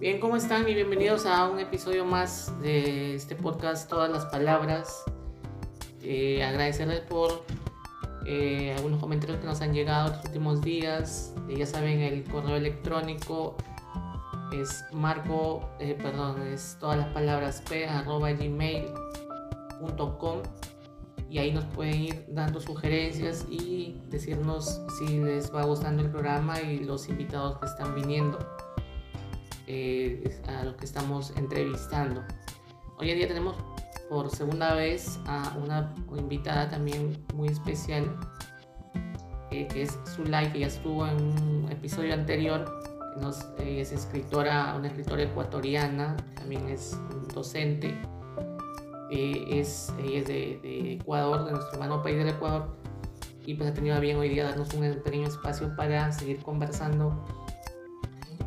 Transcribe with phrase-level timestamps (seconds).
[0.00, 0.68] Bien, ¿cómo están?
[0.68, 5.02] Y bienvenidos a un episodio más de este podcast Todas las Palabras.
[6.02, 7.42] Eh, agradecerles por
[8.24, 11.34] eh, algunos comentarios que nos han llegado los últimos días.
[11.48, 13.56] Eh, ya saben, el correo electrónico
[14.52, 18.82] es marco, perdón, es todas las palabras p arroba gmail.com
[21.28, 26.60] y ahí nos pueden ir dando sugerencias y decirnos si les va gustando el programa
[26.60, 28.38] y los invitados que están viniendo
[29.68, 32.24] eh, a los que estamos entrevistando.
[32.98, 33.54] Hoy en día tenemos
[34.08, 38.18] por segunda vez a una invitada también muy especial
[39.50, 42.64] eh, que es Zulay, que ya estuvo en un episodio anterior.
[43.20, 46.96] Nos, eh, es escritora, una escritora ecuatoriana, también es
[47.34, 47.98] docente.
[49.10, 52.76] Eh, es, ella es de, de, Ecuador, de nuestro hermano país del Ecuador,
[53.46, 57.24] y pues ha tenido bien hoy día darnos un pequeño espacio para seguir conversando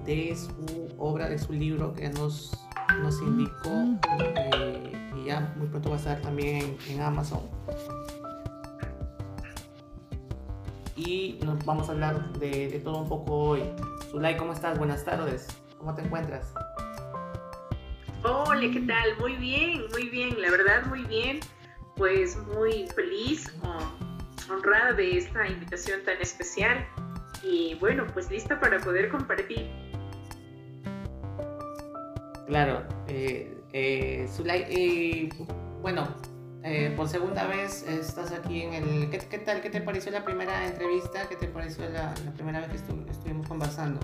[0.05, 2.57] de su obra, de su libro que nos,
[3.01, 3.99] nos indicó
[4.35, 7.41] eh, y ya muy pronto va a estar también en, Amazon.
[10.95, 13.63] Y nos vamos a hablar de, de todo un poco hoy.
[14.11, 14.77] Zulay, ¿cómo estás?
[14.77, 15.47] Buenas tardes.
[15.77, 16.53] ¿Cómo te encuentras?
[18.23, 19.17] Hola, ¿qué tal?
[19.19, 21.39] Muy bien, muy bien, la verdad muy bien.
[21.95, 23.51] Pues muy feliz,
[24.49, 26.85] honrada de esta invitación tan especial
[27.43, 29.90] y bueno, pues lista para poder compartir.
[32.51, 35.29] Claro, eh, eh, Zulay, eh,
[35.81, 36.05] bueno,
[36.97, 39.09] por segunda vez estás aquí en el...
[39.09, 39.61] ¿Qué, ¿Qué, tal?
[39.61, 41.29] ¿Qué te pareció la primera entrevista?
[41.29, 44.01] ¿Qué te pareció la, la primera vez que estu estuvimos conversando?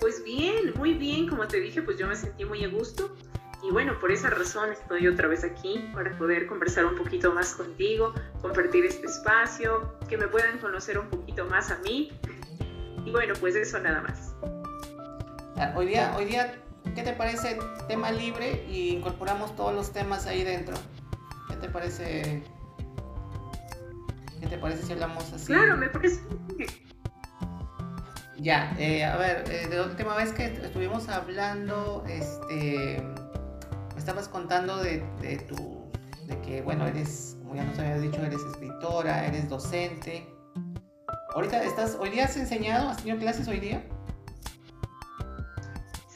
[0.00, 3.14] Pues bien, muy bien, como te dije, pues yo me sentí muy a gusto
[3.62, 7.52] y bueno, por esa razón estoy otra vez aquí para poder conversar un poquito más
[7.52, 12.18] contigo, compartir este espacio, que me puedan conocer un poquito más a mí
[13.04, 14.34] y bueno, pues eso nada más.
[15.76, 16.54] Hoy día, hoy día,
[16.94, 17.56] ¿qué te parece
[17.86, 20.74] tema libre y incorporamos todos los temas ahí dentro?
[21.48, 22.42] ¿Qué te parece?
[24.40, 25.46] ¿Qué te parece si hablamos así?
[25.46, 26.20] Claro, me parece.
[28.38, 33.00] Ya, eh, a ver, eh, de la última vez que estuvimos hablando, este,
[33.94, 35.92] me estabas contando de, de tu,
[36.26, 40.26] de que, bueno, eres, como ya nos habías dicho, eres escritora, eres docente.
[41.36, 43.84] Ahorita estás, hoy día has enseñado, has tenido clases hoy día?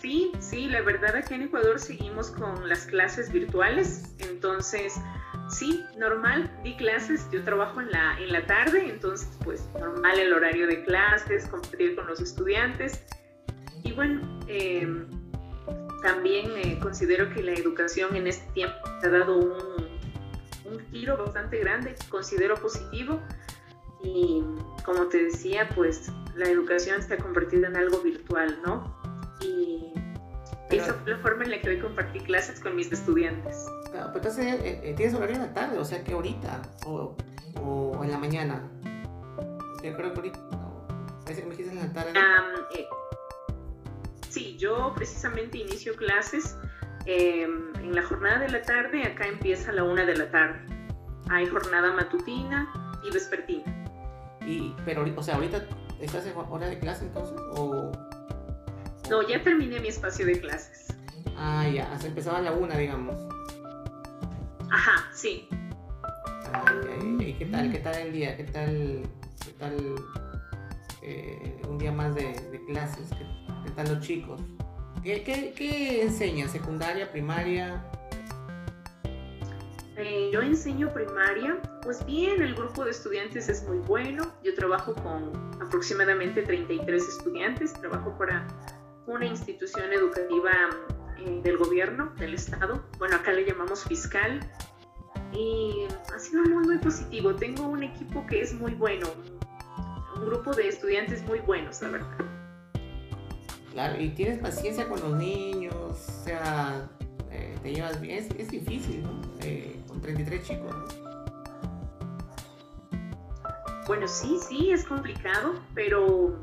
[0.07, 4.95] Sí, sí, la verdad aquí en Ecuador seguimos con las clases virtuales, entonces
[5.51, 10.33] sí, normal, di clases, yo trabajo en la, en la tarde, entonces pues normal el
[10.33, 13.05] horario de clases, compartir con los estudiantes.
[13.83, 14.87] Y bueno, eh,
[16.05, 19.89] también eh, considero que la educación en este tiempo ha dado un,
[20.67, 23.21] un giro bastante grande, considero positivo.
[24.05, 24.45] Y
[24.85, 28.95] como te decía, pues la educación se ha convertido en algo virtual, ¿no?
[29.41, 29.96] Y
[30.69, 33.67] pero, esa fue la forma en la que hoy compartí clases con mis estudiantes.
[33.91, 37.17] Claro, pero entonces eh, eh, tienes horario en la tarde, o sea que ahorita o,
[37.63, 38.63] o en la mañana.
[39.83, 40.87] Yo creo que ahorita, no,
[41.23, 42.11] parece que me dijiste en la tarde.
[42.11, 42.87] Um, eh,
[44.29, 46.57] sí, yo precisamente inicio clases
[47.07, 50.59] eh, en la jornada de la tarde, acá empieza a la una de la tarde.
[51.31, 52.69] Hay jornada matutina
[53.07, 53.65] y vespertina.
[54.45, 55.65] Y, pero, o sea, ahorita
[56.01, 57.93] estás en hora de clase entonces, o...
[59.11, 60.89] No, ya terminé mi espacio de clases.
[61.37, 63.15] Ah, ya, hasta empezaba a la una, digamos.
[64.71, 65.49] Ajá, sí.
[66.53, 67.71] Ay, ay, ¿Y qué tal?
[67.71, 68.37] ¿Qué tal el día?
[68.37, 69.03] ¿Qué tal,
[69.45, 69.95] qué tal
[71.03, 73.09] eh, un día más de, de clases?
[73.11, 73.27] ¿Qué,
[73.65, 74.41] ¿Qué, tal los chicos?
[75.05, 76.49] ¿Qué, qué, qué enseñan?
[76.49, 77.85] ¿Secundaria, primaria?
[79.97, 81.61] Eh, yo enseño primaria.
[81.83, 84.25] Pues bien, el grupo de estudiantes es muy bueno.
[84.43, 87.73] Yo trabajo con aproximadamente 33 estudiantes.
[87.75, 88.47] Trabajo para
[89.07, 90.53] una institución educativa
[91.19, 92.85] eh, del gobierno, del Estado.
[92.99, 94.41] Bueno, acá le llamamos fiscal.
[95.33, 97.35] Y ha sido muy, muy positivo.
[97.35, 99.07] Tengo un equipo que es muy bueno.
[100.17, 102.19] Un grupo de estudiantes muy buenos, la verdad.
[103.73, 106.89] Claro, y tienes paciencia con los niños, o sea,
[107.31, 108.25] eh, te llevas bien.
[108.25, 109.21] Es, es difícil, ¿no?
[109.41, 111.07] Eh, con 33 chicos, ¿no?
[113.87, 116.41] Bueno, sí, sí, es complicado, pero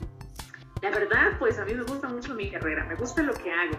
[0.84, 3.78] la verdad, pues a mí me gusta mucho mi carrera, me gusta lo que hago,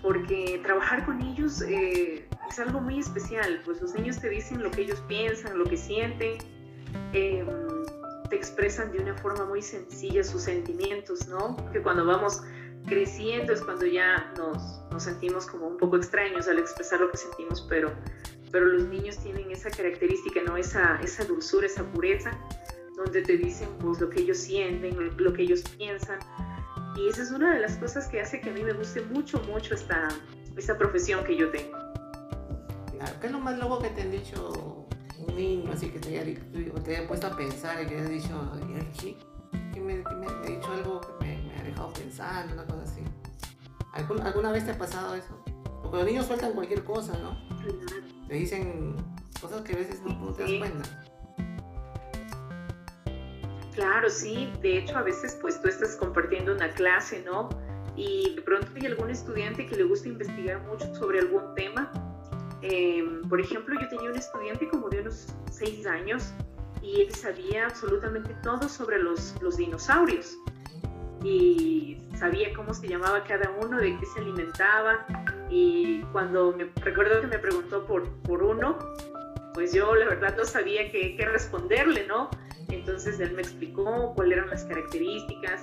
[0.00, 4.70] porque trabajar con ellos eh, es algo muy especial, pues los niños te dicen lo
[4.70, 6.38] que ellos piensan, lo que sienten,
[7.12, 7.44] eh,
[8.30, 11.56] te expresan de una forma muy sencilla sus sentimientos, ¿no?
[11.72, 12.40] Que cuando vamos
[12.86, 17.16] creciendo es cuando ya nos, nos sentimos como un poco extraños al expresar lo que
[17.16, 17.92] sentimos, pero,
[18.52, 20.56] pero los niños tienen esa característica, ¿no?
[20.56, 22.30] Esa, esa dulzura, esa pureza
[22.96, 26.18] donde te dicen pues lo que ellos sienten, lo que ellos piensan
[26.96, 29.40] Y esa es una de las cosas que hace que a mí me guste mucho,
[29.42, 30.08] mucho esta,
[30.56, 31.76] esta profesión que yo tengo.
[32.92, 34.86] Claro, ¿qué es lo más loco que te han dicho
[35.18, 36.40] un niño así que te haya,
[36.84, 38.52] te haya puesto a pensar y que haya dicho,
[38.98, 39.16] ¿qué,
[39.72, 42.82] que me, que me ha dicho algo que me, me, ha dejado pensando, una cosa
[42.82, 43.02] así?
[43.92, 45.42] ¿Alguna vez te ha pasado eso?
[45.82, 47.36] Porque los niños sueltan cualquier cosa, ¿no?
[48.28, 48.96] Te dicen
[49.40, 51.05] cosas que a veces no, te das cuenta.
[53.76, 54.50] Claro, sí.
[54.62, 57.50] De hecho, a veces pues tú estás compartiendo una clase, ¿no?
[57.94, 61.92] Y de pronto hay algún estudiante que le gusta investigar mucho sobre algún tema.
[62.62, 66.32] Em, por ejemplo, yo tenía un estudiante como de unos seis años
[66.80, 70.34] y él sabía absolutamente todo sobre los, los dinosaurios.
[71.22, 75.06] Y sabía cómo se llamaba cada uno, de qué se alimentaba.
[75.50, 78.78] Y cuando me recuerdo que me preguntó por, por uno,
[79.52, 82.30] pues yo la verdad no sabía qué, qué responderle, ¿no?
[82.68, 85.62] Entonces él me explicó cuáles eran las características,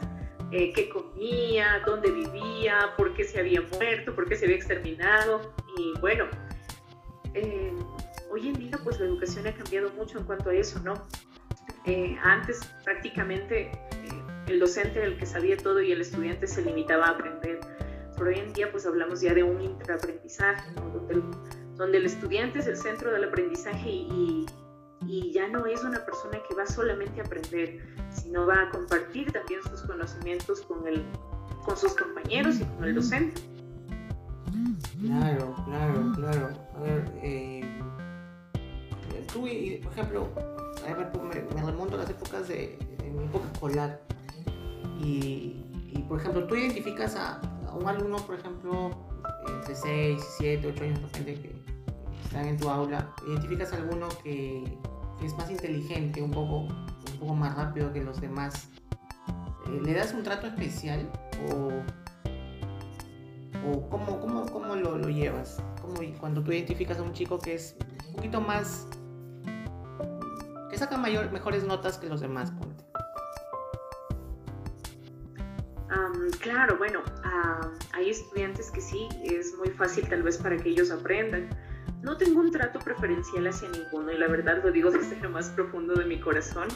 [0.51, 5.53] eh, qué comía, dónde vivía, por qué se había muerto, por qué se había exterminado.
[5.77, 6.25] Y bueno,
[7.33, 7.73] eh,
[8.31, 10.93] hoy en día pues la educación ha cambiado mucho en cuanto a eso, ¿no?
[11.85, 13.71] Eh, antes prácticamente
[14.47, 17.59] el docente era el que sabía todo y el estudiante se limitaba a aprender.
[18.15, 21.23] Pero hoy en día pues hablamos ya de un interaprendizaje, donde, el,
[21.75, 24.45] donde, el, estudiante es el centro del aprendizaje y, y
[25.07, 27.79] ya no es una persona que va solamente a aprender,
[28.09, 31.03] sino va a compartir también sus conocimientos con, el,
[31.65, 33.41] con sus compañeros y con el docente.
[35.01, 36.49] Claro, claro, claro.
[36.75, 37.81] A ver, eh,
[39.31, 39.41] tú,
[39.83, 40.29] por ejemplo,
[41.23, 42.77] me, remonto a las épocas de,
[43.13, 44.01] mi época escolar
[44.99, 45.61] y,
[45.91, 48.91] y, por ejemplo, tú identificas a, a, un alumno, por ejemplo,
[49.47, 51.62] entre 6, 7, 8 años, de repente que
[52.33, 54.63] están en tu aula, identificas alguno que
[55.21, 58.69] es más inteligente, un poco, un poco más rápido que los demás,
[59.67, 61.07] eh, ¿le das un trato especial
[61.51, 61.69] o,
[63.69, 65.61] o cómo, cómo, cómo lo, lo, llevas?
[65.79, 67.75] ¿Cómo, cuando tú identificas a un chico que es
[68.09, 68.87] un poquito más,
[70.71, 72.83] que saca mayor, mejores notas que los demás, ponte?
[75.91, 80.69] Um, claro, bueno, uh, hay estudiantes que sí, es muy fácil tal vez para que
[80.69, 81.47] ellos aprendan
[82.03, 85.49] no tengo un trato preferencial hacia ninguno y la verdad lo digo desde lo más
[85.49, 86.67] profundo de mi corazón.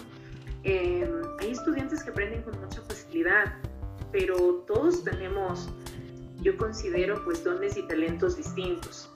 [0.63, 1.07] Eh,
[1.39, 3.53] hay estudiantes que aprenden con mucha facilidad,
[4.11, 5.69] pero todos tenemos,
[6.41, 9.11] yo considero, pues dones y talentos distintos.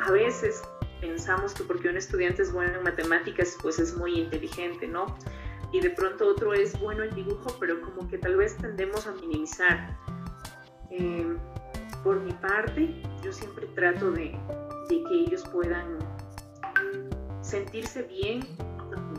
[0.00, 0.62] A veces
[1.02, 5.06] pensamos que porque un estudiante es bueno en matemáticas, pues es muy inteligente, ¿no?
[5.70, 9.12] Y de pronto otro es bueno en dibujo, pero como que tal vez tendemos a
[9.12, 9.98] minimizar.
[10.90, 11.36] Eh,
[12.02, 14.38] por mi parte, yo siempre trato de,
[14.88, 15.98] de que ellos puedan
[17.42, 18.40] sentirse bien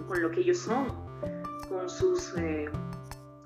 [0.07, 0.87] con lo que ellos son,
[1.69, 2.69] con sus eh,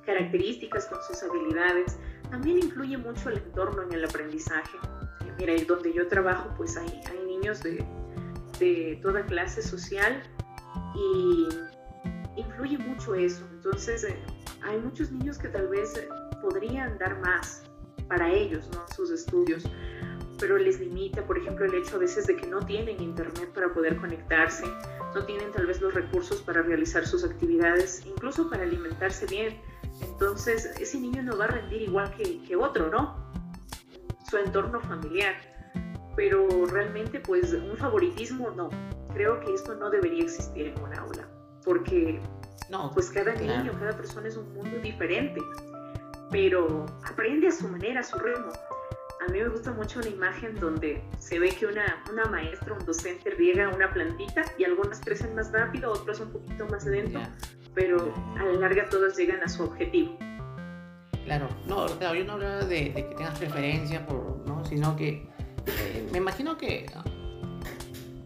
[0.06, 1.98] características, con sus habilidades.
[2.30, 4.78] También influye mucho el entorno en el aprendizaje.
[5.38, 7.86] Mira, donde yo trabajo, pues hay, hay niños de,
[8.60, 10.22] de toda clase social
[10.96, 11.48] y
[12.36, 13.48] influye mucho eso.
[13.54, 14.20] Entonces, eh,
[14.64, 15.94] hay muchos niños que tal vez
[16.42, 17.64] podrían dar más
[18.08, 18.86] para ellos, ¿no?
[18.96, 19.64] Sus estudios
[20.40, 23.74] pero les limita, por ejemplo, el hecho a veces de que no tienen internet para
[23.74, 24.66] poder conectarse,
[25.14, 29.60] no tienen tal vez los recursos para realizar sus actividades, incluso para alimentarse bien.
[30.02, 33.32] Entonces, ese niño no va a rendir igual que, que otro, ¿no?
[34.30, 35.36] Su entorno familiar.
[36.16, 38.70] Pero realmente, pues, un favoritismo no.
[39.14, 41.28] Creo que esto no debería existir en una aula,
[41.66, 42.22] porque
[42.70, 45.42] no, pues cada niño, cada persona es un mundo diferente,
[46.30, 48.52] pero aprende a su manera, a su ritmo
[49.20, 52.86] a mí me gusta mucho una imagen donde se ve que una, una maestra, un
[52.86, 57.20] docente riega una plantita y algunas crecen más rápido, otras un poquito más lento,
[57.74, 60.18] pero a la larga todas llegan a su objetivo.
[61.26, 64.64] Claro, no, claro, yo no hablaba de, que tengas preferencia, por, ¿no?
[64.66, 65.30] sino que
[65.68, 66.86] eh, me imagino que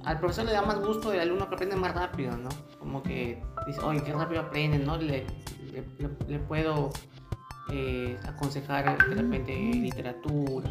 [0.06, 2.50] al profesor le da más gusto el alumno que aprende más rápido, ¿no?
[2.78, 4.98] Como que dice, oye, qué rápido aprende, ¿no?
[4.98, 5.26] Le,
[5.72, 5.84] le,
[6.28, 6.92] le puedo
[7.76, 10.70] eh, aconsejar de repente literatura,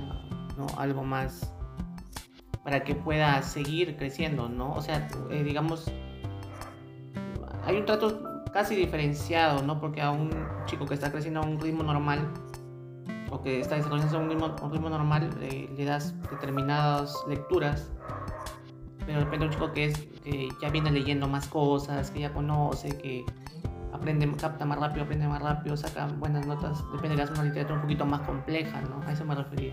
[0.57, 0.69] ¿no?
[0.79, 1.53] Algo más
[2.63, 4.73] para que pueda seguir creciendo, ¿no?
[4.73, 5.91] O sea, eh, digamos,
[7.65, 9.81] hay un trato casi diferenciado, ¿no?
[9.81, 10.31] Porque a un
[10.67, 12.33] chico que está creciendo a un ritmo normal
[13.33, 17.91] o que está desarrollando un ritmo, un ritmo normal, eh, le das determinadas lecturas,
[19.05, 22.33] pero de repente un chico que, es, que ya viene leyendo más cosas, que ya
[22.33, 23.25] conoce, que
[24.03, 27.83] aprende, capta más rápido, aprende más rápido, saca buenas notas, depende de una literatura un
[27.83, 29.01] poquito más compleja, ¿no?
[29.07, 29.73] A eso me refería.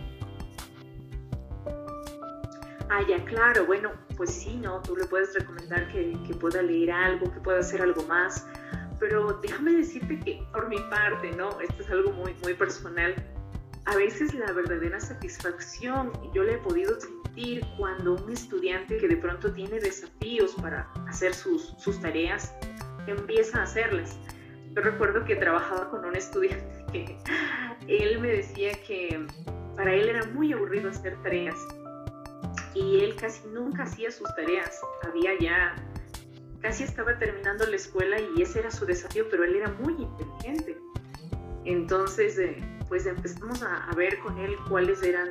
[2.92, 4.82] Ah, ya, claro, bueno, pues sí, ¿no?
[4.82, 8.48] Tú le puedes recomendar que, que pueda leer algo, que pueda hacer algo más,
[9.00, 11.60] pero déjame decirte que por mi parte, ¿no?
[11.62, 13.16] Esto es algo muy, muy personal.
[13.86, 19.18] A veces la verdadera satisfacción yo la he podido sentir cuando un estudiante que de
[19.18, 22.54] pronto tiene desafíos para hacer sus, sus tareas,
[23.08, 24.18] empieza a hacerlas.
[24.76, 27.18] Yo recuerdo que trabajaba con un estudiante que
[27.88, 29.26] él me decía que
[29.76, 31.56] para él era muy aburrido hacer tareas
[32.74, 34.80] y él casi nunca hacía sus tareas.
[35.08, 35.76] Había ya,
[36.62, 40.78] casi estaba terminando la escuela y ese era su desafío, pero él era muy inteligente.
[41.66, 45.30] Entonces, eh, pues empezamos a, ver con él cuáles eran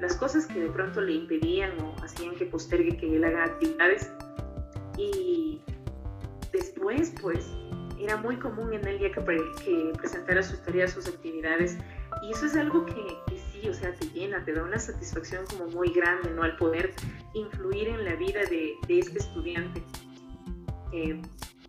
[0.00, 4.10] las cosas que de pronto le impedían o hacían que postergue que él haga actividades.
[4.96, 5.60] Y
[6.56, 7.46] después, pues,
[7.98, 9.20] era muy común en él ya que,
[9.96, 11.78] presentara sus tareas, sus actividades.
[12.22, 15.92] Y eso es algo que, o sea, te llena, te da una satisfacción como muy
[15.92, 16.42] grande, ¿no?
[16.42, 16.94] Al poder
[17.34, 19.82] influir en la vida de, este estudiante.
[20.92, 21.20] Eh,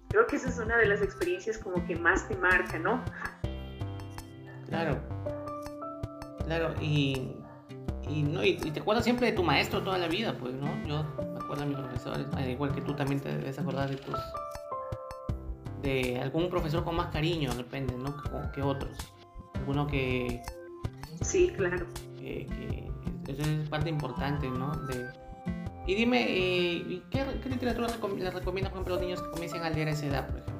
[0.09, 3.03] creo que esa es una de las experiencias como que más te marca, ¿no?
[4.67, 4.99] Claro,
[6.45, 7.33] claro, y,
[8.07, 8.43] ¿no?
[8.43, 10.67] y, te acuerdas siempre de tu maestro toda la vida, pues, ¿no?
[10.85, 14.15] Yo me acuerdo de mis profesores, igual que tú también te debes acordar de tus
[15.81, 18.15] de algún profesor con más cariño, depende, ¿no?
[18.51, 18.97] que otros.
[19.55, 20.41] Alguno que,
[21.21, 21.85] Sí, claro.
[22.21, 24.71] eso es parte importante, ¿no?
[24.85, 25.07] De...
[25.87, 29.69] Y dime, eh, ¿qué, literatura les recomiendas, por ejemplo, a los niños que comiencen a
[29.69, 30.57] leer a esa edad, por ejemplo?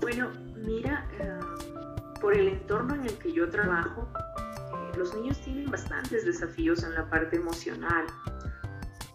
[0.00, 1.38] Bueno, mira, eh,
[2.20, 6.94] por el entorno en el que yo trabajo, eh, los niños tienen bastantes desafíos en
[6.94, 8.06] la parte emocional.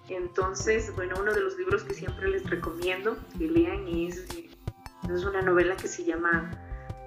[0.10, 4.26] Entonces, bueno, uno de los libros que siempre les recomiendo que lean es,
[5.10, 6.52] es una novela que se llama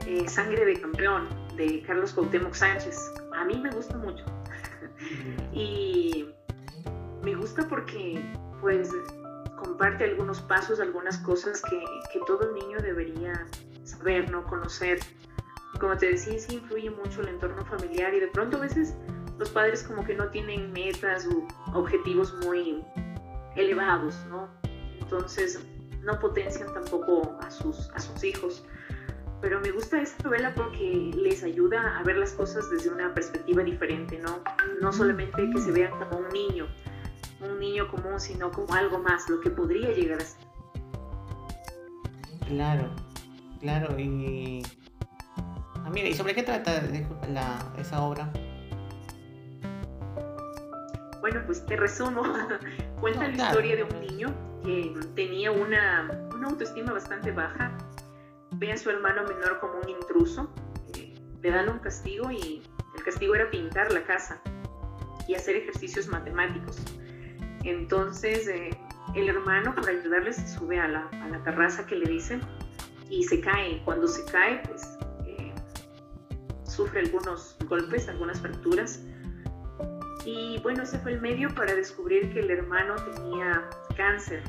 [0.06, 3.12] eh, Sangre de Campeón de Carlos Cuauhtémoc Sánchez.
[3.34, 4.24] A mí me gusta mucho.
[5.52, 6.26] y
[7.22, 8.22] me gusta porque
[8.60, 8.90] pues
[9.56, 11.78] comparte algunos pasos, algunas cosas que,
[12.12, 13.46] que todo niño debería
[13.84, 14.44] saber, ¿no?
[14.44, 15.00] Conocer.
[15.80, 18.94] Como te decía, sí influye mucho el entorno familiar y de pronto a veces
[19.38, 21.46] los padres como que no tienen metas o
[21.78, 22.84] objetivos muy
[23.54, 24.48] elevados, ¿no?
[25.00, 25.64] Entonces
[26.02, 28.64] no potencian tampoco a sus, a sus hijos
[29.40, 33.62] pero me gusta esta novela porque les ayuda a ver las cosas desde una perspectiva
[33.62, 34.40] diferente, ¿no?
[34.80, 36.66] No solamente que se vean como un niño,
[37.40, 40.46] un niño común, sino como algo más, lo que podría llegar a ser.
[42.48, 42.90] Claro,
[43.60, 44.62] claro, y...
[45.84, 46.82] Ah, mira, ¿y sobre qué trata
[47.78, 48.32] esa obra?
[51.26, 52.22] Bueno, pues te resumo.
[53.00, 54.28] Cuenta la historia de un niño
[54.62, 57.76] que tenía una, una autoestima bastante baja
[58.52, 60.48] ve a su hermano menor como un intruso,
[60.94, 62.62] eh, le dan un castigo y
[62.96, 64.40] el castigo era pintar la casa
[65.26, 66.76] y hacer ejercicios matemáticos.
[67.64, 68.70] Entonces eh,
[69.16, 72.40] el hermano, para ayudarle, se sube a la, a la, terraza que le dicen
[73.10, 73.82] y se cae.
[73.84, 75.52] Cuando se cae, pues eh,
[76.62, 79.02] sufre algunos golpes, algunas fracturas.
[80.26, 84.42] Y bueno, ese fue el medio para descubrir que el hermano tenía cáncer,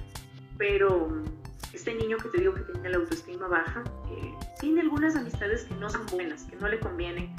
[0.58, 1.24] pero
[1.72, 5.76] este niño que te digo que tiene la autoestima baja, eh, tiene algunas amistades que
[5.76, 7.36] no son buenas, que no le convienen.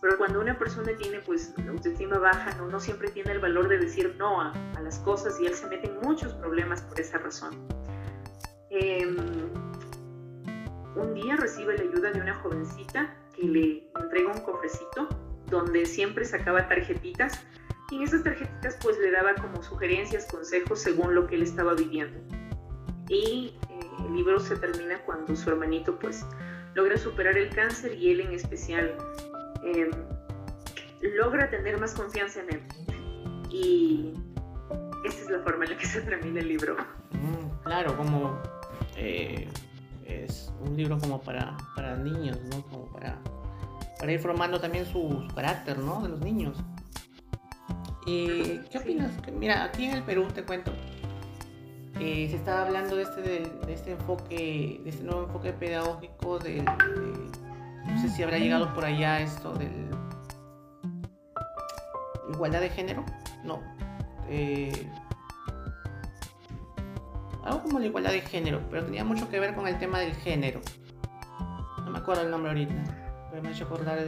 [0.00, 3.68] Pero cuando una persona tiene pues la autoestima baja, no, no siempre tiene el valor
[3.68, 7.18] de decir no a, las cosas y él se mete en muchos problemas por esa
[7.18, 7.68] razón.
[8.70, 9.16] Em,
[10.94, 15.08] un día recibe la ayuda de una jovencita que le entrega un cofrecito
[15.50, 17.44] donde siempre sacaba tarjetitas
[17.90, 21.74] y en esas tarjetitas pues le daba como sugerencias, consejos según lo que él estaba
[21.74, 22.18] viviendo
[23.08, 26.26] y eh, el libro se termina cuando su hermanito pues
[26.74, 28.96] logra superar el cáncer y él en especial
[29.62, 29.90] em,
[31.00, 32.62] logra tener más confianza en él.
[33.50, 34.12] Y
[35.04, 36.76] esa es la forma en la que se termina el libro.
[37.12, 38.38] Mm, claro, como
[38.96, 39.48] eh,
[40.04, 42.62] es un libro como para, para niños, ¿no?
[42.62, 43.18] Como para,
[43.98, 46.02] para ir formando también su, carácter, ¿no?
[46.02, 46.58] De los niños.
[48.06, 49.10] ¿Y qué opinas?
[49.32, 50.70] Mira, aquí en el Perú te cuento,
[51.98, 56.62] eh, se estaba hablando de este, de, este enfoque, de este nuevo enfoque pedagógico, de,
[56.62, 59.90] no sé si habrá llegado por allá esto del
[62.32, 63.04] igualdad de género,
[63.42, 63.60] no,
[64.28, 64.88] eh,
[67.42, 70.14] algo como la igualdad de género, pero tenía mucho que ver con el tema del
[70.14, 70.60] género.
[71.84, 72.74] No me acuerdo el nombre ahorita,
[73.30, 73.98] pero me ha hecho acordar,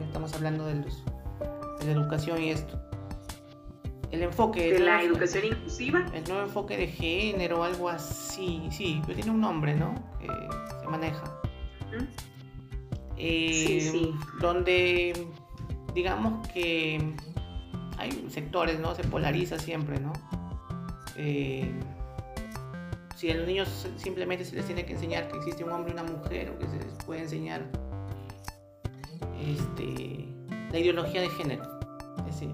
[0.00, 2.87] estamos hablando de, de la educación y esto
[4.10, 6.06] el enfoque de la educación inclusiva.
[6.14, 9.94] El nuevo enfoque de género, algo así, sí, pero tiene un nombre, ¿no?
[10.18, 10.28] Que
[10.80, 11.40] se maneja.
[13.16, 14.14] Eh, sí, sí.
[14.40, 15.26] Donde,
[15.94, 17.14] digamos que
[17.98, 18.94] hay sectores, ¿no?
[18.94, 20.12] Se polariza siempre, ¿no?
[21.16, 21.70] Eh,
[23.16, 25.94] si a los niños simplemente se les tiene que enseñar que existe un hombre y
[25.94, 27.68] una mujer, o que se les puede enseñar
[29.40, 30.28] este,
[30.70, 31.64] la ideología de género.
[32.18, 32.52] Es decir,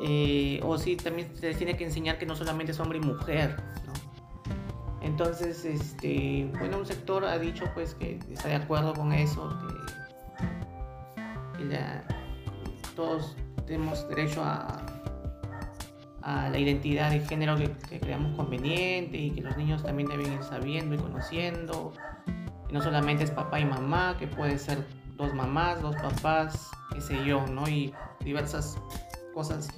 [0.00, 3.00] eh, o si también se les tiene que enseñar que no solamente es hombre y
[3.00, 3.56] mujer.
[5.00, 9.48] Entonces, este, bueno, un sector ha dicho pues que está de acuerdo con eso,
[11.58, 11.68] que,
[12.94, 13.36] todos
[13.66, 14.84] tenemos derecho a,
[16.22, 20.94] la identidad de género que, creamos conveniente y que los niños también deben ir sabiendo
[20.94, 21.92] y conociendo.
[22.66, 24.84] Que no solamente es papá y mamá, que puede ser
[25.16, 27.68] dos mamás, dos papás, qué sé yo, ¿no?
[27.68, 28.78] Y diversas
[29.38, 29.68] cosas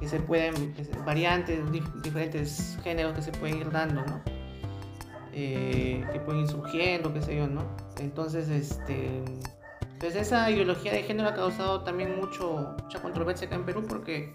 [0.00, 0.74] que se pueden,
[1.04, 1.60] variantes,
[2.02, 4.22] diferentes géneros que se pueden ir dando, ¿no?
[5.34, 7.62] Eh, que pueden ir surgiendo, qué sé yo, ¿no?
[7.98, 9.22] Entonces, este,
[10.00, 14.34] pues esa ideología de género ha causado también mucho, mucha controversia acá en Perú porque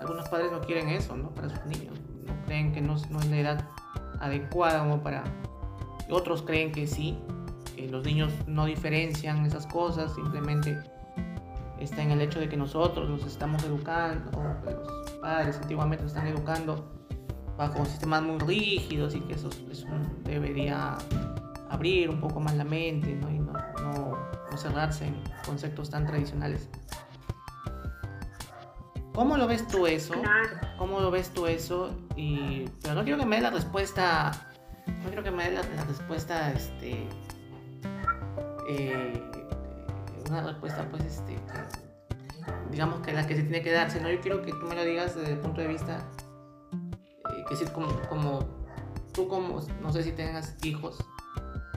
[0.00, 1.28] algunos padres no quieren eso, ¿no?
[1.34, 2.00] Para sus niños.
[2.24, 3.68] No creen que no, no es la edad
[4.18, 5.24] adecuada como para...
[6.08, 7.18] Otros creen que sí,
[7.76, 10.78] que los niños no diferencian esas cosas, simplemente
[11.84, 14.30] está en el hecho de que nosotros los estamos educando,
[14.64, 16.92] los padres antiguamente los están educando
[17.56, 19.86] bajo sistemas muy rígidos y que eso, eso
[20.24, 20.96] debería
[21.70, 23.30] abrir un poco más la mente ¿no?
[23.30, 24.18] y no, no,
[24.50, 26.68] no cerrarse en conceptos tan tradicionales.
[29.14, 30.14] ¿Cómo lo ves tú eso?
[30.78, 31.94] ¿Cómo lo ves tú eso?
[32.16, 34.32] Y, pero no quiero que me dé la respuesta,
[34.86, 37.06] no quiero que me dé la, respuesta, este,
[38.68, 39.30] eh,
[40.32, 41.36] una respuesta, pues, este,
[42.70, 44.10] digamos que la que se tiene que darse, ¿no?
[44.10, 46.08] Yo quiero que tú me lo digas desde el punto de vista,
[46.72, 48.40] eh, que como,
[49.12, 50.98] tú como, no sé si tengas hijos,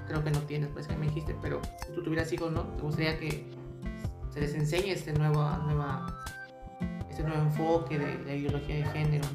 [0.08, 2.62] creo que no tienes, pues que me dijiste, pero si tú tuvieras hijos, ¿no?
[2.62, 3.50] ¿Te gustaría que
[4.30, 6.06] se les enseñe este nuevo, nueva
[7.16, 9.26] este nuevo enfoque de la ideología de género.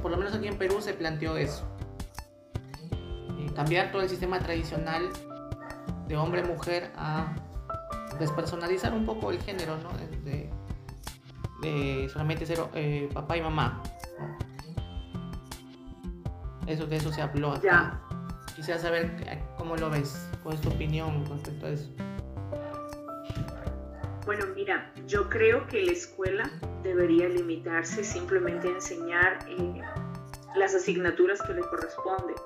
[0.00, 1.66] por, lo menos aquí en Perú se planteó eso.
[2.92, 5.10] Eh, cambiar todo el sistema tradicional
[6.06, 7.34] de hombre-mujer a
[8.18, 9.90] despersonalizar un poco el género, ¿no?
[10.24, 13.82] de, solamente ser eh, papá y mamá.
[16.66, 18.00] Eso, de eso se habló acá.
[18.54, 21.90] Quisiera saber eh, cómo lo ves, cuál es tu opinión respecto a eso.
[24.24, 26.50] Bueno, mira, yo creo que la escuela
[26.82, 29.80] debería limitarse simplemente a enseñar eh,
[30.56, 32.36] las asignaturas que le corresponden.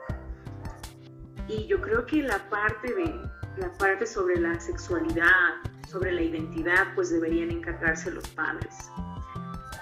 [1.49, 5.55] Y yo creo que la parte de la parte sobre la sexualidad,
[5.89, 8.91] sobre la identidad, pues deberían encargarse los padres.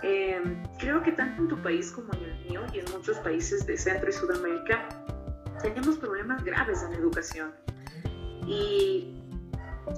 [0.02, 3.66] Em, creo que tanto en tu país como en el mío y en muchos países
[3.66, 4.88] de Centro y Sudamérica
[5.61, 7.52] tenemos problemas graves en educación.
[8.46, 9.20] Y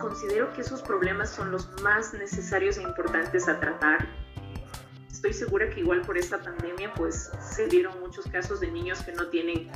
[0.01, 4.09] considero que esos problemas son los más necesarios e importantes a tratar.
[5.11, 9.13] Estoy segura que igual por esta pandemia pues se dieron muchos casos de niños que
[9.13, 9.71] no tienen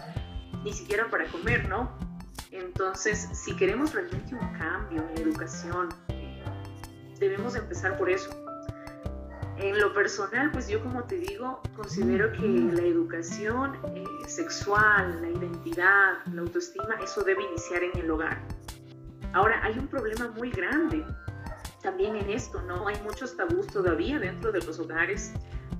[0.65, 1.93] ni siquiera para comer, ¿no?
[2.55, 5.89] Entonces, si queremos realmente un cambio en la educación,
[7.19, 8.31] debemos empezar por eso.
[9.57, 15.31] En lo personal, pues yo como te digo, considero que la educación eh, sexual, la
[15.31, 18.41] identidad, la autoestima, eso debe iniciar en el hogar.
[19.33, 21.05] Ahora, hay un problema muy grande
[21.83, 22.87] también en esto, ¿no?
[22.87, 25.33] Hay muchos tabús todavía dentro de los hogares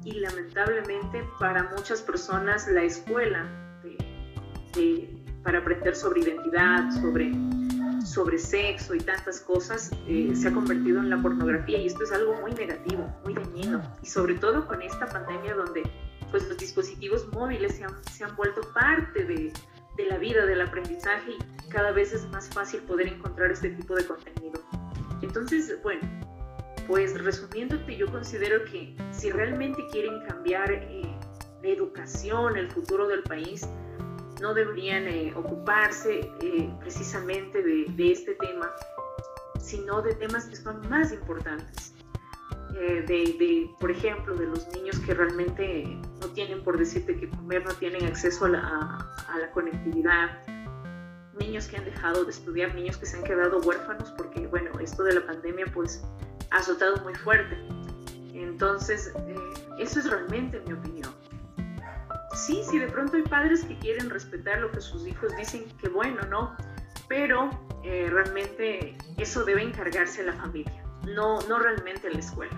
[0.05, 3.49] y lamentablemente para muchas personas la escuela
[5.45, 7.33] para aprender sobre identidad, sobre,
[8.05, 12.13] sobre sexo y tantas cosas eh, se ha convertido en la pornografía y esto es
[12.13, 15.83] algo muy negativo, muy dañino y sobre todo con esta pandemia donde
[16.31, 19.53] pues los dispositivos móviles se han, se han vuelto parte de,
[19.97, 21.33] de la vida, del aprendizaje
[21.65, 24.61] y cada vez es más fácil poder encontrar este tipo de contenido.
[25.23, 26.01] Entonces, bueno,
[26.89, 31.03] pues resumiéndote, yo considero que si realmente quieren cambiar eh,
[31.63, 33.67] la educación, el futuro del país,
[34.41, 38.71] no deberían eh, ocuparse eh, precisamente de, este tema,
[39.61, 41.95] sino de temas que son más importantes.
[42.77, 45.85] Eh, de, por ejemplo, de los niños que realmente
[46.21, 50.43] no tienen, por decirte que comer, no tienen acceso a la, conectividad,
[51.39, 55.05] niños que han dejado de estudiar, niños que se han quedado huérfanos, porque bueno, esto
[55.05, 56.03] de la pandemia pues
[56.51, 57.57] ha azotado muy fuerte.
[58.33, 59.13] Entonces,
[59.79, 61.13] eso es realmente mi opinión.
[62.35, 65.89] Sí, sí, de pronto hay padres que quieren respetar lo que sus hijos dicen, que
[65.89, 66.57] bueno, ¿no?
[67.09, 67.51] Pero
[67.83, 72.53] eh, realmente eso debe encargarse la familia no, no realmente en la escuela.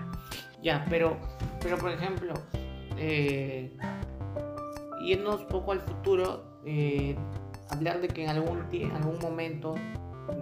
[0.61, 1.17] Ya, pero,
[1.61, 2.33] pero por ejemplo,
[2.97, 3.75] eh,
[5.01, 7.15] irnos poco al futuro, eh,
[7.69, 8.59] hablar de que en algún,
[8.93, 9.75] algún momento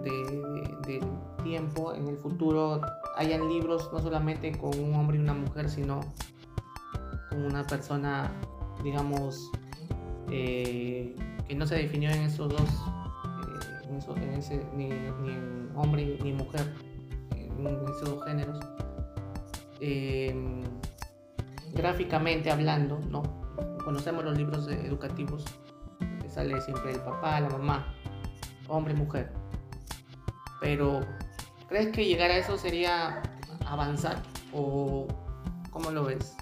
[0.02, 1.00] de,
[1.42, 2.80] tiempo, en el futuro,
[3.16, 6.00] hayan libros no solamente con un hombre y una mujer, sino
[7.30, 8.32] como una persona,
[8.82, 9.50] digamos,
[10.30, 11.14] eh,
[11.46, 12.70] que no se definió en esos dos,
[13.88, 16.72] eh, en ese, ni, en hombre ni mujer,
[17.36, 18.58] en esos dos géneros.
[19.80, 20.62] Em,
[21.74, 23.22] gráficamente hablando, ¿no?
[23.84, 25.44] Conocemos los libros educativos,
[26.28, 27.94] sale siempre el papá, la mamá,
[28.68, 29.32] hombre, mujer.
[30.60, 31.00] Pero,
[31.68, 33.22] ¿crees que llegar a eso sería
[33.66, 34.22] avanzar?
[34.52, 35.06] ¿O
[35.70, 36.36] cómo lo ves?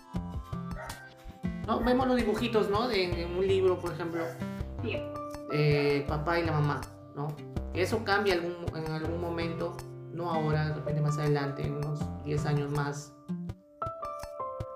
[1.66, 2.88] No, vemos los dibujitos, ¿no?
[2.88, 4.24] De, en un libro, por ejemplo.
[5.53, 6.81] Eh, papá y la mamá,
[7.14, 7.29] ¿no?
[7.72, 9.77] Eso cambia algún, en algún momento,
[10.12, 13.14] no ahora, de repente más adelante, en unos 10 años más.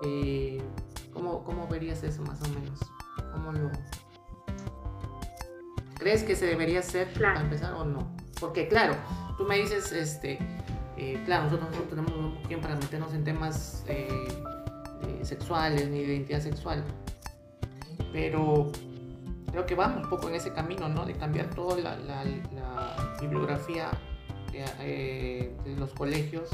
[0.03, 0.61] Eh,
[1.13, 2.79] ¿cómo, ¿Cómo verías eso más o menos?
[3.33, 3.69] ¿Cómo lo,
[5.99, 8.09] ¿Crees que se debería hacer para empezar o no?
[8.39, 8.95] Porque claro,
[9.37, 10.39] tú me dices, este,
[10.95, 14.27] eh, claro, nosotros no tenemos tiempo para meternos en temas eh,
[15.03, 16.83] eh, sexuales de identidad sexual,
[18.11, 18.71] pero
[19.51, 21.05] creo que vamos un poco en ese camino, ¿no?
[21.05, 22.23] De cambiar toda la,
[23.19, 23.91] bibliografía
[24.51, 26.49] de los colegios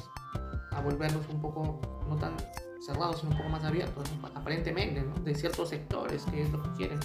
[0.72, 2.36] a volverlos un poco, no tan
[2.86, 5.14] cerrados, sino un poco más abiertos, aparentemente, ¿no?
[5.24, 7.00] De ciertos sectores, que es lo que quieren.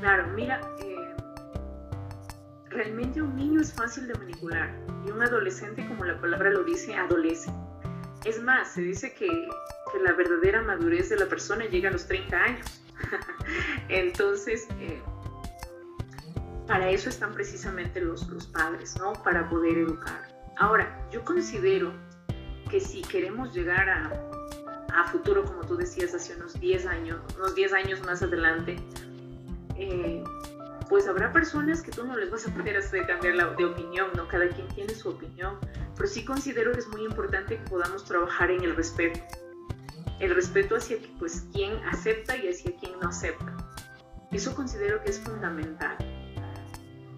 [0.00, 1.14] Claro, mira, eh,
[2.70, 4.74] realmente un niño es fácil de manipular
[5.06, 7.50] y un adolescente, como la palabra lo dice, adolece.
[8.24, 9.48] Es más, se dice que,
[10.04, 12.82] la verdadera madurez de la persona llega a los 30 años.
[13.88, 15.02] Entonces, eh,
[16.66, 19.14] para eso están precisamente los, padres, ¿no?
[19.24, 20.28] Para poder educar.
[20.58, 21.92] Ahora, yo considero
[22.70, 27.72] que si queremos llegar a, futuro, como tú decías, hace unos 10 años, unos 10
[27.72, 28.76] años más adelante,
[29.76, 30.22] eh,
[30.88, 34.28] pues habrá personas que tú no les vas a poder hacer cambiar de opinión, ¿no?
[34.28, 35.58] Cada quien tiene su opinión,
[36.00, 39.20] pero sí considero que es muy importante que podamos trabajar en el respeto.
[40.18, 43.54] El respeto hacia pues, quien acepta y hacia quien no acepta.
[44.32, 45.98] Eso considero que es fundamental.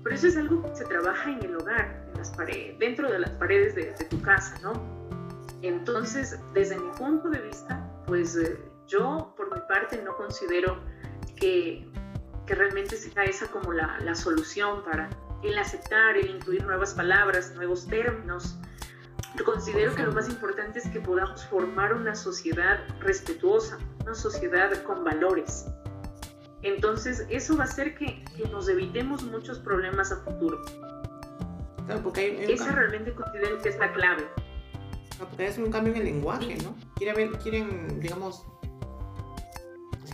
[0.02, 3.20] Pero eso es algo que se trabaja en el hogar, en las paredes, dentro de
[3.20, 4.72] las paredes de, tu casa, ¿no?
[5.62, 10.80] Entonces, desde mi punto de vista, pues eh, yo por mi parte no considero
[11.36, 11.88] que
[12.46, 15.08] que realmente sea esa como la, la solución para
[15.42, 18.56] el aceptar, el incluir nuevas palabras, nuevos términos.
[19.36, 24.70] Yo considero que lo más importante es que podamos formar una sociedad respetuosa, una sociedad
[24.84, 25.66] con valores.
[26.62, 30.60] Entonces, eso va a hacer que, que nos evitemos muchos problemas a futuro.
[31.86, 34.28] Claro, porque hay, Esa realmente considero que es la clave.
[35.18, 36.76] porque es un cambio en el lenguaje, ¿no?
[36.96, 38.44] Quieren, ver, quieren digamos,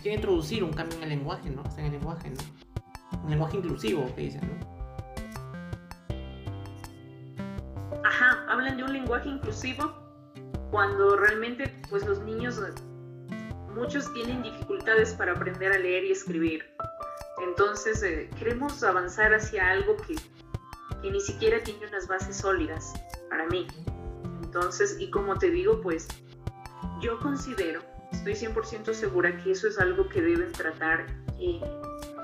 [0.01, 1.63] quiere introducir un cambio en el lenguaje, ¿no?
[1.77, 3.19] en el lenguaje, ¿no?
[3.23, 4.78] Un lenguaje inclusivo, que dicen, ¿no?
[8.03, 9.93] Ajá, hablan de un lenguaje inclusivo
[10.71, 12.61] cuando realmente, pues los niños,
[13.73, 16.65] muchos tienen dificultades para aprender a leer y escribir.
[17.41, 20.15] Entonces, eh, queremos avanzar hacia algo que,
[21.01, 22.93] que ni siquiera tiene unas bases sólidas
[23.29, 23.67] para mí.
[24.43, 26.07] Entonces, y como te digo, pues
[27.01, 27.81] yo considero
[28.11, 31.05] estoy 100% segura que eso es algo que deben tratar
[31.39, 31.61] eh,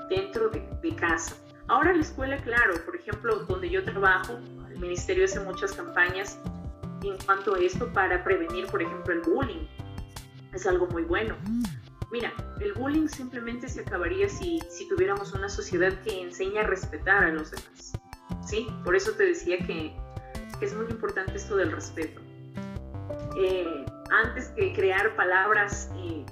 [0.08, 1.36] dentro de, casa.
[1.68, 4.38] Ahora la escuela, claro, por ejemplo, donde yo trabajo,
[4.76, 6.38] el ministerio hace muchas campañas
[7.02, 9.66] en cuanto a esto para prevenir, por ejemplo, el bullying.
[10.52, 11.34] Es algo muy bueno.
[12.12, 17.24] Mira, el bullying simplemente se acabaría si, si tuviéramos una sociedad que enseña a respetar
[17.24, 17.92] a los demás.
[18.46, 18.68] ¿Sí?
[18.84, 19.96] Por eso te decía que,
[20.58, 22.20] que es muy importante esto del respeto.
[23.38, 26.24] Eh, antes que crear palabras, eh,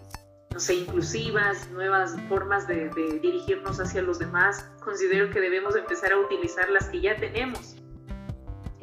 [0.52, 2.90] no sé, inclusivas, nuevas formas de,
[3.22, 7.73] dirigirnos hacia los demás, considero que debemos empezar a utilizar las que ya tenemos,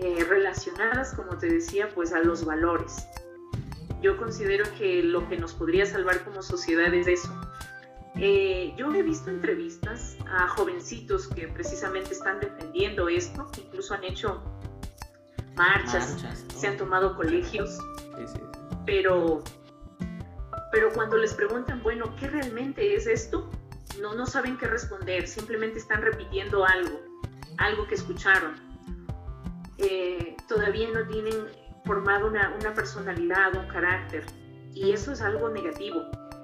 [0.02, 3.08] eh, relacionadas, como te decía, pues a los valores.
[4.02, 7.30] Yo considero que lo que nos podría salvar como sociedad es eso.
[8.16, 14.44] Eh, yo he visto entrevistas a jovencitos que precisamente están defendiendo esto, incluso han hecho
[15.56, 16.18] marchas,
[16.58, 17.78] se han tomado colegios
[18.86, 19.44] pero,
[20.72, 23.50] pero cuando les preguntan, bueno, ¿qué realmente es esto?
[24.02, 27.00] No, no saben qué responder, simplemente están repitiendo algo,
[27.58, 28.71] algo que escucharon.
[29.82, 31.48] Eh, todavía no tienen
[31.86, 34.24] formado una, una personalidad, un carácter,
[34.74, 36.04] y eso es algo negativo,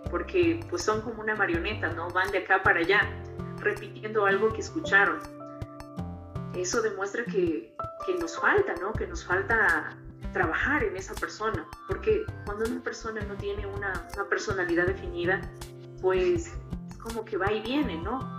[0.10, 2.10] porque pues son como una marioneta, ¿no?
[2.10, 3.02] Van de acá para allá,
[3.60, 5.20] repitiendo algo que escucharon.
[6.56, 8.92] Eso demuestra que, que nos falta, ¿no?
[8.94, 9.96] Que nos falta
[10.34, 13.94] trabajar en esa persona, porque cuando una persona no tiene una,
[14.30, 15.42] personalidad definida,
[16.02, 16.54] pues
[16.90, 18.38] es como que va y viene, ¿no?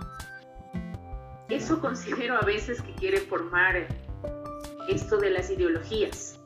[1.49, 3.87] Eso considero a veces que quiere formar
[4.89, 6.39] esto de las ideologías.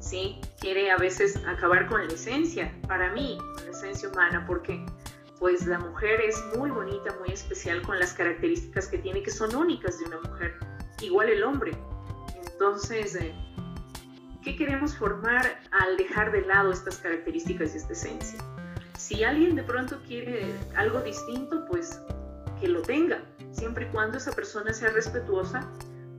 [0.00, 0.40] ¿sí?
[0.60, 4.84] Quiere a veces acabar con la esencia, para mí, con la esencia humana, porque
[5.38, 9.54] pues la mujer es muy bonita, muy especial con las características que tiene que son
[9.54, 10.58] únicas de una mujer,
[11.00, 11.72] igual el hombre.
[12.52, 13.34] Entonces, eh,
[14.42, 18.38] ¿qué queremos formar al dejar de lado estas características y esta esencia?
[18.98, 22.02] Si alguien de pronto quiere algo distinto, pues
[22.60, 25.66] que lo tenga, siempre y cuando esa persona sea respetuosa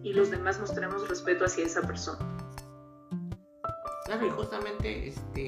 [0.04, 2.20] y los demás mostremos respeto hacia esa persona.
[4.06, 5.42] Claro, y justamente, este,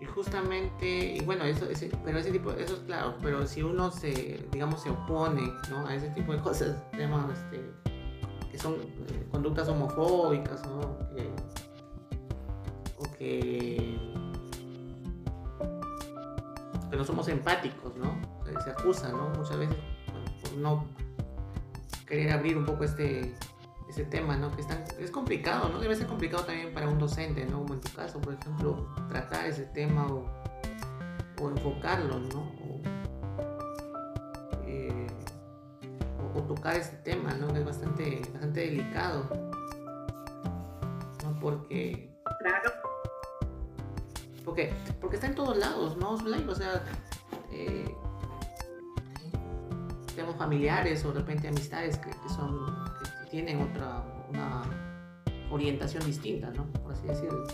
[0.00, 3.90] y justamente, y bueno, eso, ese, pero ese tipo, eso es claro, pero si uno
[3.90, 5.86] se, digamos, se opone, ¿no?
[5.86, 7.72] A ese tipo de cosas, digamos, este,
[8.50, 10.98] que son eh, conductas homofóbicas, ¿no?
[11.14, 11.30] Que,
[12.98, 13.98] o que,
[16.90, 18.20] que no somos empáticos, ¿no?
[18.62, 19.30] Se acusa, ¿no?
[19.30, 19.76] Muchas veces
[20.42, 20.84] por no
[22.12, 23.34] querer abrir un poco este,
[23.88, 24.54] ese tema, ¿no?
[24.54, 24.68] Que es,
[25.00, 25.80] es complicado, ¿no?
[25.80, 27.60] Debe ser complicado también para un docente, ¿no?
[27.60, 30.26] Como en tu caso, por ejemplo, tratar ese tema o,
[31.40, 32.40] o enfocarlo, ¿no?
[32.40, 32.82] O,
[34.66, 35.06] eh,
[36.34, 37.48] o, tocar ese tema, ¿no?
[37.50, 39.26] Que es bastante, bastante delicado,
[41.24, 41.40] ¿no?
[41.40, 42.14] Porque...
[42.40, 42.72] Claro.
[44.44, 46.10] Porque, porque está en todos lados, ¿no?
[46.10, 46.84] O sea,
[47.50, 47.96] eh,
[50.12, 52.66] tenemos familiares o de repente amistades que, que son
[53.30, 54.62] tienen otra una
[55.50, 56.66] orientación distinta, ¿no?
[56.72, 57.44] Por así decirlo.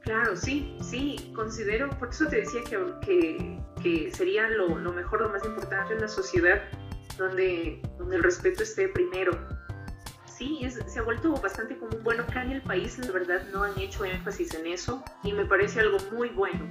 [0.00, 5.30] Claro, sí, sí, considero, por eso te decía que, que, sería lo, lo, mejor, lo
[5.30, 6.62] más importante en la sociedad
[7.18, 9.32] donde, donde el respeto esté primero.
[10.26, 11.98] Sí, es, se ha vuelto bastante común.
[12.04, 15.44] Bueno, acá en el país, la verdad, no han hecho énfasis en eso y me
[15.44, 16.70] parece algo muy bueno.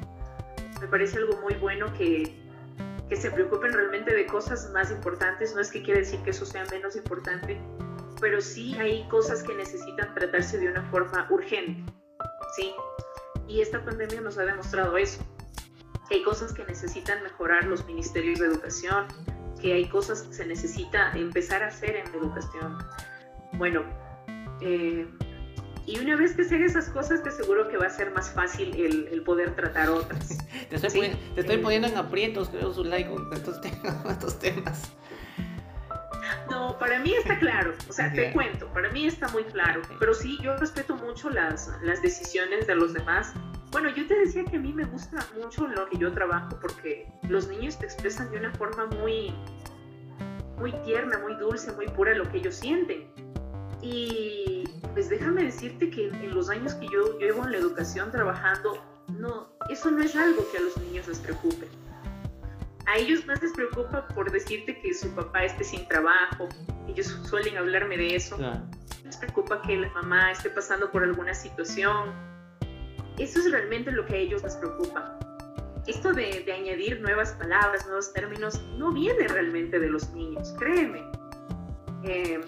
[0.80, 2.45] Me parece algo muy bueno que,
[3.10, 5.54] que se preocupen realmente de cosas más importantes.
[5.56, 7.60] No es que quiera decir que eso sea menos importante,
[8.20, 11.92] pero sí hay cosas que necesitan tratarse de una forma urgente.
[12.56, 12.74] ¿sí?
[13.48, 15.24] Y esta pandemia nos ha demostrado eso.
[16.10, 19.08] Que hay cosas que necesitan mejorar los ministerios de educación,
[19.62, 22.78] que hay cosas que se necesita empezar a hacer en educación.
[23.54, 23.84] Bueno,
[24.62, 25.08] eh,
[25.88, 28.30] y una vez que se hagan esas cosas, te aseguro que va a ser más
[28.32, 30.38] fácil el, poder tratar otras.
[30.70, 33.62] te, estoy poniendo, en aprietos, creo, su like con estos
[34.40, 34.92] temas,
[36.50, 40.14] No, para mí está claro, o sea, te cuento, para mí está muy claro, pero
[40.14, 43.34] sí, yo respeto mucho las, las decisiones de los demás.
[43.72, 47.08] Bueno, yo te decía que a mí me gusta mucho lo que yo trabajo porque
[47.28, 49.36] los niños te expresan de una forma muy,
[50.58, 53.06] muy tierna, muy dulce, muy pura lo que ellos sienten.
[53.82, 54.65] Y
[54.96, 59.50] pues déjame decirte que en los años que yo llevo en la educación trabajando, no,
[59.70, 61.68] eso no es algo que a los niños les preocupe.
[62.86, 66.48] A ellos más les preocupa por decirte que su papá esté sin trabajo.
[66.88, 68.38] Ellos suelen hablarme de eso.
[69.04, 72.14] Les preocupa que la mamá esté pasando por alguna situación.
[73.20, 75.20] Eso es realmente lo que a ellos les preocupa.
[75.88, 81.04] Esto de, de añadir nuevas palabras, nuevos términos, no viene realmente de los niños, créeme.
[82.06, 82.40] Eh,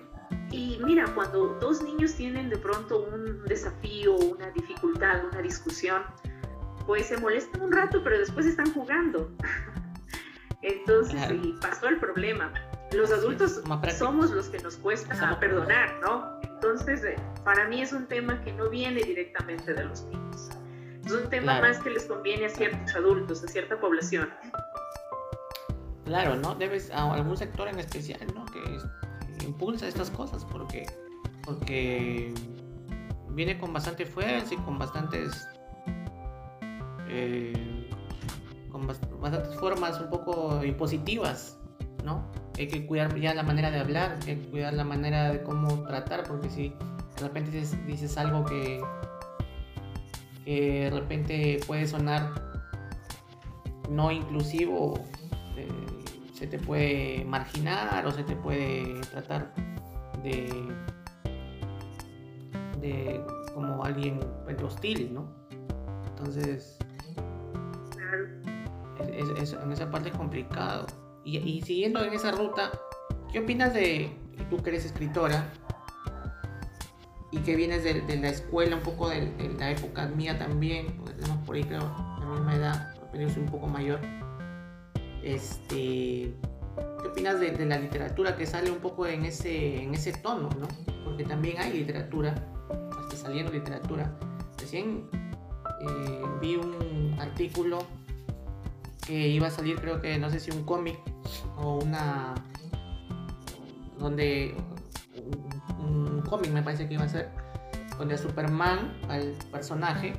[0.52, 6.04] y mira, cuando dos niños tienen de pronto un desafío, una dificultad, una discusión,
[6.86, 9.30] pues se molestan un rato, pero después están jugando.
[10.62, 12.52] Entonces, y pasó el problema.
[12.94, 13.62] Los adultos
[13.98, 16.40] somos los que nos cuesta perdonar, ¿no?
[16.42, 20.50] Entonces, eh, para mí es un tema que no viene directamente de los niños.
[21.06, 24.30] Es un tema más que les conviene a ciertos adultos, a cierta población.
[26.06, 26.56] Claro, ¿no?
[26.56, 28.46] Debes a algún sector en especial, ¿no?
[28.46, 28.60] Que
[29.46, 30.86] impulsa estas cosas porque,
[31.44, 32.34] porque
[33.30, 35.48] viene con bastante fuerza y con bastantes
[37.10, 37.90] eh,
[38.72, 38.88] con
[39.22, 41.58] bastantes formas un poco impositivas,
[42.04, 42.30] ¿no?
[42.58, 45.84] Hay que cuidar ya la manera de hablar, hay que cuidar la manera de cómo
[45.84, 48.82] tratar, porque si de repente dices, algo que,
[50.46, 52.30] que de repente puede sonar
[53.90, 55.04] no inclusivo,
[56.38, 59.54] se te puede marginar o se te puede tratar
[60.24, 60.72] de,
[63.54, 65.28] como alguien pues, hostil, ¿no?
[66.10, 66.78] Entonces,
[69.12, 70.86] es, en esa parte es complicado.
[71.24, 72.72] Y, siguiendo en esa ruta,
[73.32, 74.16] ¿qué opinas de,
[74.50, 75.52] tú que eres escritora
[77.32, 81.38] y que vienes de, la escuela, un poco de, la época mía también, pues tenemos
[81.46, 81.82] por ahí creo
[82.20, 84.00] la misma edad, pero soy un poco mayor?
[85.28, 86.34] Este,
[87.02, 90.68] ¿Qué opinas de, la literatura que sale un poco en ese, tono, ¿no?
[91.04, 92.34] Porque también hay literatura,
[93.04, 94.18] está saliendo literatura.
[94.58, 95.10] Recién
[95.82, 97.80] eh, vi un artículo
[99.06, 100.98] que iba a salir, creo que no sé si un cómic
[101.58, 102.34] o una.
[104.00, 104.56] donde
[106.30, 107.30] cómic me parece que iba a ser,
[107.98, 110.14] donde a Superman, al personaje,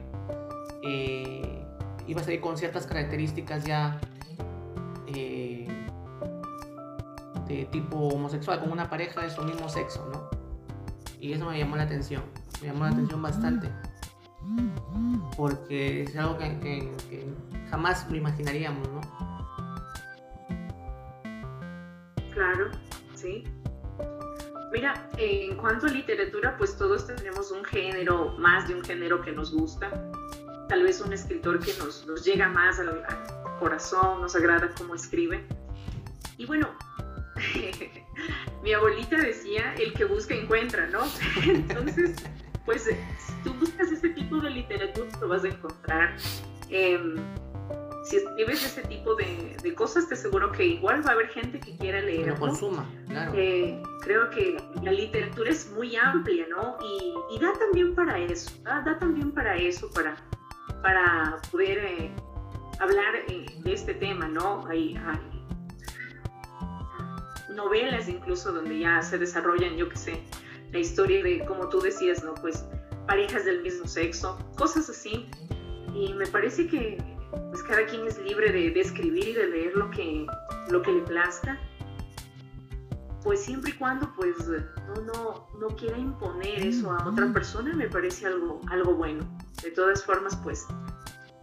[0.82, 1.64] eh,
[2.06, 3.98] iba a salir con ciertas características ya
[5.14, 5.66] eh,
[7.46, 10.28] de tipo homosexual, con una pareja de su mismo sexo, ¿no?
[11.20, 12.22] Y eso me llamó la atención,
[12.60, 13.70] me llamó la atención bastante,
[15.36, 16.92] porque es algo que,
[17.70, 19.00] jamás lo imaginaríamos, ¿no?
[22.32, 22.70] Claro,
[23.14, 23.44] sí.
[24.72, 29.32] Mira, en cuanto a literatura, pues todos tenemos un género, más de un género que
[29.32, 29.90] nos gusta.
[30.68, 33.02] Tal vez un escritor que nos, llega más al,
[33.58, 35.44] corazón, nos agrada cómo escribe.
[36.36, 36.68] Y bueno,
[38.62, 41.00] mi abuelita decía, el que busca encuentra, ¿no?
[41.44, 42.16] Entonces,
[42.64, 46.16] pues si tú buscas ese tipo de literatura, lo vas a encontrar.
[46.70, 47.16] Em,
[48.04, 51.76] si escribes ese tipo de, cosas, te aseguro que igual va a haber gente que
[51.76, 52.28] quiera leer.
[52.28, 53.32] Lo consuma, claro.
[53.34, 56.78] Eh, creo que la literatura es muy amplia, ¿no?
[56.82, 60.16] Y, da también para eso, da, también para eso, para,
[60.82, 62.10] para poder eh,
[62.80, 64.66] hablar eh, de este tema, ¿no?
[64.68, 65.38] Hay, hay,
[67.54, 70.22] novelas incluso donde ya se desarrollan, yo qué sé,
[70.72, 72.34] la historia de, como tú decías, ¿no?
[72.34, 72.64] Pues
[73.06, 75.28] parejas del mismo sexo, cosas así.
[75.94, 77.02] Y me parece que
[77.50, 80.26] pues cada quien es libre de, escribir y de leer lo que,
[80.70, 81.58] lo que le plazca,
[83.24, 87.88] pues siempre y cuando pues no, no, no quiera imponer eso a otra persona, me
[87.88, 89.26] parece algo, algo bueno.
[89.62, 90.66] De todas formas, pues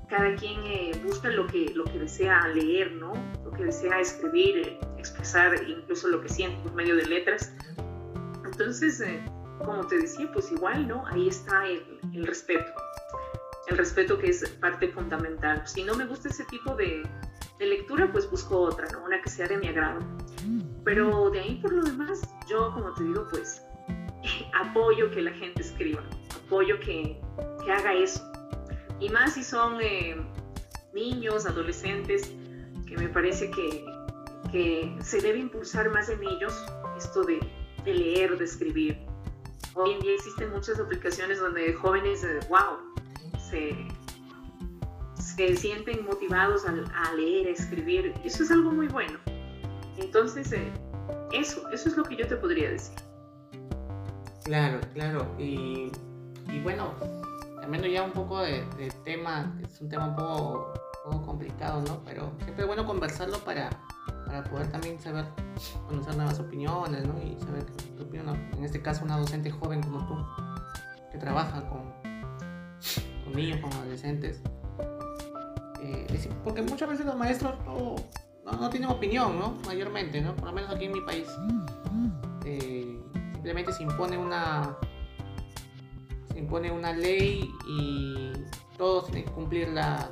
[0.08, 3.14] cada quien eh, busca lo que, lo que desea leer, ¿no?
[3.44, 7.54] Lo que desea escribir, eh, expresar incluso lo que siente por medio de letras.
[8.44, 9.24] Entonces, eh,
[9.64, 11.06] como te decía, pues igual, ¿no?
[11.08, 12.72] Ahí está el, respeto
[13.68, 15.64] el respeto que es parte fundamental.
[15.66, 17.04] Si no me gusta ese tipo de,
[17.60, 18.88] lectura, pues busco otra.
[19.04, 20.00] Una que sea de mi agrado.
[20.84, 23.64] Pero de ahí por lo demás, yo como te digo, pues
[24.54, 26.04] apoyo que la gente escriba,
[26.46, 27.20] apoyo que,
[27.72, 28.22] haga eso.
[29.00, 30.16] Y más si son eh,
[30.94, 32.32] niños, adolescentes,
[32.88, 33.86] que me parece que,
[35.02, 36.54] se debe impulsar más en ellos
[36.98, 37.40] esto de,
[37.86, 38.98] leer, de escribir.
[39.74, 42.78] Hoy en día existen muchas aplicaciones donde jóvenes, wow,
[43.52, 43.88] eh,
[45.18, 48.14] se, sienten motivados a, leer, a escribir.
[48.24, 49.20] Eso es algo muy bueno.
[49.98, 50.72] Entonces, eh,
[51.34, 52.96] eso, eso es lo que yo te podría decir.
[54.46, 55.36] Claro, claro.
[55.40, 55.92] Y,
[56.64, 56.94] bueno,
[57.66, 58.64] también ya un poco de,
[59.04, 60.74] tema, es un tema un poco,
[61.26, 62.04] complicado, ¿no?
[62.06, 63.72] Pero siempre es bueno conversarlo para,
[64.28, 65.26] para poder también saber,
[65.88, 67.20] conocer nuevas opiniones, ¿no?
[67.24, 67.66] Y saber
[67.98, 70.16] qué opinión, en este caso una docente joven como tú,
[71.12, 71.92] que trabaja con,
[73.24, 74.42] con niños, con adolescentes.
[75.82, 77.96] Eh, porque muchas veces los maestros no,
[78.46, 79.56] no, tienen opinión, ¿no?
[79.66, 80.36] Mayormente, ¿no?
[80.36, 81.28] Por lo menos aquí en mi país.
[82.46, 83.02] Eh,
[83.34, 84.78] simplemente se impone una
[86.36, 88.32] impone una ley y
[88.78, 90.10] todos tienen que cumplirla,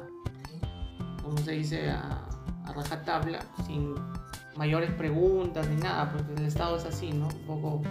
[1.22, 2.26] como se dice, a,
[2.66, 3.96] a rajatabla, sin
[4.56, 7.28] mayores preguntas ni nada, porque el Estado es así, ¿no?
[7.28, 7.82] Un poco,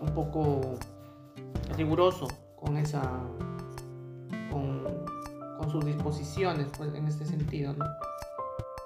[0.00, 0.78] un poco
[1.76, 3.02] riguroso con esa
[4.50, 4.86] con,
[5.70, 7.74] sus disposiciones pues, en este sentido.
[7.74, 7.84] ¿no?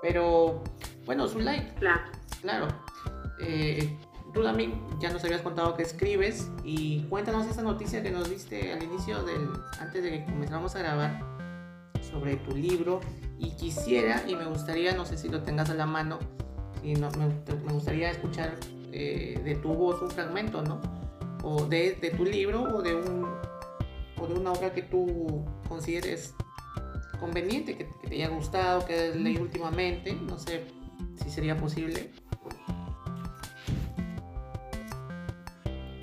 [0.01, 0.65] Pero
[1.07, 1.75] bueno, su like.
[1.75, 2.03] Claro.
[2.41, 2.69] Claro.
[3.41, 3.97] Eh,
[4.33, 8.73] tú también ya nos habías contado que escribes y cuéntanos esa noticia que nos diste
[8.73, 11.21] al inicio del, antes de que comenzáramos a grabar
[12.01, 13.01] sobre tu libro
[13.39, 16.19] y quisiera y me gustaría, no sé si lo tengas a la mano,
[16.83, 17.29] y no, me,
[17.73, 18.57] gustaría escuchar
[18.93, 20.81] eh, de tu voz un fragmento, ¿no?
[21.45, 23.27] O de, de tu libro o de un
[24.27, 26.35] de una obra que tú consideres
[27.21, 30.65] conveniente, que, te haya gustado, que leí últimamente, no sé
[31.23, 32.11] si sería posible.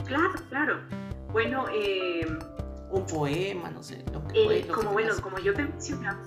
[0.09, 0.79] Claro, claro.
[1.31, 2.27] Bueno, eh,
[2.89, 4.03] un poema, no sé.
[4.11, 6.19] Lo que, eh, como bueno, como yo te mencionaba.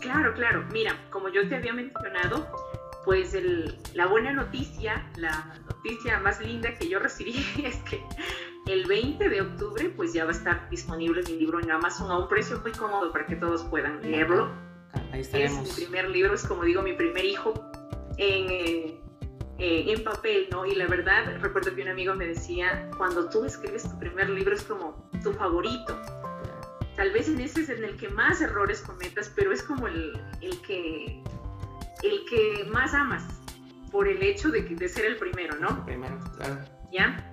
[0.00, 0.64] Claro, claro.
[0.70, 2.46] Mira, como yo te había mencionado,
[3.06, 3.34] pues
[3.94, 8.04] la buena noticia, la noticia más linda que yo recibí es que
[8.66, 12.18] el 20 de octubre pues ya va a estar disponible mi libro en Amazon a
[12.18, 14.50] un precio muy cómodo para que todos puedan leerlo.
[15.10, 17.54] Ahí es mi primer libro, es como digo, mi primer hijo
[18.18, 19.01] en, eh,
[19.58, 20.66] eh, en papel, ¿no?
[20.66, 24.54] Y la verdad, recuerdo que un amigo me decía, cuando tú escribes tu primer libro
[24.54, 26.00] es como tu favorito.
[26.96, 30.12] Tal vez en ese es en el que más errores cometas, pero es como el,
[30.40, 31.22] el que,
[32.02, 33.24] el que más amas
[33.90, 35.84] por el hecho de, de ser el primero, ¿no?
[35.84, 36.58] primero, claro.
[36.90, 37.28] ¿Ya?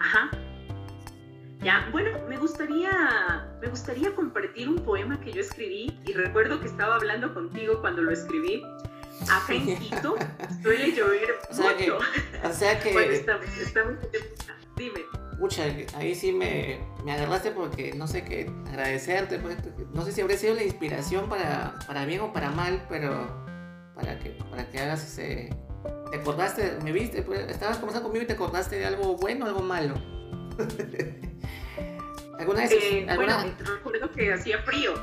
[0.00, 0.30] Ajá.
[1.60, 6.66] Ya, bueno, me gustaría, me gustaría compartir un poema que yo escribí y recuerdo que
[6.66, 8.62] estaba hablando contigo cuando lo escribí
[9.22, 10.16] Acá en Quito
[10.62, 11.98] suele llover O sea que, mucho.
[12.44, 13.94] o sea que, Cuando estamos, estamos
[14.76, 15.00] Dime.
[15.40, 15.64] pucha,
[15.96, 19.38] ahí sí me, me agarraste porque no sé qué agradecerte.
[19.38, 19.56] pues,
[19.92, 23.44] no sé si habría sido la inspiración para, para bien o para mal, pero
[23.94, 25.50] para que, para que hagas ese.
[26.12, 26.78] ¿Te acordaste?
[26.84, 27.22] ¿Me viste?
[27.22, 29.94] Pues, estabas conversando conmigo y te acordaste de algo bueno o algo malo.
[32.38, 32.72] ¿Alguna vez?
[32.72, 34.94] Eh, alguna- Bueno, recuerdo que hacía frío.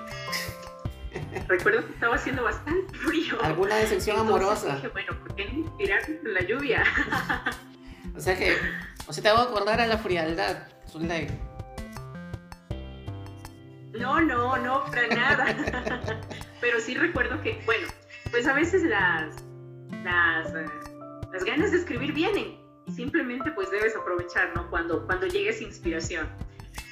[1.47, 3.37] Recuerdo que estaba haciendo bastante frío.
[3.41, 4.75] ¿Alguna decepción Entonces amorosa?
[4.75, 6.83] Dije, bueno, ¿por qué no inspirarme con la lluvia?
[8.15, 8.55] O sea que,
[9.07, 11.27] o sea, te hago acordar a la frialdad, Zulay.
[13.91, 15.45] No, no, no, para nada.
[16.61, 17.87] Pero sí recuerdo que, bueno,
[18.31, 19.35] pues a veces las,
[20.03, 20.65] las, eh,
[21.33, 24.69] las ganas de escribir vienen y simplemente pues debes aprovechar, ¿no?
[24.69, 26.29] Cuando, cuando llegue esa inspiración.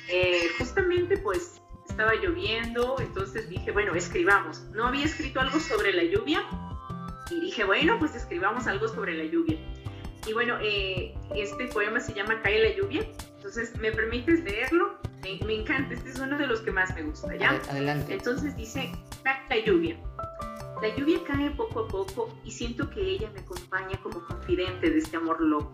[0.10, 1.62] Eh, justamente pues
[1.94, 4.62] estaba lloviendo, entonces dije, bueno, escribamos.
[4.74, 6.44] No había escrito algo sobre la lluvia
[7.30, 9.58] y dije, bueno, pues escribamos algo sobre la lluvia.
[10.26, 14.98] Y bueno, eh, este poema se llama Cae la lluvia, entonces me permites leerlo.
[15.22, 17.52] Me, me encanta, este es uno de los que más me gusta, ¿ya?
[17.52, 18.14] Ade- Adelante.
[18.14, 18.92] Entonces dice,
[19.24, 19.96] cae la lluvia.
[20.82, 24.98] La lluvia cae poco a poco y siento que ella me acompaña como confidente de
[24.98, 25.72] este amor loco.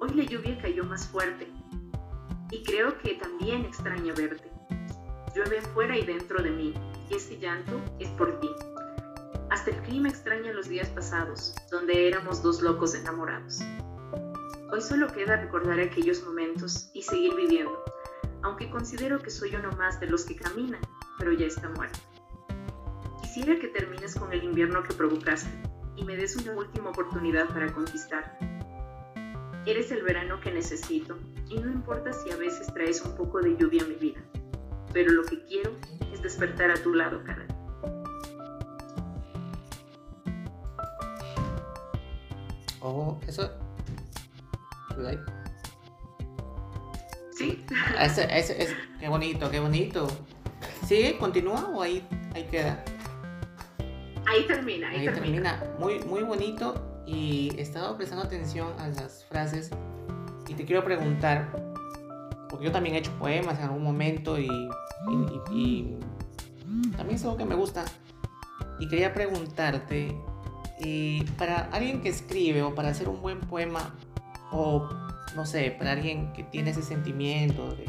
[0.00, 1.46] Hoy la lluvia cayó más fuerte
[2.50, 4.50] y creo que también extraña verte.
[5.34, 6.74] Llueve afuera y dentro de mí
[7.08, 8.50] y ese llanto es por ti.
[9.48, 13.60] Hasta el clima extraña los días pasados, donde éramos dos locos enamorados.
[14.70, 17.82] Hoy solo queda recordar aquellos momentos y seguir viviendo,
[18.42, 20.80] aunque considero que soy uno más de los que caminan,
[21.18, 21.98] pero ya está muerto.
[23.22, 25.50] Quisiera que termines con el invierno que provocaste
[25.96, 28.38] y me des una última oportunidad para conquistar.
[29.64, 31.16] Eres el verano que necesito
[31.48, 34.20] y no importa si a veces traes un poco de lluvia a mi vida,
[34.92, 35.72] pero lo que quiero
[36.12, 37.56] es despertar a tu lado cada día.
[42.80, 43.50] Oh, eso.
[47.36, 47.64] ¿Sí?
[48.00, 50.06] Ese, ese, ese- qué bonito, qué bonito.
[50.86, 51.16] ¿Sigue?
[51.18, 52.84] ¿Continúa o ahí, ahí queda?
[54.28, 55.58] Ahí termina, ahí, Ahí termina.
[55.58, 55.76] termina.
[55.78, 59.70] Muy, muy bonito y he estado prestando atención a las frases
[60.48, 61.48] y te quiero preguntar,
[62.52, 65.98] porque yo también he hecho poemas en algún momento y, y- y-
[66.68, 67.84] y también es algo que me gusta.
[68.78, 70.16] Y quería preguntarte,
[70.80, 73.94] eh, para alguien que escribe o para hacer un buen poema
[74.52, 74.88] o
[75.34, 77.86] no sé, para alguien que tiene ese sentimiento de,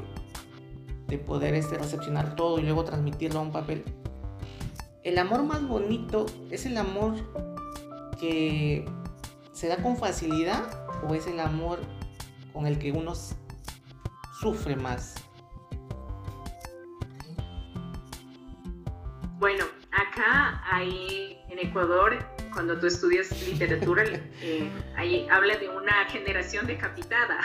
[1.07, 3.83] de poder este, recepcionar todo y luego transmitirlo a un papel,
[5.03, 7.15] el amor más bonito es el amor
[8.19, 8.85] que
[9.51, 10.63] se da con facilidad
[11.07, 11.79] o es el amor
[12.53, 13.13] con el que uno
[14.43, 15.15] sufre más.
[19.39, 19.63] Bueno,
[19.93, 22.17] acá hay en Ecuador,
[22.51, 24.03] cuando tú estudias literatura,
[24.41, 27.39] eh, ahí habla de una generación decapitada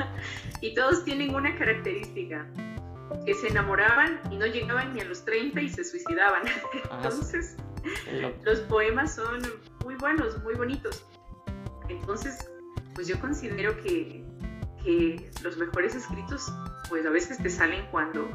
[0.62, 2.46] y todos tienen una característica,
[3.26, 6.44] que se enamoraban y no llegaban ni a los 30 y se suicidaban.
[6.90, 7.56] Ah, Entonces,
[8.42, 9.40] los poemas son
[9.84, 11.04] muy buenos, muy bonitos.
[11.88, 12.50] Entonces,
[12.94, 14.24] pues yo considero que,
[14.82, 16.52] que los mejores escritos,
[16.88, 18.28] pues a veces te salen cuando,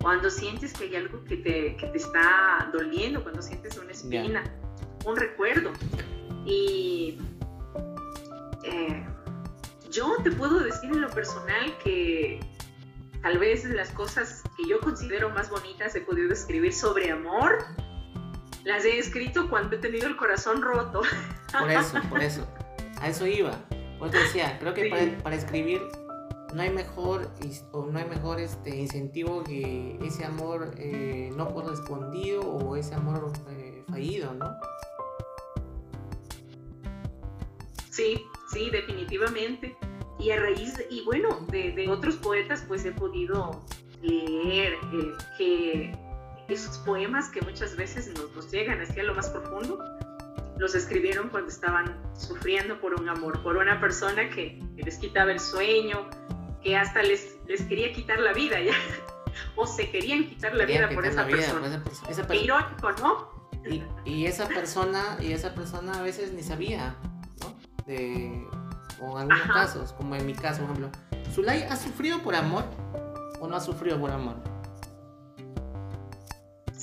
[0.00, 4.42] cuando sientes que hay algo que te, que te está doliendo, cuando sientes una espina,
[5.04, 5.72] un recuerdo.
[6.44, 7.18] Y
[8.64, 9.06] eh,
[9.90, 12.40] yo te puedo decir en lo personal que
[13.22, 17.64] tal vez las cosas que yo considero más bonitas he podido escribir sobre amor,
[18.64, 21.02] las he escrito cuando he tenido el corazón roto.
[21.58, 22.48] Por eso, por eso.
[23.00, 23.58] A eso iba.
[24.02, 24.90] Pues decía, creo que Sí.
[24.90, 25.80] para, para escribir
[26.52, 27.30] no hay mejor
[27.70, 33.30] o no hay mejor este incentivo que ese amor eh, no correspondido o ese amor
[33.48, 34.56] eh, fallido, ¿no?
[37.90, 39.76] Sí, sí, definitivamente.
[40.18, 43.64] Y a raíz, de- y bueno, de, de otros poetas pues he podido
[44.02, 45.94] leer eh, que
[46.48, 49.78] esos poemas que muchas veces nos, nos llegan hacia lo más profundo,
[50.62, 55.40] los escribieron cuando estaban sufriendo por un amor, por una persona que, les quitaba el
[55.40, 56.08] sueño,
[56.62, 58.72] que hasta les, les quería quitar la vida ya,
[59.56, 61.60] o se querían quitar la vida por esa la vida persona.
[61.60, 63.50] por esa perso- esa irónico, ¿no?
[63.68, 66.94] y, y esa persona y esa persona a veces ni sabía,
[67.40, 67.54] ¿no?
[67.84, 68.46] De,
[69.00, 69.52] o en algunos Ajá.
[69.52, 70.90] casos, como en mi caso, por ejemplo,
[71.32, 72.64] ¿Zulay ha sufrido por amor
[73.40, 74.36] o no ha sufrido por amor?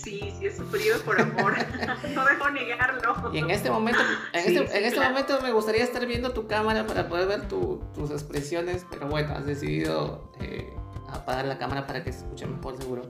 [0.03, 1.53] Sí, sí he sufrido por amor,
[2.15, 3.31] no dejo negarlo.
[3.33, 3.99] Y en este momento,
[4.33, 5.09] en Sí, este, sí, en este claro.
[5.11, 9.33] momento me gustaría estar viendo tu cámara para poder ver tu- tus expresiones, pero bueno,
[9.35, 10.71] has decidido eh,
[11.09, 13.01] apagar la cámara para que se escuche mejor seguro.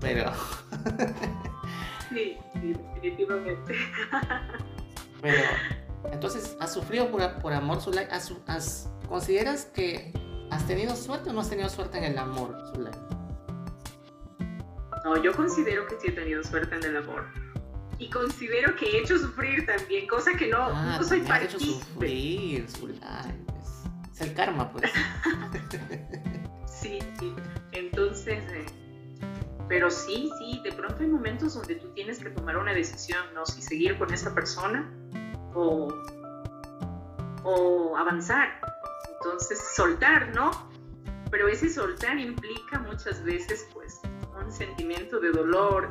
[0.00, 0.30] Pero
[2.10, 3.74] Sí, sí, definitivamente.
[5.22, 5.38] Pero,
[6.12, 8.06] entonces, ¿has sufrido por, por amor, Zulay?
[8.10, 10.12] ¿Has, has, ¿Consideras que
[10.50, 12.92] has tenido suerte o no has tenido suerte en el amor, Zulay?
[15.04, 17.26] No, yo considero que sí he tenido suerte en el amor.
[17.98, 21.58] Y considero que he hecho sufrir también, cosa que no, Ah, no soy has hecho
[21.58, 21.84] partícipe.
[21.84, 23.44] sufrir, Zulay.
[23.46, 24.12] pues.
[24.14, 24.90] Es el karma, pues.
[26.66, 27.32] Sí, sí.
[27.72, 28.66] Entonces, eh,
[29.68, 33.46] pero sí, sí, de pronto hay momentos donde tú tienes que tomar una decisión, ¿no?
[33.46, 34.90] Si seguir con esa persona
[35.54, 35.88] o,
[37.44, 38.60] o avanzar.
[39.18, 40.50] Entonces, soltar, ¿no?
[41.30, 44.00] Pero ese soltar implica muchas veces, pues,
[44.44, 45.88] un sentimiento de dolor,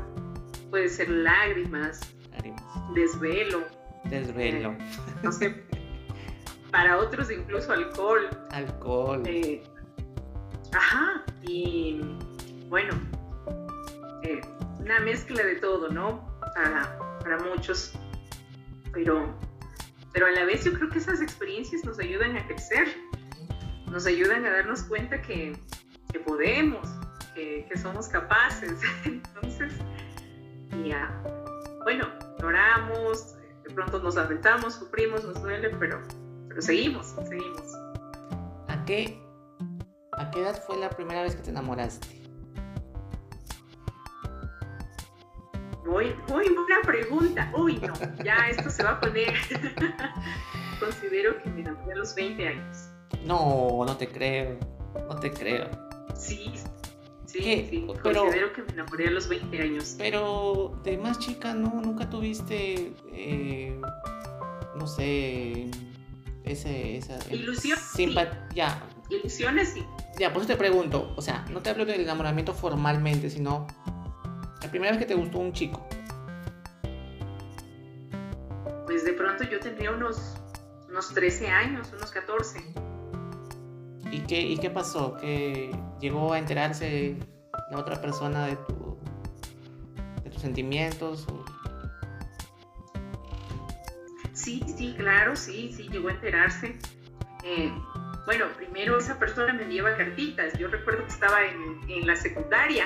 [0.70, 2.00] puede ser lágrimas,
[2.32, 2.64] Lágrimas.
[2.94, 3.64] desvelo,
[4.06, 4.76] Desvelo.
[5.24, 5.64] no sé,
[6.72, 9.22] para otros incluso alcohol, Alcohol.
[9.26, 9.62] eh,
[10.74, 12.02] ajá, y
[12.70, 12.94] bueno,
[14.24, 14.42] eh,
[14.80, 16.26] una mezcla de todo, ¿no?
[16.56, 17.94] Para, para muchos,
[18.94, 19.34] pero,
[20.14, 22.88] pero a la vez yo creo que esas experiencias nos ayudan a crecer,
[23.90, 25.54] nos ayudan a darnos cuenta que,
[26.12, 26.88] que podemos,
[27.34, 28.80] que, que somos capaces.
[29.06, 29.74] Entonces,
[30.86, 31.12] ya,
[31.84, 32.08] bueno,
[32.40, 36.02] lloramos, de pronto nos aventamos, sufrimos, nos duele, pero,
[36.48, 37.76] pero seguimos, seguimos.
[38.68, 39.22] ¿A qué,
[40.14, 42.22] ¿A qué edad fue la primera vez que te enamoraste?
[45.86, 47.52] Muy, muy buena pregunta.
[47.56, 49.34] Uy, no, ya esto se va a poner.
[50.80, 52.90] Considero que me enamoré a los 20 años.
[53.26, 54.58] No, no te creo.
[55.08, 55.70] No te creo.
[56.16, 56.54] Sí,
[57.32, 57.68] sí, ¿Qué?
[57.70, 57.88] sí.
[58.04, 59.96] Pero- Considero que me enamoré a los 20 años.
[59.98, 61.82] Pero de más chica, ¿no?
[61.82, 63.80] Nunca tuviste, eh,
[64.76, 65.70] no sé,
[66.44, 67.18] ese, esa...
[67.34, 67.78] Ilusión,
[68.54, 69.86] Ya, Ilusiones, sí.
[70.20, 71.14] ya, por eso te pregunto.
[71.16, 73.68] O sea, no te hablo del enamoramiento formalmente, sino
[74.62, 75.88] la primera vez que te gustó un chico.
[78.86, 80.36] Pues de pronto yo tendría unos,
[80.90, 82.60] unos 13 años, unos 14.
[84.12, 85.16] ¿Y qué, ¿Y qué pasó?
[85.18, 87.16] ¿Que llegó a enterarse
[87.72, 88.82] la otra persona de tu
[90.32, 91.28] tus sentimientos?
[94.34, 96.78] Sí, sí, claro, sí, sí, llegó a enterarse.
[97.44, 97.72] Eh,
[98.26, 100.58] bueno, primero esa persona me enviaba cartitas.
[100.58, 102.86] Yo recuerdo que estaba en, en la secundaria.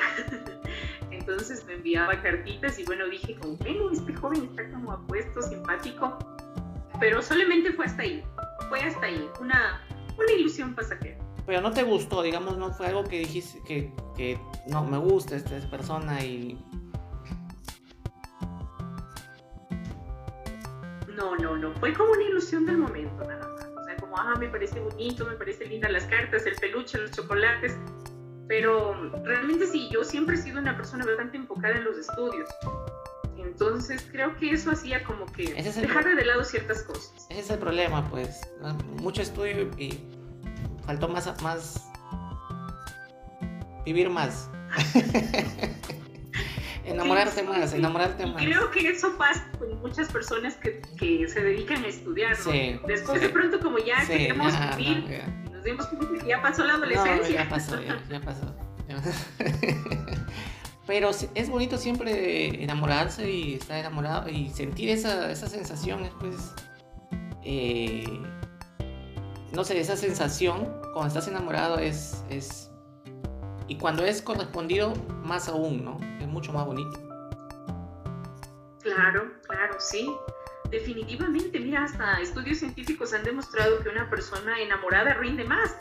[1.12, 6.18] Entonces me enviaba cartitas y bueno, dije como, bueno, este joven está como apuesto, simpático.
[7.00, 8.24] Pero solamente fue hasta ahí.
[8.70, 9.30] Fue hasta ahí.
[9.40, 9.85] Una,
[10.18, 11.18] una ilusión pasajera.
[11.46, 15.36] Pero no te gustó, digamos, no fue algo que dijiste que, que no me gusta
[15.36, 16.58] esta persona y
[21.16, 21.74] No, no, no.
[21.76, 23.66] Fue como una ilusión del momento, nada más.
[23.66, 27.12] O sea, como, ah, me parece bonito, me parece linda las cartas, el peluche, los
[27.12, 27.78] chocolates.
[28.48, 28.94] Pero
[29.24, 32.50] realmente sí, yo siempre he sido una persona bastante enfocada en los estudios.
[33.46, 37.28] Entonces creo que eso hacía como que es dejar de lado ciertas cosas.
[37.30, 38.42] ese es el problema, pues.
[39.02, 40.00] Mucho estudio y
[40.86, 41.88] faltó más, más
[43.86, 44.50] vivir más.
[46.86, 47.78] enamorarte Sí, más, sí.
[47.78, 48.44] enamorarte más.
[48.44, 52.32] creo que eso pasa con muchas personas que, que se dedican a estudiar.
[52.38, 52.52] ¿no?
[52.52, 55.28] Sí, Después de pronto como ya queremos vivir, no, ya.
[55.52, 57.44] nos dimos cuenta que ya pasó la No, adolescencia.
[57.44, 58.56] ya pasó, ya, ya pasó.
[58.88, 59.02] ya.
[60.88, 66.54] Pero es bonito siempre enamorarse y estar enamorado y sentir esa, esa sensación, es, pues,
[69.52, 72.72] no sé, esa sensación cuando estás enamorado es, es,
[73.68, 75.98] y cuando es correspondido, más aún, ¿no?
[76.20, 77.02] Es mucho más bonito.
[78.82, 80.08] Claro, claro, sí.
[80.70, 85.76] Definitivamente, mira, hasta estudios científicos han demostrado que una persona enamorada rinde más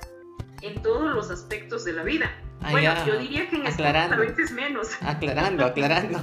[0.64, 2.30] en todos los aspectos de la vida.
[2.62, 4.16] Ah, bueno, ya, yo diría que en aclarando.
[4.16, 4.88] a veces menos.
[5.02, 6.18] Aclarando, aclarando,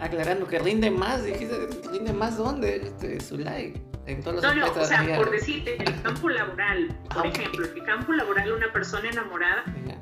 [0.00, 3.74] aclarando que rinde más, dijiste, rinde más dónde, este, Zulay,
[4.06, 5.16] en todos los No, no, o sea, ya.
[5.16, 7.38] por decirte, en el campo laboral, por Ah, ok.
[7.38, 9.98] ejemplo, en el campo laboral una persona enamorada Ya.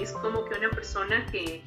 [0.00, 1.62] es como que una persona que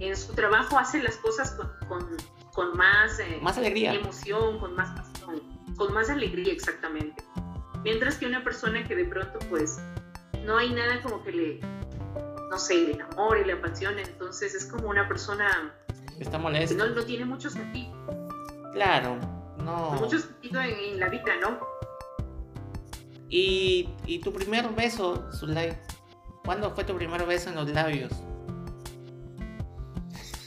[0.00, 2.06] en su trabajo hace las cosas con, con,
[2.52, 3.94] con más, eh, Más alegría.
[3.94, 5.40] emoción, con más pasión,
[5.76, 7.22] con más alegría exactamente.
[7.84, 9.78] Mientras que una persona que de pronto pues
[10.44, 11.60] no hay nada como que le,
[12.50, 15.74] no sé, le enamore, le apasione, entonces es como una persona
[16.18, 16.76] Está que molesto.
[16.76, 17.92] no, no tiene mucho sentido,
[18.72, 19.16] Claro,
[19.58, 19.92] no.
[19.92, 21.58] mucho sentido en, en la vida, ¿no?
[23.28, 25.76] Y, y tu primer beso, Zulay,
[26.44, 28.12] ¿cuándo fue tu primer beso en los labios?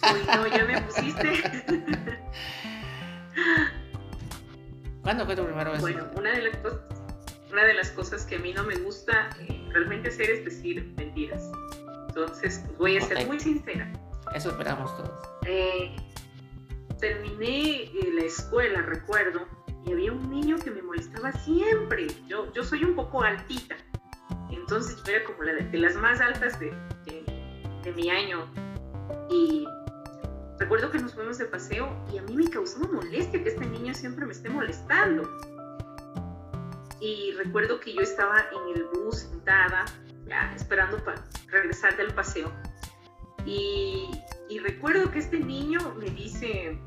[0.04, 1.44] Uy, no, ya me pusiste.
[5.04, 5.82] ¿Cuándo fue tu primer beso?
[5.82, 6.80] Bueno, una de las cosas,
[7.52, 10.94] una de las cosas que a mí no me gusta eh, realmente hacer es decir
[10.98, 11.50] mentiras.
[12.10, 13.92] Entonces, pues, voy a ser muy sincera.
[14.34, 15.12] Eso esperamos todos.
[15.46, 15.96] Eh,
[17.00, 19.48] terminé eh, la escuela, recuerdo,
[19.86, 22.08] y había un niño que me molestaba siempre.
[22.28, 23.76] Yo, yo soy un poco altita,
[24.52, 26.72] entonces yo era como la de, las más altas de,
[27.84, 28.46] de, mi año.
[29.30, 29.66] Y
[30.60, 33.94] recuerdo que nos fuimos de paseo y a mí me causaba molestia que este niño
[33.94, 35.24] siempre me esté molestando.
[37.02, 39.86] Y recuerdo que yo estaba en el bus sentada,
[40.28, 42.52] ya esperando para regresar del paseo.
[43.45, 44.08] Y,
[44.49, 46.80] y recuerdo que este niño me dice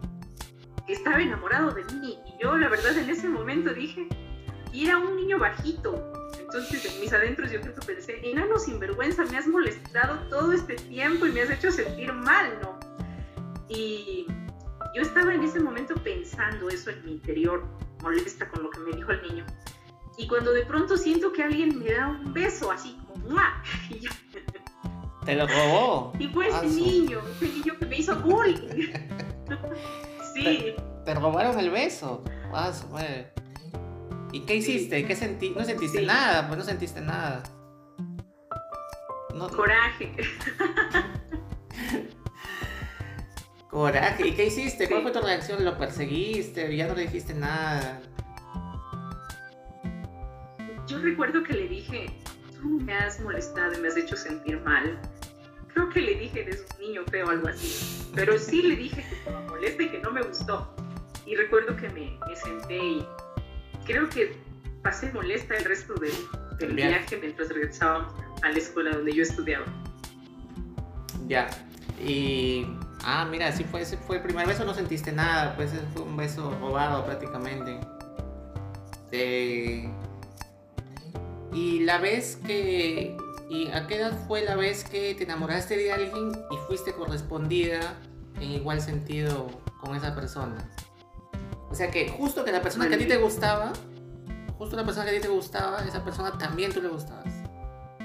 [0.87, 2.19] que estaba enamorado de mí.
[2.27, 4.09] Y yo, la verdad, en ese momento dije,
[4.73, 6.13] y era un niño bajito.
[6.39, 10.75] Entonces, en mis adentros, yo creo que pensé, enano sinvergüenza, me has molestado todo este
[10.75, 12.79] tiempo y me has hecho sentir mal, ¿no?
[13.69, 14.27] Y
[14.95, 17.65] yo estaba en ese momento pensando eso en mi interior,
[18.03, 19.47] molesta con lo que me dijo el niño.
[20.17, 23.63] Y cuando de pronto siento que alguien me da un beso, así como, ¡mua!
[25.25, 26.13] ¿Te lo robó?
[26.19, 28.93] Y fue ese niño, ese niño que me hizo bullying.
[30.35, 30.75] sí.
[31.05, 32.23] Te, robaron el beso.
[34.33, 35.05] ¿Y qué hiciste?
[35.07, 35.51] ¿Qué sentí?
[35.51, 37.43] No sentiste nada, pues no sentiste nada.
[39.57, 40.15] Coraje.
[43.71, 44.29] Coraje.
[44.29, 44.89] ¿Y qué hiciste?
[44.89, 45.65] ¿Cuál fue tu reacción?
[45.65, 46.77] ¿Lo perseguiste?
[46.77, 48.01] ¿Ya no le dijiste nada?
[51.05, 52.07] Recuerdo que le dije,
[52.61, 54.99] tú me has molestado y me has hecho sentir mal
[55.75, 59.05] creo que le dije eres un niño feo o algo así, pero sí le dije
[59.25, 60.75] que me molesta y que no me gustó.
[61.27, 63.07] Y recuerdo que me, senté y
[63.85, 64.37] creo que
[64.83, 69.67] pasé molesta el resto del viaje mientras regresábamos a la escuela donde yo estudiaba.
[71.27, 71.49] Ya,
[72.01, 72.67] y...
[73.07, 76.57] Ah, mira, sí fue, fue el primer beso, no sentiste nada, pues fue un beso
[76.59, 77.79] robado prácticamente.
[81.55, 83.17] Y la vez que
[83.49, 87.97] ¿Y a qué edad fue la vez que te enamoraste de alguien y fuiste correspondida
[88.41, 89.51] en igual sentido
[89.81, 90.57] con esa persona?
[91.71, 93.73] O sea que justo que la persona que a ti te gustaba,
[94.57, 97.33] justo la persona que a ti te gustaba, esa persona también tú le gustabas.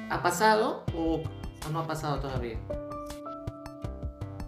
[0.09, 1.23] ¿Ha pasado o,
[1.71, 2.59] no ha pasado todavía?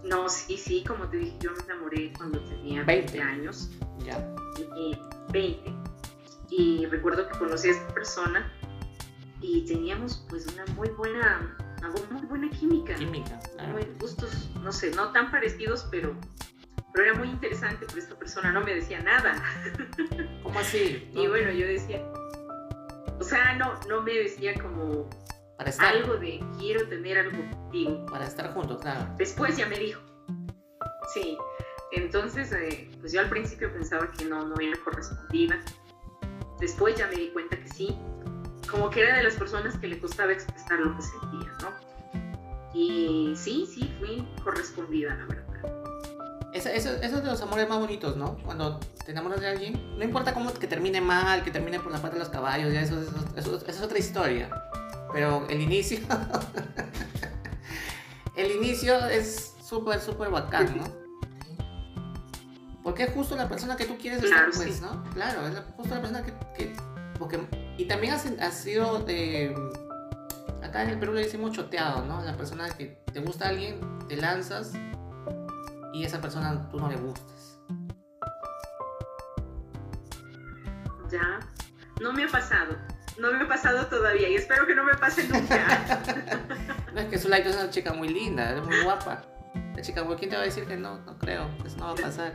[0.04, 3.70] No, sí, sí, como te dije, yo me enamoré cuando tenía 20, años.
[4.04, 4.18] Ya.
[4.76, 4.98] Y,
[5.30, 5.72] 20.
[6.50, 8.52] Y recuerdo que conocí a esta persona
[9.42, 11.56] y teníamos pues una muy buena,
[12.10, 12.94] muy buena química.
[12.94, 13.40] Química,
[13.72, 16.16] Muy gustos, no sé, no tan parecidos, pero,
[16.94, 19.42] pero era muy interesante, porque esta persona no me decía nada.
[20.42, 21.10] ¿Cómo así?
[21.12, 22.02] Y bueno, yo decía,
[23.18, 25.10] o sea, no, no me decía como
[25.58, 25.94] Para estar.
[25.94, 28.06] algo de quiero tener algo contigo.
[28.06, 29.12] Para estar juntos, claro.
[29.18, 30.00] Después ya me dijo,
[31.14, 31.36] sí.
[31.90, 35.60] Entonces, eh, pues yo al principio pensaba que no, no era correspondida.
[36.58, 37.98] Después ya me di cuenta que sí,
[38.72, 42.72] como que era de las personas que le costaba expresar lo que sentía, ¿no?
[42.74, 45.44] Y sí, sí, fui correspondida, la verdad.
[46.54, 48.38] Eso, eso, es de los amores más bonitos, ¿no?
[48.38, 52.00] Cuando te enamoras de alguien, no importa cómo que termine mal, que termine por la
[52.00, 52.98] parte de los caballos, ya eso,
[53.36, 54.50] eso, es otra historia.
[55.12, 55.98] Pero el inicio,
[58.36, 60.84] el inicio es súper, súper bacán, ¿no?
[62.82, 65.04] Porque es justo la persona que tú quieres estar, pues, ¿no?
[65.12, 66.74] Claro, es justo la persona que, que
[67.76, 69.54] y también ha, sido de...
[70.62, 72.22] Acá en el Perú le decimos choteado, ¿no?
[72.22, 74.72] La persona que te gusta a alguien, te lanzas
[75.92, 77.58] y esa persona tú no le gustas.
[81.10, 81.40] Ya,
[82.00, 82.76] no me ha pasado.
[83.18, 86.06] No me ha pasado todavía y espero que no me pase nunca.
[86.94, 89.22] no, es que Zulaito es una chica muy linda, es muy guapa.
[89.74, 90.98] La chica, ¿quién te va a decir que no?
[91.00, 92.32] No creo, pues no va a pasar.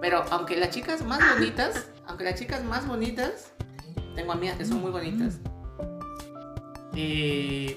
[0.00, 3.54] Pero aunque las chicas más bonitas, aunque las chicas más bonitas
[4.14, 5.38] tengo amigas que son muy bonitas.
[6.94, 7.76] Y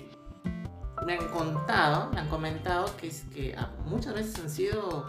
[1.06, 5.08] me han contado, me han comentado que, es que ah, muchas veces han sido,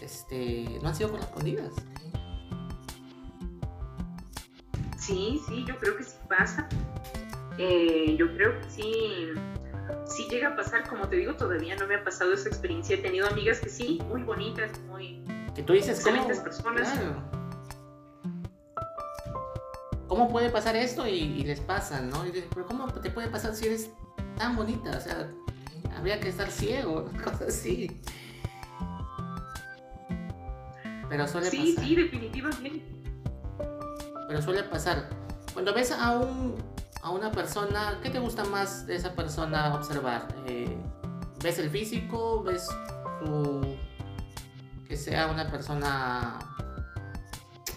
[0.00, 1.72] este, no han sido correspondidas.
[4.98, 6.68] Sí, sí, yo creo que sí pasa.
[7.58, 9.28] Eh, yo creo que sí,
[10.04, 12.96] sí llega a pasar, como te digo, todavía no me ha pasado esa experiencia.
[12.96, 15.24] He tenido amigas que sí, muy bonitas, muy
[15.54, 16.92] que tú dices excelentes personas.
[20.16, 21.06] ¿Cómo puede pasar esto?
[21.06, 22.24] Y, les pasa, ¿no?
[22.24, 23.90] Y dices, pero ¿cómo te puede pasar si eres
[24.38, 24.96] tan bonita?
[24.96, 25.30] O sea,
[25.94, 28.00] habría que estar ciego, cosas así.
[31.10, 31.84] Pero suele sí, pasar.
[31.84, 32.82] Sí, sí, definitivamente.
[34.26, 35.10] Pero suele pasar.
[35.52, 36.56] Cuando ves a un
[37.02, 40.26] a una persona, ¿qué te gusta más de esa persona observar?
[40.46, 40.76] Eh,
[41.42, 42.42] ¿Ves el físico?
[42.42, 42.68] ¿Ves
[43.20, 43.76] su
[44.88, 46.38] que sea una persona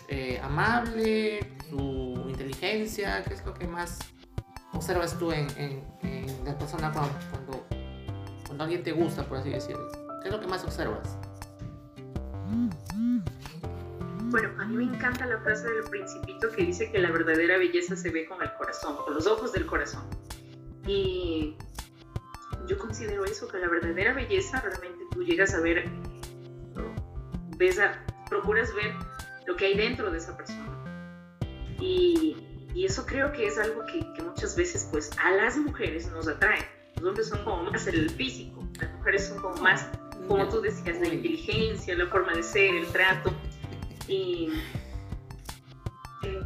[0.08, 1.59] eh, amable?
[1.70, 3.24] ¿Su inteligencia?
[3.24, 4.00] ¿Qué es lo que más
[4.74, 7.66] observas tú en, en, la persona cuando,
[8.48, 9.90] cuando, alguien te gusta, por así decirlo?
[10.22, 11.18] ¿Qué es lo que más observas?
[14.32, 17.96] Bueno, a mí me encanta la frase del principito que dice que la verdadera belleza
[17.96, 20.04] se ve con el corazón, con los ojos del corazón.
[20.88, 21.56] Y
[22.68, 25.90] yo considero eso, que la verdadera belleza realmente tú llegas a ver,
[27.58, 28.94] ves a, procuras ver
[29.48, 30.69] lo que hay dentro de esa persona.
[31.80, 32.36] Y,
[32.74, 36.28] y eso creo que es algo que, que, muchas veces pues a las mujeres nos
[36.28, 36.66] atrae.
[36.98, 39.88] Los hombres son como más el físico, las mujeres son como más,
[40.28, 43.32] como tú decías, la inteligencia, la forma de ser, el trato.
[44.08, 44.50] Y
[46.24, 46.42] eh,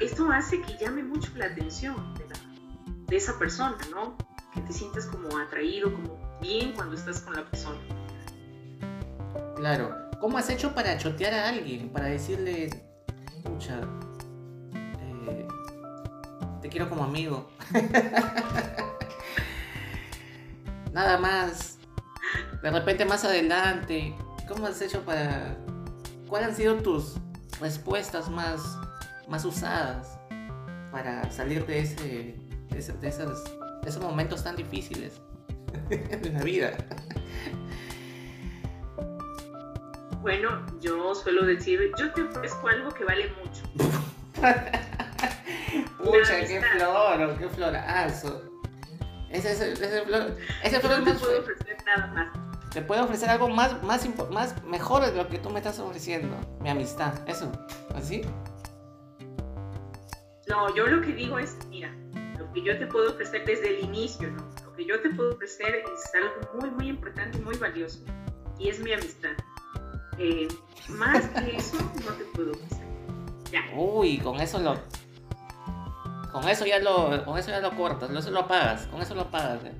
[0.00, 2.36] esto hace que llame mucho la atención de, la,
[3.06, 4.16] de esa persona, ¿no?
[4.54, 7.80] Que te sientas como atraído, como bien cuando estás con la persona.
[9.56, 10.10] Claro.
[10.20, 11.90] ¿Cómo has hecho para chotear a alguien?
[11.90, 12.68] Para decirle,
[13.42, 13.48] te
[16.70, 17.50] quiero como amigo.
[20.92, 21.78] Nada más.
[22.62, 24.14] De repente más adelante.
[24.48, 25.56] ¿Cómo has hecho para
[26.30, 27.16] ¿cuáles han sido tus
[27.60, 28.78] respuestas más,
[29.28, 30.18] más usadas
[30.90, 32.36] para salir de, ese,
[32.70, 33.44] de, esos,
[33.84, 35.20] esos momentos tan difíciles
[35.88, 36.72] de la vida?
[40.22, 43.62] Bueno, yo suelo decir, yo te ofrezco algo que vale mucho.
[46.04, 48.42] Pucha, qué flor, qué florazo.
[49.30, 53.28] Ese, ese, ese, flor, ese flor no te puedo ofrecer nada más te puedo ofrecer
[53.30, 57.50] algo más, más, más mejor de lo que tú me estás ofreciendo, mi amistad, eso,
[57.94, 58.22] ¿así?
[60.46, 61.92] No, yo lo que digo es, mira,
[62.38, 64.48] lo que yo te puedo ofrecer desde el inicio, ¿no?
[64.64, 68.00] Lo que yo te puedo ofrecer es algo muy, muy importante y muy valioso,
[68.58, 69.32] y es mi amistad.
[70.18, 70.48] Eh,
[70.88, 72.86] más que eso, no te puedo ofrecer.
[73.50, 73.62] Ya.
[73.74, 74.74] Uy, con eso lo...
[76.32, 79.22] Con eso ya lo, con eso ya lo cortas, eso lo apagas, con eso lo
[79.22, 79.64] apagas.
[79.64, 79.72] ¿eh?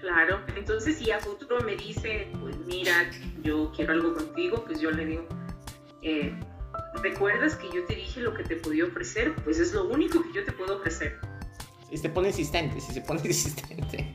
[0.00, 3.10] Claro, entonces si a futuro me dice, pues mira,
[3.42, 5.26] yo quiero algo contigo, pues yo le digo,
[6.02, 6.34] eh,
[7.02, 9.34] ¿recuerdas que yo te dije lo que te podía ofrecer?
[9.44, 11.20] Pues es lo único que yo te puedo ofrecer.
[11.90, 14.14] Si se pone insistente, si se pone insistente.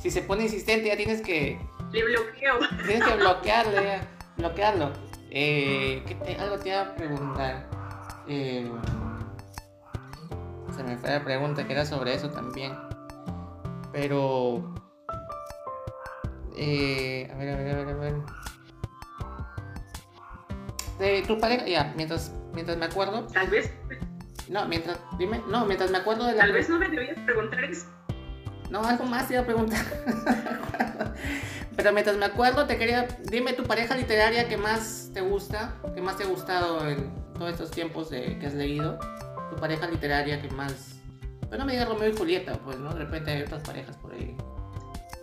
[0.00, 1.58] Si se pone insistente ya tienes que...
[1.92, 2.58] Le bloqueo.
[2.84, 4.00] Tienes que bloquearle,
[4.36, 4.92] bloquearlo.
[5.30, 6.02] Eh,
[6.38, 7.73] algo te iba a preguntar.
[8.26, 8.70] Eh,
[10.74, 12.72] se me fue la pregunta que era sobre eso también.
[13.92, 14.74] Pero.
[16.56, 18.14] Eh, a ver, a ver, a ver, a ver.
[20.98, 23.26] De tu pareja, ya, mientras, mientras me acuerdo.
[23.26, 23.72] Tal vez.
[24.48, 26.40] No, mientras, dime, no, mientras me acuerdo de la.
[26.40, 27.86] Tal vez no me debías preguntar eso.
[28.70, 29.84] No, algo más te iba a preguntar.
[31.76, 33.06] Pero mientras me acuerdo, te quería.
[33.24, 37.50] Dime tu pareja literaria que más te gusta, que más te ha gustado en todos
[37.50, 38.98] estos tiempos de, que has leído.
[39.50, 40.94] Tu pareja literaria que más
[41.54, 42.92] pero no me digas Romeo y Julieta, pues, ¿no?
[42.92, 44.36] De repente hay otras parejas por ahí.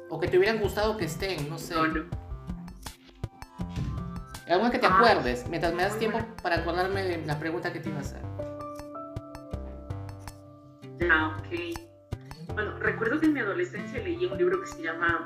[0.09, 1.75] O que te hubieran gustado que estén, no sé.
[4.47, 7.81] Alguna que te ah, acuerdes, mientras me das tiempo para acordarme de la pregunta que
[7.81, 8.21] te iba a hacer.
[11.09, 12.53] Ah, ok.
[12.53, 15.25] Bueno, recuerdo que en mi adolescencia leí un libro que se llama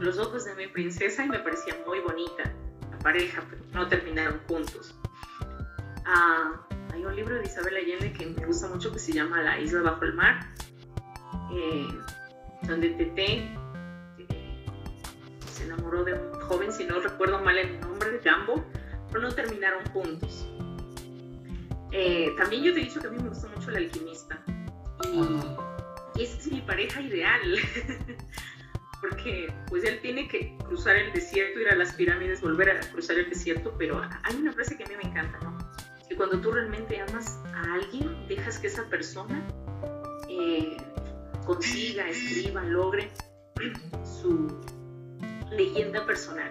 [0.00, 2.52] Los ojos de mi princesa y me parecía muy bonita
[2.90, 4.96] la pareja, pero no terminaron juntos.
[6.06, 6.60] Ah,
[6.92, 9.80] hay un libro de Isabel Allende que me gusta mucho que se llama La isla
[9.82, 10.46] bajo el mar,
[11.52, 11.88] eh,
[12.62, 13.48] donde Tete
[14.18, 14.66] eh,
[15.46, 18.64] se enamoró de un joven, si no recuerdo mal el nombre, de Jambo,
[19.08, 20.46] pero no terminaron juntos.
[21.92, 24.42] Eh, también yo te he dicho que a mí me gusta mucho el alquimista
[25.12, 27.40] y, esa es mi pareja ideal.
[29.00, 33.18] porque pues él tiene que cruzar el desierto, ir a las pirámides, volver a cruzar
[33.18, 35.73] el desierto, pero hay una frase que a mí me encanta, ¿no?
[36.14, 39.44] Que cuando tú realmente amas a alguien, dejas que esa persona
[40.28, 40.76] eh,
[41.44, 43.10] consiga, escriba, logre
[44.04, 44.46] su
[45.50, 46.50] leyenda personal.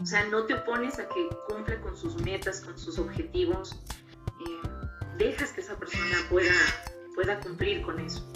[0.00, 3.74] O sea, no te opones a que cumpla con sus metas, con sus objetivos.
[4.46, 4.68] Eh,
[5.16, 6.52] dejas que esa persona pueda,
[7.14, 8.30] pueda cumplir con eso.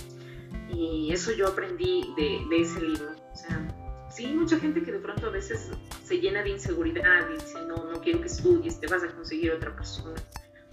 [0.69, 3.11] Y eso yo aprendí de, de ese libro.
[3.33, 3.69] O sea,
[4.11, 5.71] sí, mucha gente que de pronto a veces
[6.05, 9.53] se llena de inseguridad y dice, no, no quiero que estudies, te vas a conseguir
[9.53, 10.21] otra persona.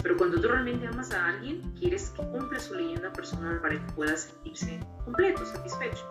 [0.03, 3.93] Pero cuando tú realmente amas a alguien, quieres que cumpla su leyenda personal para que
[3.93, 6.07] pueda sentirse completo, satisfecho.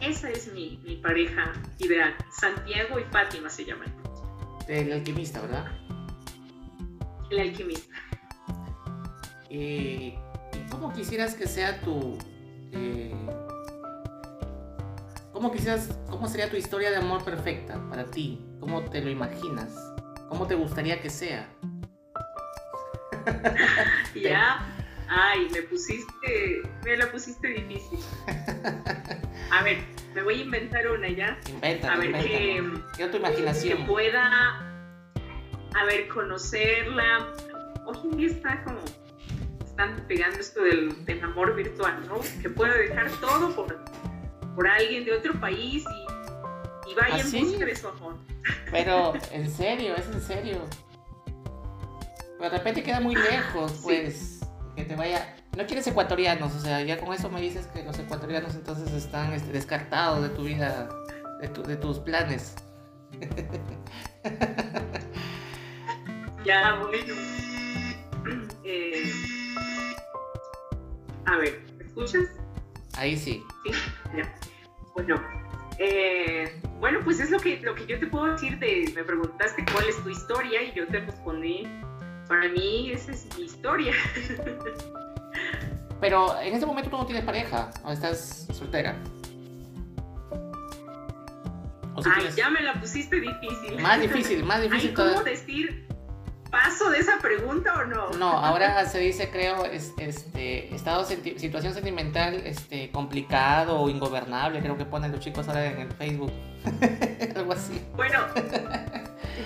[0.00, 2.14] Esa es mi, mi pareja ideal.
[2.40, 3.94] Santiago y Fátima se llaman.
[4.68, 5.66] El alquimista, ¿verdad?
[7.30, 7.94] El alquimista.
[9.50, 10.14] ¿Y
[10.70, 12.18] cómo quisieras que sea tu...
[12.72, 13.14] Eh,
[15.38, 18.44] ¿Cómo quisieras, cómo sería tu historia de amor perfecta para ti?
[18.58, 19.72] ¿Cómo te lo imaginas?
[20.28, 21.48] ¿Cómo te gustaría que sea?
[24.16, 24.66] ya.
[25.08, 28.00] Ay, me pusiste, me la pusiste difícil.
[29.52, 29.78] A ver,
[30.12, 31.38] me voy a inventar una ya.
[31.48, 33.78] Inventa, a ver, que, tu imaginación.
[33.78, 34.58] Que pueda,
[35.72, 37.32] a ver, conocerla.
[37.86, 38.80] Hoy en día está como,
[39.64, 42.18] están pegando esto del, amor virtual, ¿no?
[42.42, 43.78] Que pueda dejar todo por,
[44.58, 48.16] por alguien de otro país y, y vaya en ¿Ah, busca de su amor.
[48.72, 50.58] Pero, en serio, es en serio.
[52.38, 54.40] Pero de repente queda muy lejos, pues,
[54.74, 55.36] que te vaya...
[55.56, 59.32] No quieres ecuatorianos, o sea, ya con eso me dices que los ecuatorianos entonces están
[59.32, 60.88] este, descartados de tu vida,
[61.40, 62.56] de, de tus planes.
[66.44, 67.14] ya, bueno.
[68.70, 69.10] Eh,
[71.24, 72.28] a ver, ¿me escuchas?
[72.98, 73.42] Ahí sí.
[73.64, 73.72] Sí,
[74.14, 74.30] ya.
[74.98, 75.22] Bueno,
[75.78, 79.64] eh, bueno, pues es lo que, lo que yo te puedo decir de, me preguntaste
[79.72, 81.68] cuál es tu historia y yo te respondí
[82.26, 83.92] para mí esa es mi historia.
[86.00, 88.96] Pero en este momento tú no tienes pareja o estás soltera.
[92.04, 93.80] Ay, ya me la pusiste difícil.
[93.80, 94.94] Más difícil, más difícil.
[94.94, 95.87] ¿Cómo decir
[96.50, 98.10] paso de esa pregunta o no?
[98.10, 104.84] No, ahora se dice, creo, este, estado, situación sentimental este, complicado o ingobernable, creo que
[104.84, 106.32] ponen los chicos ahora en el Facebook.
[107.36, 107.80] Algo así.
[107.96, 108.20] Bueno,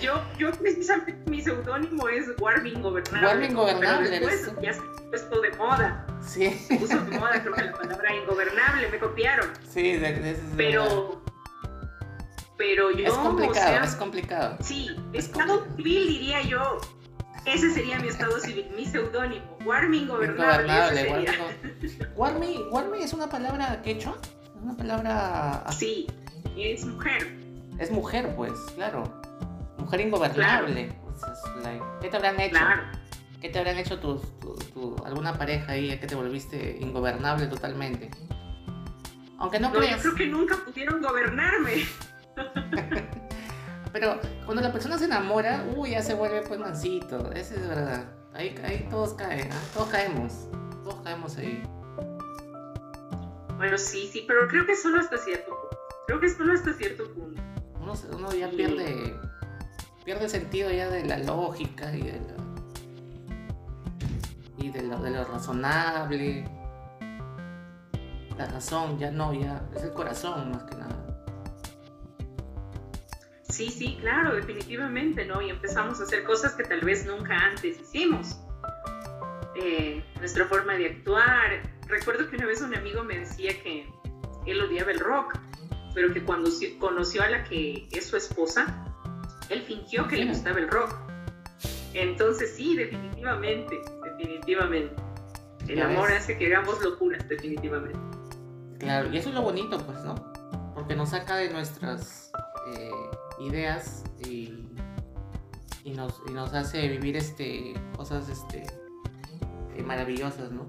[0.01, 3.27] yo, yo precisamente mi seudónimo es Warming Gobernable.
[3.27, 4.09] Warming Gobernable.
[4.09, 6.07] Pero después ya se puesto de moda.
[6.21, 6.49] Sí.
[6.49, 9.47] Se puso de moda, creo que la palabra ingobernable, me copiaron.
[9.69, 11.22] Sí, de, de, pero.
[12.63, 13.05] Pero yo.
[13.05, 14.57] Es complicado, es complicado.
[14.61, 16.79] Sí, estado civil diría yo.
[17.45, 19.43] Ese sería mi estado civil, mi seudónimo.
[19.65, 21.27] Warming Gobernable.
[22.15, 24.15] Warming, warming es una palabra quechua.
[24.23, 25.65] Es una palabra.
[25.77, 26.07] Sí,
[26.57, 27.37] es mujer.
[27.79, 29.03] Es mujer, pues, claro.
[29.77, 30.95] Mujer ingobernable.
[31.99, 32.59] ¿Qué te habrán hecho?
[33.41, 34.21] ¿Qué te habrán hecho tu,
[35.05, 38.09] alguna pareja ahí que te volviste ingobernable totalmente?
[39.37, 41.83] Aunque no, no Yo creo que nunca pudieron gobernarme.
[43.93, 47.31] Pero cuando la persona se enamora, uy, ya se vuelve pues mansito.
[47.31, 48.05] Eso es verdad.
[48.33, 49.49] Ahí, ahí todos caen, ¿eh?
[49.73, 50.47] todos caemos.
[50.83, 51.63] Todos caemos ahí.
[53.57, 55.77] Bueno, sí, sí, pero creo que solo hasta cierto punto.
[56.07, 57.41] Creo que solo hasta cierto punto.
[57.79, 59.15] Uno, uno ya pierde
[60.03, 62.35] pierde sentido ya de la lógica y de lo,
[64.57, 66.45] y de lo, de lo razonable.
[68.37, 71.02] La razón ya no, ya es el corazón más que nada.
[73.53, 75.39] Sí, sí, claro, definitivamente, ¿no?
[75.39, 78.35] Y empezamos a hacer cosas que tal vez nunca antes hicimos.
[79.55, 81.61] Eh, nuestra forma de actuar.
[81.87, 83.87] Recuerdo que una vez un amigo me decía que
[84.47, 85.37] él odiaba el rock,
[85.93, 86.49] pero que cuando
[86.79, 88.91] conoció a la que es su esposa,
[89.49, 90.95] él fingió que le gustaba el rock.
[91.93, 93.79] Entonces sí, definitivamente,
[94.17, 94.95] definitivamente.
[95.67, 97.99] El amor hace que hagamos locuras, definitivamente.
[98.79, 100.15] Claro, y eso es lo bonito, pues, ¿no?
[100.73, 102.31] Porque nos saca de nuestras
[102.75, 102.89] eh,
[103.39, 104.67] ideas y,
[105.83, 108.65] y, nos, y nos hace vivir este, cosas este,
[109.75, 110.65] eh, maravillosas, ¿no?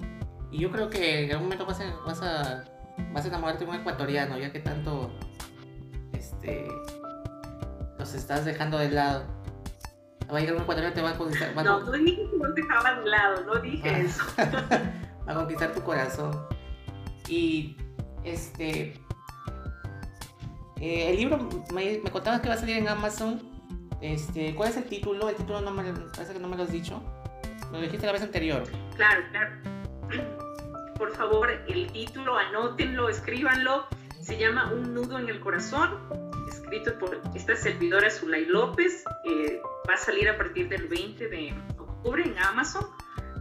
[0.51, 2.65] Y yo creo que en algún momento vas a, vas a,
[3.13, 5.11] vas a enamorarte de un ecuatoriano, ya que tanto
[6.13, 6.69] este,
[7.99, 9.25] los estás dejando de lado.
[10.33, 11.55] Va a llegar un ecuatoriano te va a conquistar.
[11.55, 13.99] no, no dije que los dejaba de lado, no dije ah.
[13.99, 14.25] eso.
[15.29, 16.47] va a conquistar tu corazón.
[17.29, 17.77] Y
[18.25, 19.01] este.
[20.81, 21.39] Eh, el libro
[21.73, 23.41] me, me, contabas que va a salir en Amazon.
[24.01, 25.29] Este, ¿Cuál es el título?
[25.29, 27.03] El título no me, parece que no me lo has dicho.
[27.73, 28.65] Lo dijiste la vez anterior.
[28.97, 29.51] Claro, claro.
[30.97, 33.87] Por favor, el título, anótenlo, escríbanlo.
[34.21, 35.99] Se llama Un nudo en el corazón
[36.49, 39.05] escrito por esta servidora Zulay López.
[39.25, 42.87] Eh, va a salir a partir del 20 de octubre en Amazon.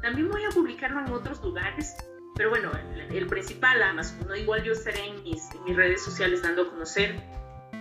[0.02, 1.96] También voy a publicarlo en otros lugares,
[2.36, 2.72] pero bueno,
[3.12, 4.28] el, principal Amazon.
[4.28, 4.36] ¿no?
[4.36, 7.22] Igual yo estaré en mis, mis, redes sociales dando a conocer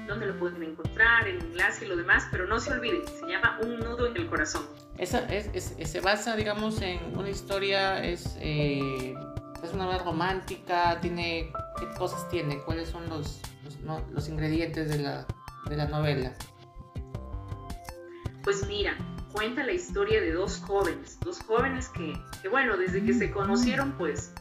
[0.07, 3.59] dónde lo pueden encontrar, el enlace y lo demás, pero no se olviden, se llama
[3.63, 4.67] Un nudo en el corazón.
[4.99, 9.15] Esa es, se basa, digamos, en una historia, es, eh,
[9.63, 12.59] es una novela romántica, tiene, ¿qué cosas tiene?
[12.59, 13.41] ¿Cuáles son los,
[13.85, 15.27] los, los ingredientes de la,
[15.69, 16.35] de la novela?
[18.45, 18.97] Pues mira,
[19.33, 23.93] cuenta la historia de dos jóvenes, dos jóvenes que, que, bueno, desde que se conocieron,
[23.93, 24.33] pues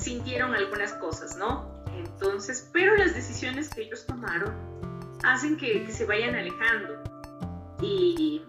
[0.00, 1.82] sintieron algunas cosas, ¿no?
[1.94, 4.54] Entonces, pero las decisiones que ellos tomaron
[5.22, 7.02] hacen que, que se vayan alejando.
[7.82, 8.42] Y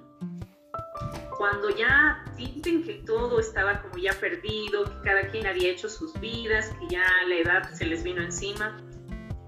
[1.38, 6.14] cuando ya sienten que todo estaba como ya perdido, que cada quien había hecho sus
[6.20, 8.78] vidas, que ya la edad se les vino encima,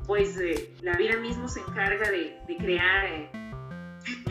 [0.07, 3.29] pues eh, la vida mismo se encarga de, crear eh,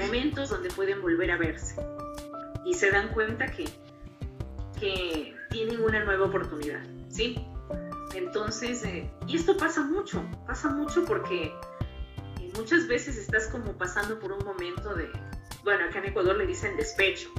[0.00, 1.76] momentos donde pueden volver a verse.
[2.64, 3.64] Y se dan cuenta que,
[4.78, 7.46] que tienen una nueva oportunidad, ¿sí?
[8.14, 11.52] Entonces, eh, y esto pasa mucho, pasa mucho porque
[12.40, 15.10] eh, muchas veces estás como pasando por un momento de,
[15.64, 17.30] bueno, acá en Ecuador le dicen despecho,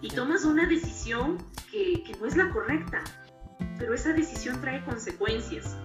[0.00, 1.38] y tomas una decisión
[1.70, 3.02] que, que no es la correcta,
[3.78, 5.76] pero esa decisión trae consecuencias.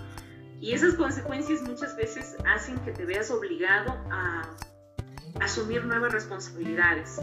[0.60, 4.42] Y esas consecuencias muchas veces hacen que te veas obligado a
[5.40, 7.22] asumir nuevas responsabilidades,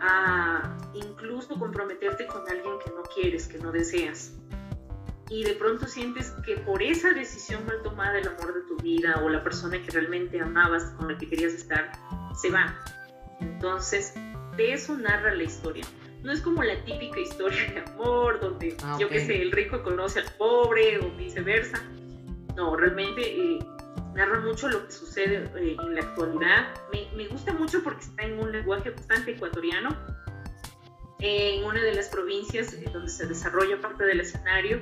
[0.00, 4.32] a incluso comprometerte con alguien que no quieres, que no deseas.
[5.30, 9.20] Y de pronto sientes que por esa decisión mal tomada el amor de tu vida
[9.24, 11.92] o la persona que realmente amabas, con la que querías estar,
[12.34, 12.78] se va.
[13.40, 14.14] Entonces,
[14.56, 15.84] de eso narra la historia.
[16.22, 19.82] No es como la típica historia de amor, donde ah, yo qué sé, el rico
[19.82, 21.82] conoce al pobre o viceversa
[22.56, 23.58] no, realmente eh,
[24.14, 26.74] narra mucho lo que sucede eh, en la actualidad.
[27.16, 29.96] Me, gusta mucho porque está en un lenguaje bastante ecuatoriano,
[31.20, 34.80] en una de las provincias eh, donde se desarrolla parte del escenario,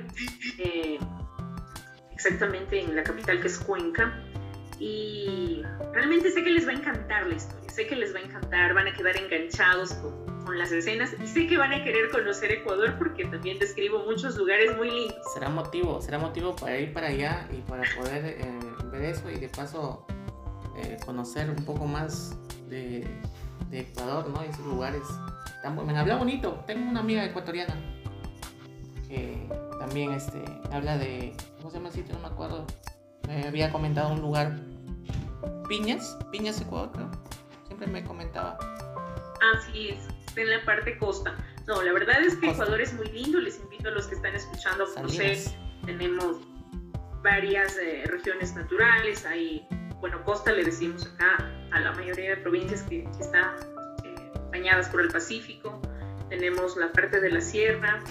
[2.11, 4.21] exactamente en la capital que es Cuenca.
[4.79, 5.61] Y
[5.93, 8.73] realmente sé que les va a encantar la historia, sé que les va a encantar,
[8.73, 12.51] van a quedar enganchados con, con las escenas y sé que van a querer conocer
[12.51, 15.17] Ecuador porque también describo muchos lugares muy lindos.
[15.33, 18.59] Será motivo, será motivo para ir para allá y para poder eh,
[18.91, 20.05] ver eso y de paso
[20.77, 23.07] eh, conocer un poco más de,
[23.79, 24.41] Ecuador, ¿no?
[24.41, 25.03] Esos lugares
[25.85, 26.63] Me habla bonito.
[26.67, 27.75] Tengo una amiga ecuatoriana
[29.07, 29.47] que
[29.79, 32.15] también este, habla de, ¿cómo se llama el sitio?
[32.15, 32.65] No me acuerdo.
[33.27, 34.59] Me había comentado un lugar,
[35.67, 37.11] Piñas, Piñas Ecuador, creo.
[37.67, 38.57] Siempre me comentaba.
[39.55, 41.35] Así es en la parte costa.
[41.67, 44.35] No, la verdad es que Ecuador es muy lindo, les invito a los que están
[44.35, 45.37] escuchando a conocer.
[45.85, 46.37] Tenemos
[47.21, 49.65] varias eh, regiones naturales, hay,
[50.03, 53.55] bueno, costa le decimos acá a la mayoría de provincias que, están
[54.03, 55.81] eh, bañadas por el Pacífico.
[56.27, 58.03] Tenemos la parte de la sierra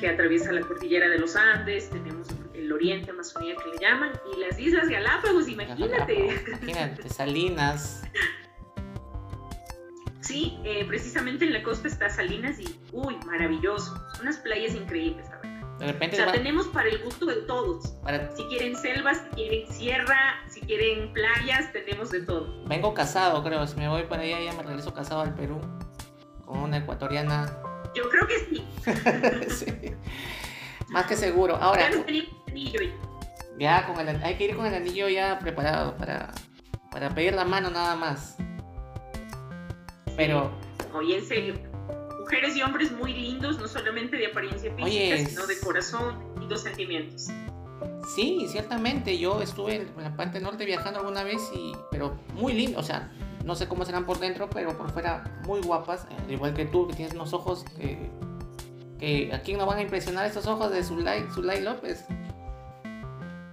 [0.00, 4.40] que atraviesa la cordillera de los Andes, tenemos el oriente Amazonía que le llaman, y
[4.40, 6.42] las Islas Galápagos, imagínate.
[6.62, 8.02] Imagínate, Salinas.
[10.22, 13.94] Sí, eh, precisamente en la costa está Salinas y, uy, maravilloso.
[14.20, 15.49] Unas playas increíbles, verdad.
[15.80, 17.94] De repente o sea, tenemos para el gusto de todos.
[18.36, 22.52] Si quieren selvas, si quieren sierra, si quieren playas, tenemos de todo.
[22.66, 23.66] Vengo casado, creo.
[23.66, 25.58] Si me voy para allá, ya me regreso casado al Perú.
[26.44, 27.50] Con una ecuatoriana.
[27.94, 28.64] Yo creo que sí.
[29.64, 29.94] sí.
[30.90, 31.56] Más que seguro.
[31.56, 31.88] Ahora.
[33.58, 36.30] Ya, con el, hay que ir con el anillo ya preparado para,
[36.90, 38.36] para pedir la mano nada más.
[40.14, 40.50] Pero.
[40.92, 41.69] Oye, en serio.
[42.30, 46.62] Mujeres y hombres muy lindos, no solamente de apariencia física, sino de corazón y dos
[46.62, 47.26] sentimientos.
[48.14, 49.18] Sí, ciertamente.
[49.18, 52.78] Yo estuve en la parte norte viajando alguna vez, y, pero muy lindo.
[52.78, 53.10] O sea,
[53.44, 56.04] no sé cómo serán por dentro, pero por fuera muy guapas.
[56.04, 57.98] Eh, igual que tú, que tienes unos ojos que,
[59.00, 62.04] que a quién nos van a impresionar estos ojos de Zulay, Zulay López.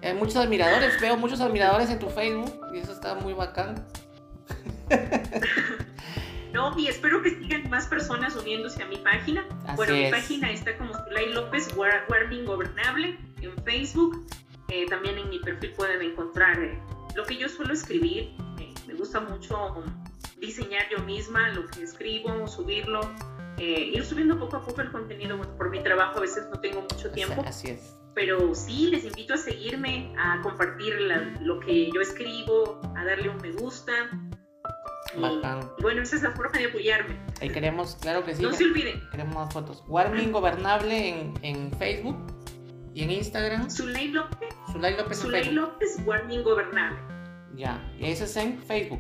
[0.04, 3.88] Hay muchos admiradores, veo muchos admiradores en tu Facebook y eso está muy bacán.
[6.78, 9.46] Y espero que sigan más personas uniéndose a mi página.
[9.76, 14.26] bueno, mi página está como Zulay López, Warming Gobernable, en Facebook.
[14.70, 16.80] Eh, también en mi perfil pueden encontrar eh,
[17.16, 18.32] lo que yo suelo escribir.
[18.88, 19.84] me gusta mucho
[20.40, 23.02] diseñar yo misma lo que escribo, subirlo.
[23.60, 25.38] Eh, ir subiendo poco a poco el contenido.
[25.38, 27.44] Bueno, por mi trabajo a veces no tengo mucho tiempo.
[27.46, 27.96] Así es.
[28.16, 30.96] Pero sí, les invito a seguirme, a compartir
[31.42, 34.10] lo que yo escribo, a darle un me gusta.
[35.82, 37.18] Bueno, esa es la forma de apoyarme.
[37.42, 38.44] Ahí queremos, claro que sí.
[38.44, 39.02] No se olviden.
[39.12, 39.84] Queremos más fotos.
[39.88, 42.18] Warming Gobernable en, en Facebook
[42.94, 43.70] y en Instagram.
[43.70, 44.50] Zulay López.
[44.72, 45.20] Zulay López.
[45.20, 47.00] Zulay López, Warming Gobernable.
[47.56, 49.00] Ya, y eso es en Facebook.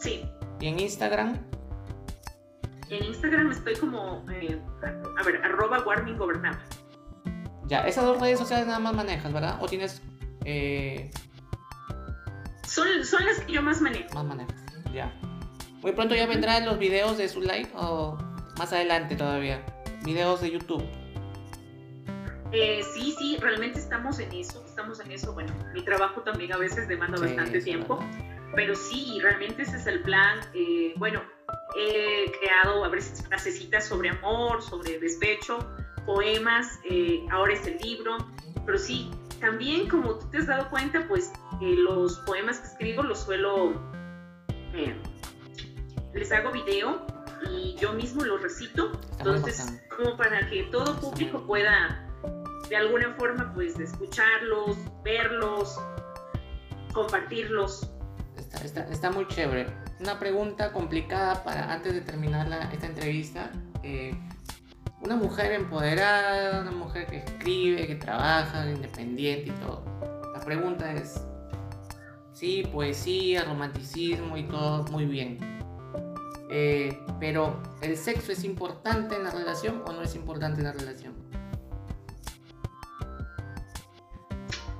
[0.00, 0.24] Sí.
[0.60, 1.38] ¿Y en Instagram?
[2.90, 6.60] En Instagram estoy como, eh, a ver, arroba Warming Gobernable.
[7.66, 9.58] Ya, esas dos redes sociales nada más manejas, ¿verdad?
[9.60, 10.02] ¿O tienes
[10.44, 11.10] eh,
[12.70, 14.14] son, son las que yo más manejo.
[14.14, 14.52] Más manejo,
[14.94, 15.12] ya.
[15.82, 18.16] Muy pronto ya vendrán los videos de su live o
[18.58, 19.64] más adelante todavía.
[20.04, 20.84] Videos de YouTube.
[22.52, 25.32] Eh, sí, sí, realmente estamos en eso, estamos en eso.
[25.32, 27.98] Bueno, mi trabajo también a veces demanda bastante tiempo,
[28.54, 30.40] pero sí, realmente ese es el plan.
[30.54, 31.22] Eh, bueno,
[31.76, 35.58] he creado a veces frasecitas sobre amor, sobre despecho,
[36.06, 38.18] poemas, eh, ahora es el libro,
[38.66, 39.10] pero sí,
[39.40, 43.72] también como tú te has dado cuenta, pues los poemas que escribo los suelo,
[44.74, 44.94] eh,
[46.14, 47.06] les hago video
[47.50, 52.06] y yo mismo los recito, entonces como para que todo público pueda
[52.68, 55.78] de alguna forma pues escucharlos, verlos,
[56.92, 57.90] compartirlos.
[58.62, 59.66] Está, muy chévere.
[60.00, 63.50] Una pregunta complicada para antes de terminar esta entrevista.
[63.82, 64.16] Eh,
[65.00, 69.82] una mujer empoderada, una mujer que escribe, que trabaja, independiente y todo.
[70.34, 71.24] La pregunta es,
[72.32, 75.38] sí, poesía, romanticismo y todo muy bien.
[76.50, 80.72] Eh, pero, ¿el sexo es importante en la relación o no es importante en la
[80.72, 81.14] relación?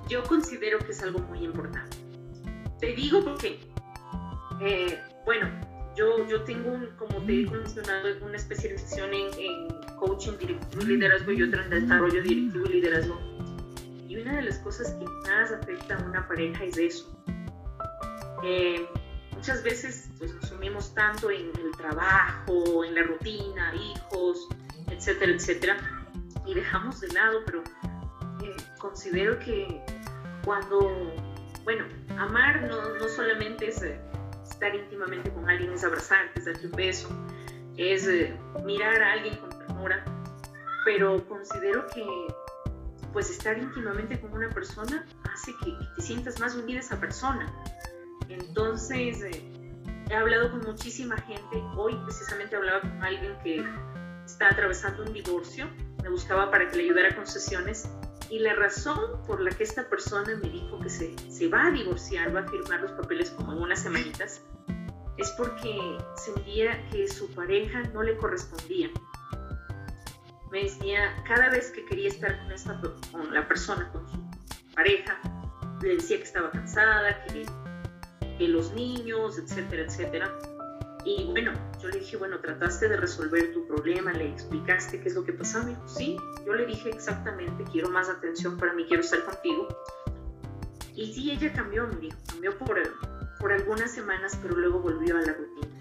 [0.08, 1.96] Yo considero que es algo muy importante.
[2.80, 3.60] Te digo porque,
[4.60, 5.48] eh, bueno,
[5.96, 10.86] yo, yo tengo, un, como te he mencionado, una especialización en, en coaching directivo y
[10.86, 13.20] liderazgo y otra en desarrollo directivo y liderazgo.
[14.08, 17.22] Y una de las cosas que más afecta a una pareja es eso.
[18.42, 18.86] Eh,
[19.32, 24.48] muchas veces pues, nos sumimos tanto en el trabajo, en la rutina, hijos,
[24.90, 25.76] etcétera, etcétera,
[26.46, 27.62] y dejamos de lado, pero
[28.42, 29.82] eh, considero que
[30.44, 31.14] cuando,
[31.64, 31.84] bueno,
[32.18, 34.00] amar no, no solamente es eh,
[34.60, 37.08] estar íntimamente con alguien, es abrazarte, es darte un beso,
[37.78, 38.06] es
[38.62, 39.50] mirar a alguien con
[40.84, 42.04] pero considero que
[43.12, 47.52] pues estar íntimamente con una persona hace que, te sientas más unida a esa persona.
[48.28, 49.42] Entonces, eh,
[50.10, 53.64] he hablado con muchísima gente, hoy precisamente hablaba con alguien que
[54.24, 55.68] está atravesando un divorcio,
[56.02, 57.90] me buscaba para que le ayudara con sesiones
[58.30, 61.70] y la razón por la que esta persona me dijo que se, se va a
[61.70, 64.42] divorciar, va a firmar los papeles como en unas semanitas,
[65.18, 68.90] es porque sentía que su pareja no le correspondía
[70.50, 72.80] me decía, cada vez que quería estar con, esta,
[73.12, 74.18] con la persona, con su
[74.74, 75.20] pareja,
[75.82, 77.46] le decía que estaba cansada, que,
[78.36, 80.38] que los niños, etcétera, etcétera.
[81.04, 85.14] Y bueno, yo le dije, bueno, trataste de resolver tu problema, le explicaste qué es
[85.14, 85.64] lo que pasaba.
[85.64, 89.68] Me dijo, sí, yo le dije exactamente, quiero más atención para mí, quiero estar contigo.
[90.94, 92.78] Y sí, ella cambió, me dijo, cambió por,
[93.38, 95.78] por algunas semanas, pero luego volvió a la rutina.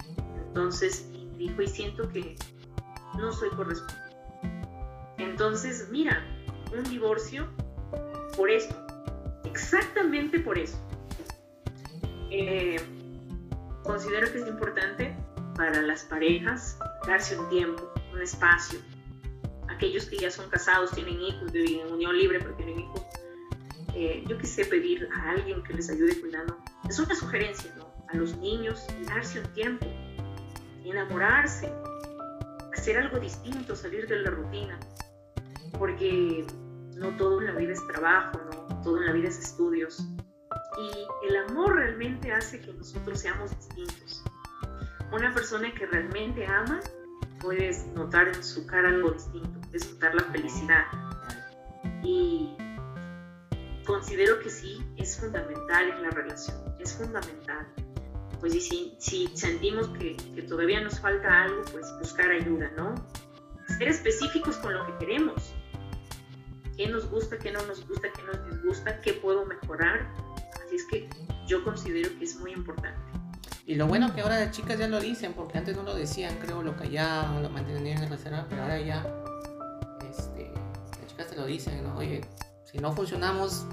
[0.47, 1.05] Entonces,
[1.38, 2.36] dijo, y siento que
[3.17, 4.09] no soy correspondiente
[5.20, 6.24] entonces, mira,
[6.76, 7.47] un divorcio
[8.36, 8.74] por eso,
[9.43, 10.78] exactamente por eso.
[12.32, 12.78] Eh,
[13.90, 15.18] considero que es importante
[15.56, 16.78] para las parejas
[17.08, 18.78] darse un tiempo, un espacio.
[19.68, 23.02] Aquellos que ya son casados, tienen hijos, viven en unión libre pero tienen hijos.
[23.96, 26.56] Eh, yo quise pedir a alguien que les ayude cuidando.
[26.88, 27.92] Es una sugerencia, ¿no?
[28.10, 29.88] A los niños, darse un tiempo,
[30.86, 31.74] enamorarse,
[32.78, 34.80] hacer algo distinto, salir de la rutina
[35.80, 36.46] porque
[36.96, 40.08] no todo en la vida es trabajo, no todo en la vida es estudios.
[40.80, 44.24] Y el amor realmente hace que nosotros seamos distintos.
[45.12, 46.80] Una persona que realmente ama,
[47.42, 50.86] puedes notar en su cara algo distinto, puedes notar la felicidad.
[52.04, 52.56] Y
[53.86, 57.68] considero que sí, es fundamental en la relación, es fundamental.
[58.40, 62.96] Pues y si, si sentimos que, que todavía nos falta algo, pues buscar ayuda, ¿no?
[63.78, 65.54] Ser específicos con lo que queremos
[66.80, 70.08] qué nos gusta, qué no nos gusta, qué nos disgusta, qué puedo mejorar.
[70.70, 71.09] Así es que
[71.47, 72.99] yo considero que es muy importante.
[73.65, 76.38] Y lo bueno que ahora las chicas ya lo dicen, porque antes no lo decían,
[76.39, 79.03] creo, lo callaban, lo mantenían en reserva, pero ahora ya
[80.07, 81.97] este, las chicas te lo dicen, ¿no?
[81.97, 82.22] Oye,
[82.65, 83.65] si no funcionamos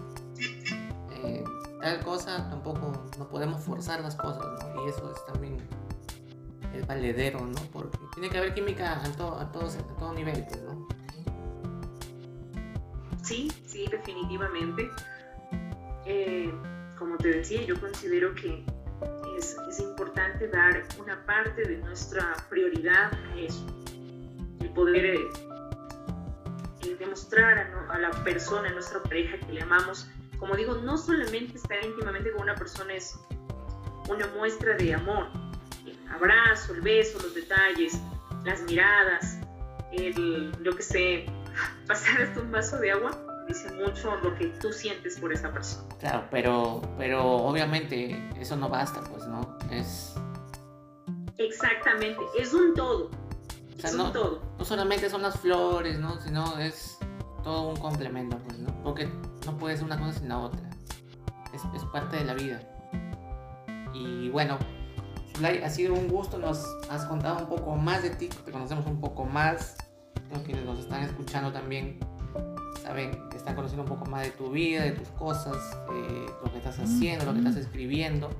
[1.22, 1.44] eh,
[1.82, 4.86] tal cosa, tampoco no podemos forzar las cosas, ¿no?
[4.86, 5.58] Y eso es también
[6.72, 7.60] el valedero, ¿no?
[7.74, 10.88] Porque tiene que haber química a, todo, a, todos, a todo nivel, pues, ¿no?
[13.22, 14.88] Sí, sí, definitivamente.
[16.06, 16.50] Eh,
[16.98, 18.64] como te decía, yo considero que
[19.38, 23.66] es, importante dar una parte de nuestra prioridad a eso.
[24.60, 25.28] El poder eh,
[26.98, 27.58] demostrar
[27.90, 30.08] a, la persona, a nuestra pareja que le amamos.
[30.38, 33.18] Como digo, no solamente estar íntimamente con una persona es
[34.08, 35.28] una muestra de amor.
[35.84, 38.00] El abrazo, el beso, los detalles,
[38.44, 39.38] las miradas,
[39.92, 41.26] el, yo que sé,
[41.86, 45.88] pasar hasta un vaso de agua dice mucho lo que tú sientes por esa persona.
[45.98, 49.56] Claro, pero, pero obviamente eso no basta, pues, ¿no?
[49.70, 50.14] Es...
[51.38, 53.10] Exactamente, es un todo.
[53.82, 54.42] es no, un todo.
[54.58, 56.20] No solamente son las flores, ¿no?
[56.20, 56.98] Sino es
[57.42, 58.82] todo un complemento, pues, ¿no?
[58.82, 59.08] Porque
[59.44, 60.68] no puede ser una cosa sin la otra.
[61.52, 62.60] Es, es parte de la vida.
[63.94, 64.58] Y bueno,
[65.62, 69.00] ha sido un gusto, nos has contado un poco más de ti, te conocemos un
[69.00, 69.76] poco más
[70.30, 72.00] los quienes nos están escuchando también
[72.86, 75.56] saben, están conociendo un poco más de tu vida, de tus cosas,
[75.92, 78.30] eh, lo que estás haciendo, lo que estás escribiendo.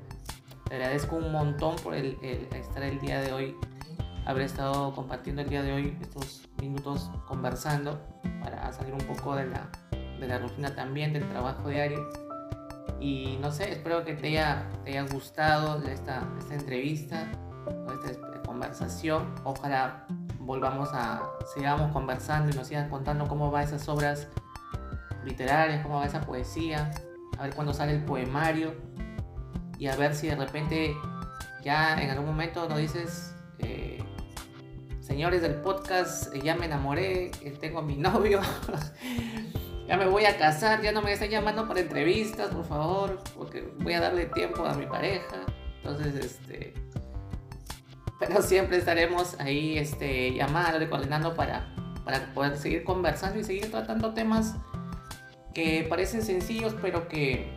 [0.69, 3.55] Te agradezco un montón por el, estar el día de hoy,
[4.25, 7.99] haber estado compartiendo el día de hoy estos minutos conversando
[8.41, 9.69] para salir un poco de la,
[10.17, 12.09] de la rutina también, del trabajo diario.
[13.01, 17.29] Y no sé, espero que te haya, te haya gustado esta, esta entrevista,
[18.09, 19.35] esta conversación.
[19.43, 20.07] Ojalá
[20.47, 24.29] volvamos a, sigamos conversando y nos sigan contando cómo va esas obras
[25.25, 26.89] literarias, cómo va esa poesía,
[27.37, 28.73] a ver cuándo sale el poemario
[29.77, 30.95] y a ver si de repente
[31.63, 34.01] ya en algún momento nos dices, eh,
[35.01, 38.39] señores del podcast, ya me enamoré, tengo a mi novio,
[39.85, 43.69] ya me voy a casar, ya no me estén llamando para entrevistas, por favor, porque
[43.79, 45.45] voy a darle tiempo a mi pareja.
[45.83, 46.73] Entonces, este,
[48.19, 51.73] pero siempre estaremos ahí este, llamando, coordinando para,
[52.03, 54.55] para poder seguir conversando y seguir tratando temas
[55.53, 57.49] que parecen sencillos, pero que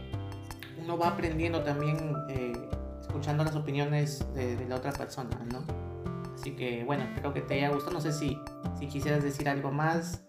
[0.83, 2.53] uno va aprendiendo también eh,
[3.01, 5.63] escuchando las opiniones de, la otra persona, ¿no?
[6.35, 7.93] Así que bueno, espero que te haya gustado.
[7.93, 8.39] No sé si,
[8.79, 10.23] si quisieras decir algo más.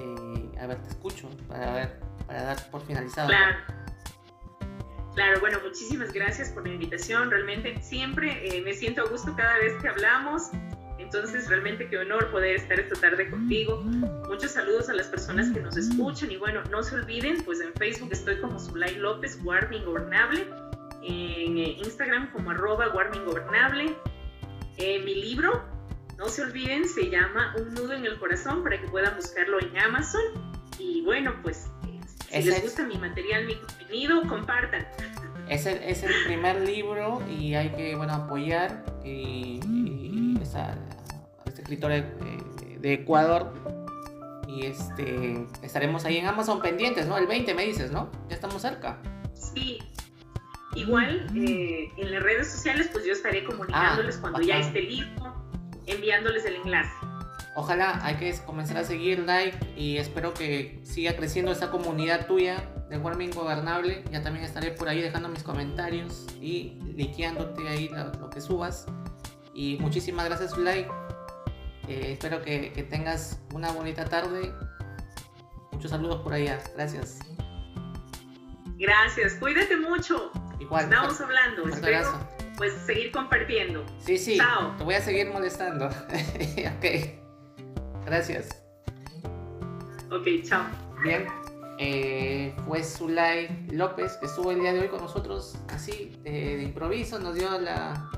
[0.00, 3.28] Eh, a ver, te escucho para, ver, para dar por finalizado.
[5.14, 7.30] Claro, bueno, muchísimas gracias por la invitación.
[7.30, 10.50] Realmente siempre eh, me siento a gusto cada vez que hablamos.
[10.98, 13.80] Entonces, realmente qué honor poder estar esta tarde contigo.
[14.28, 17.72] Muchos saludos a las personas que nos escuchan y bueno, no se olviden, pues en
[17.74, 20.48] Facebook estoy como Zulay López, Warming Gobernable,
[21.02, 23.94] en eh, Instagram como arroba Warming Gobernable.
[24.78, 25.62] Eh, mi libro,
[26.18, 29.78] no se olviden, se llama Un nudo en el corazón para que puedan buscarlo en
[29.78, 30.22] Amazon.
[30.78, 31.68] Y bueno, pues
[32.42, 34.86] si les gusta mi material, mi contenido, compartan.
[35.48, 39.60] Es el, es el primer libro y hay que bueno, apoyar y,
[40.40, 40.74] esa,
[41.46, 43.52] este escritor de, Ecuador.
[44.48, 47.18] Y este estaremos ahí en Amazon pendientes, ¿no?
[47.18, 48.10] El 20 me dices, ¿no?
[48.28, 48.98] Ya estamos cerca.
[49.34, 49.78] Sí.
[50.76, 55.34] Igual eh, en las redes sociales, pues yo estaré comunicándoles ah, cuando ya esté listo,
[55.86, 56.92] enviándoles el enlace.
[57.56, 62.68] Ojalá hay que comenzar a seguir like y espero que siga creciendo esa comunidad tuya
[62.90, 64.02] de Warming Gobernable.
[64.10, 67.88] Ya también estaré por ahí dejando mis comentarios y likeándote ahí
[68.20, 68.86] lo, que subas.
[69.54, 70.90] Y muchísimas gracias, like.
[71.86, 74.52] Eh, espero que, tengas una bonita tarde.
[75.70, 76.58] Muchos saludos por allá.
[76.74, 77.20] Gracias.
[78.78, 79.34] Gracias.
[79.34, 80.32] Cuídate mucho.
[80.58, 80.84] Igual.
[80.84, 81.68] Estamos hablando.
[81.68, 83.84] Espero pues seguir compartiendo.
[83.98, 84.38] Sí, sí.
[84.38, 84.76] Chao.
[84.76, 85.86] Te voy a seguir molestando.
[85.88, 87.23] ok.
[88.06, 88.62] Gracias.
[90.10, 90.64] Ok, chao.
[91.02, 91.26] Bien.
[91.78, 97.18] Eh, fue Zulay López que estuvo el día de hoy con nosotros así de, improviso,
[97.18, 98.08] nos dio la,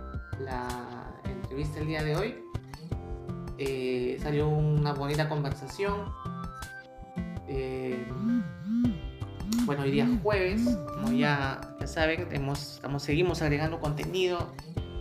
[1.24, 2.34] entrevista el día de hoy.
[3.58, 6.12] Eh, salió una bonita conversación.
[7.48, 8.06] Eh,
[9.64, 14.52] bueno, hoy día jueves, como ya, ya saben, estamos, seguimos agregando contenido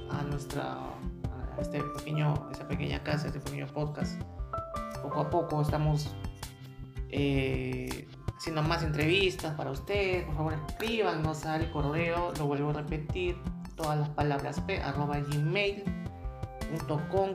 [0.09, 0.77] a nuestra
[1.57, 4.21] a este pequeño, esa pequeña casa, este pequeño podcast
[5.05, 6.15] poco a poco estamos
[7.09, 8.07] eh,
[8.37, 10.25] haciendo más entrevistas para ustedes.
[10.25, 13.37] Por favor, escríbanos al correo, lo vuelvo a repetir,
[13.75, 15.85] todas las palabras p arroba gmail.com.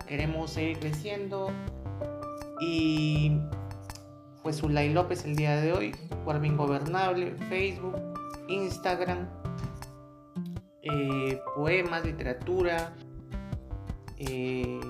[0.07, 1.53] Queremos seguir creciendo.
[2.61, 3.41] Y
[4.43, 7.97] fue Zulay López el día de hoy, Guarmin Gobernable, Facebook,
[8.49, 9.29] Instagram,
[10.83, 12.93] eh, poemas, literatura.
[14.19, 14.81] Eh,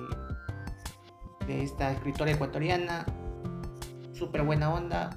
[1.59, 3.05] esta escritora ecuatoriana.
[4.13, 5.09] Súper buena onda.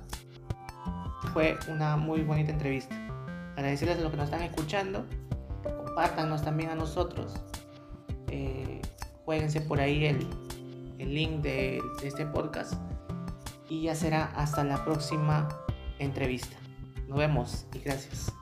[1.32, 2.94] Fue una muy bonita entrevista.
[3.56, 5.06] Agradecerles a los que nos están escuchando.
[5.62, 7.34] Compártanos también a nosotros.
[8.28, 8.82] Eh,
[9.24, 10.26] jueguense por ahí el,
[10.98, 12.74] el link de, de este podcast.
[13.68, 15.48] Y ya será hasta la próxima
[15.98, 16.56] entrevista.
[17.08, 18.32] Nos vemos y gracias.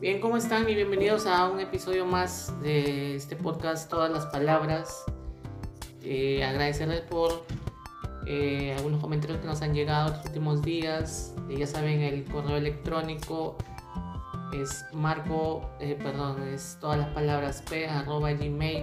[0.00, 0.68] Bien, ¿cómo están?
[0.68, 5.02] Y bienvenidos a un episodio más de este podcast Todas las Palabras.
[6.04, 7.44] Eh, agradecerles por
[8.24, 11.34] eh, algunos comentarios que nos han llegado los últimos días.
[11.50, 13.58] Eh, ya saben, el correo electrónico
[14.52, 18.82] es marco, perdón, es todas las palabras p arroba gmail.com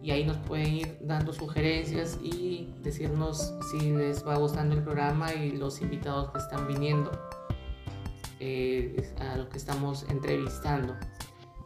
[0.00, 5.34] y ahí nos pueden ir dando sugerencias y decirnos si les va gustando el programa
[5.34, 7.10] y los invitados que están viniendo.
[8.42, 10.96] Eh, a los que estamos entrevistando.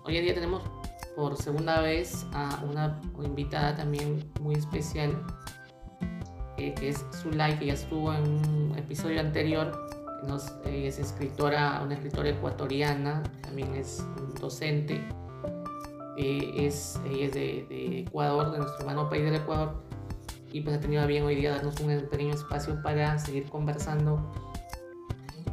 [0.02, 0.60] Hoy en día tenemos
[1.14, 5.24] por segunda vez a una invitada también muy especial,
[6.58, 9.70] eh, que es Zulay, que ya estuvo en un episodio anterior.
[10.26, 14.04] Nos, es escritora, una escritora ecuatoriana, también es
[14.40, 15.00] docente.
[16.18, 19.80] Eh, es, ella es de, de, Ecuador, de nuestro hermano país del Ecuador,
[20.50, 24.32] y pues ha tenido bien hoy día darnos un pequeño espacio para seguir conversando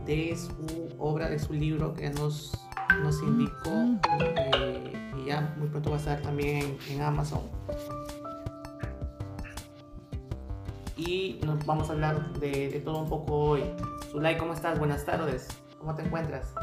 [0.06, 2.58] de su obra, de su libro que nos,
[3.02, 7.42] nos indicó eh, y ya muy pronto va a estar también en, Amazon.
[10.98, 13.64] y nos vamos a hablar de, todo un poco hoy.
[14.12, 14.78] Zulay, ¿cómo estás?
[14.78, 15.48] Buenas tardes.
[15.80, 16.54] ¿Cómo te encuentras?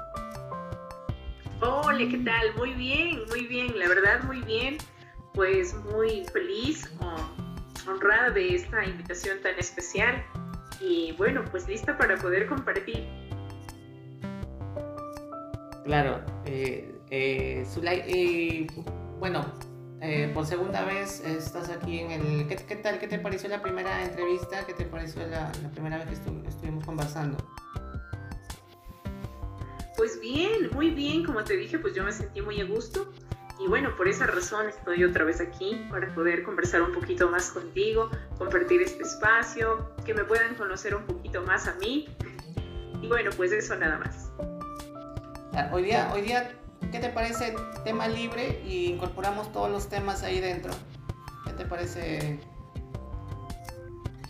[1.61, 2.55] Hola, ¿qué tal?
[2.57, 4.79] Muy bien, muy bien, la verdad muy bien.
[5.35, 6.89] Pues muy feliz,
[7.89, 10.25] honrada de esta invitación tan especial
[10.81, 13.07] y bueno, pues lista para poder compartir.
[15.85, 18.67] Claro, eh, eh, Zulay, eh,
[19.19, 19.45] bueno,
[20.01, 22.47] eh, por segunda vez estás aquí en el...
[22.47, 22.99] ¿Qué, tal?
[22.99, 24.65] ¿Qué te pareció la primera entrevista?
[24.67, 27.37] ¿Qué te pareció la, primera vez que estuvimos conversando?
[29.97, 33.11] Pues bien, muy bien, como te dije, pues yo me sentí muy a gusto
[33.59, 37.51] y bueno, por esa razón estoy otra vez aquí para poder conversar un poquito más
[37.51, 42.09] contigo, compartir este espacio, que me puedan conocer un poquito más a mí
[43.03, 44.31] y bueno, pues eso nada más.
[45.73, 46.53] Hoy día, hoy día
[46.93, 47.55] ¿Qué te parece
[47.85, 50.73] tema libre y incorporamos todos los temas ahí dentro?
[51.45, 52.41] ¿Qué te parece?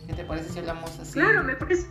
[0.07, 1.13] ¿Qué te parece si hablamos así?
[1.13, 1.87] Claro, me parece.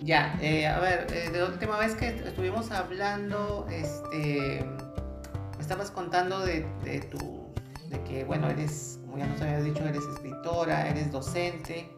[0.00, 4.64] Ya, eh, a ver, eh, de la última vez que estuvimos hablando, este,
[5.64, 7.52] estabas contando de, de tu,
[7.88, 11.90] de que, bueno, eres, como ya nos habías dicho, eres escritora, eres docente.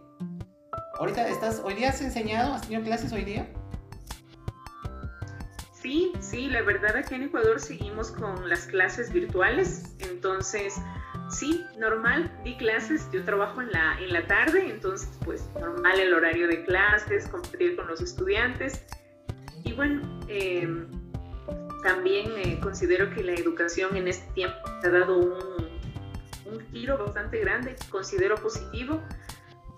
[0.98, 3.46] Ahorita estás, hoy día has enseñado, has tenido clases hoy día?
[5.74, 10.74] Sí, sí, la verdad aquí en Ecuador seguimos con las clases virtuales, entonces
[11.28, 16.14] sí, normal, di clases, yo trabajo en la, en la tarde, entonces pues normal el
[16.14, 18.84] horario de clases, compartir con los estudiantes
[19.64, 20.95] y bueno, em,
[21.82, 25.32] también eh, considero que la educación en este tiempo ha dado un,
[26.52, 29.00] un giro bastante grande, considero positivo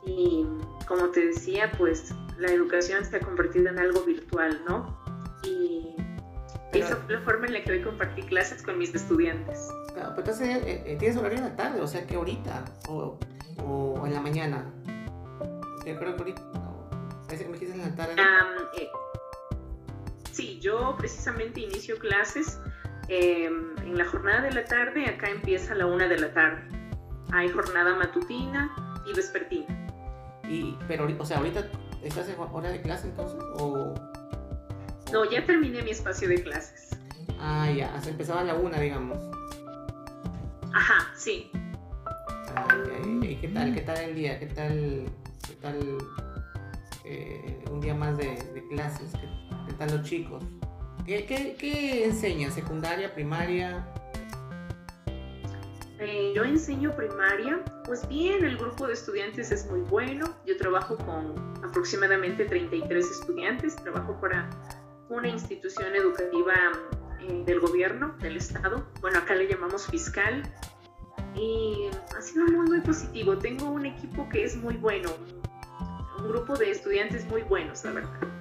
[0.04, 0.46] y
[0.86, 4.98] como te decía, pues la educación se ha convertido en algo virtual, ¿no?
[5.44, 5.96] Y
[6.72, 9.68] esa fue la forma en la que hoy compartí clases con mis estudiantes.
[9.92, 13.18] Claro, pero entonces eh, eh, tienes horario en la tarde, o sea que ahorita o,
[13.64, 14.64] o en la mañana.
[15.86, 16.88] Yo creo que ahorita, no,
[17.26, 18.14] parece que me dijiste en la tarde.
[18.78, 18.88] eh,
[20.38, 22.60] sí, yo precisamente inicio clases
[23.08, 26.62] em, en la jornada de la tarde, acá empieza a la una de la tarde.
[27.32, 28.70] Hay jornada matutina
[29.04, 29.66] y vespertina.
[30.48, 31.68] Y, pero, o sea, ahorita
[32.04, 33.94] estás en hora de clase entonces, o
[35.12, 36.96] no, ya terminé mi espacio de clases.
[37.40, 39.18] Ah, ya, hasta empezaba a la una, digamos.
[40.72, 41.50] Ajá, sí.
[43.22, 44.38] ¿Y qué tal, qué tal el día?
[44.38, 45.04] ¿Qué tal,
[45.48, 45.98] qué tal
[47.04, 48.36] eh, un día más de,
[48.70, 49.12] clases?
[49.12, 50.42] ¿Qué, tal los chicos?
[51.06, 52.54] ¿Qué, qué, qué enseñas?
[52.54, 53.86] ¿Secundaria, primaria?
[56.00, 60.26] Eh, yo enseño primaria, pues bien, el grupo de estudiantes es muy bueno.
[60.46, 61.34] Yo trabajo con
[61.64, 64.48] aproximadamente 33 estudiantes, trabajo para
[65.08, 66.54] una institución educativa
[67.20, 68.86] eh, del gobierno, del Estado.
[69.00, 70.42] Bueno, acá le llamamos fiscal.
[71.34, 73.36] Y ha sido muy, muy positivo.
[73.36, 75.10] Tengo un equipo que es muy bueno,
[76.18, 78.37] un grupo de estudiantes muy buenos, la verdad.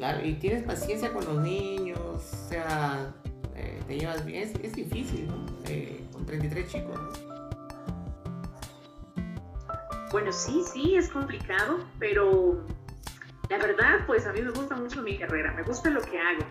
[0.00, 3.12] Claro, y tienes paciencia con los niños, o sea,
[3.54, 4.50] eh, te llevas bien.
[4.62, 5.44] Es, difícil, ¿no?
[5.66, 7.10] Eh, con 33 chicos, ¿no?
[10.10, 12.64] Bueno, sí, sí, es complicado, pero
[13.50, 16.46] la verdad, pues a mí me gusta mucho mi carrera, me gusta lo que hago,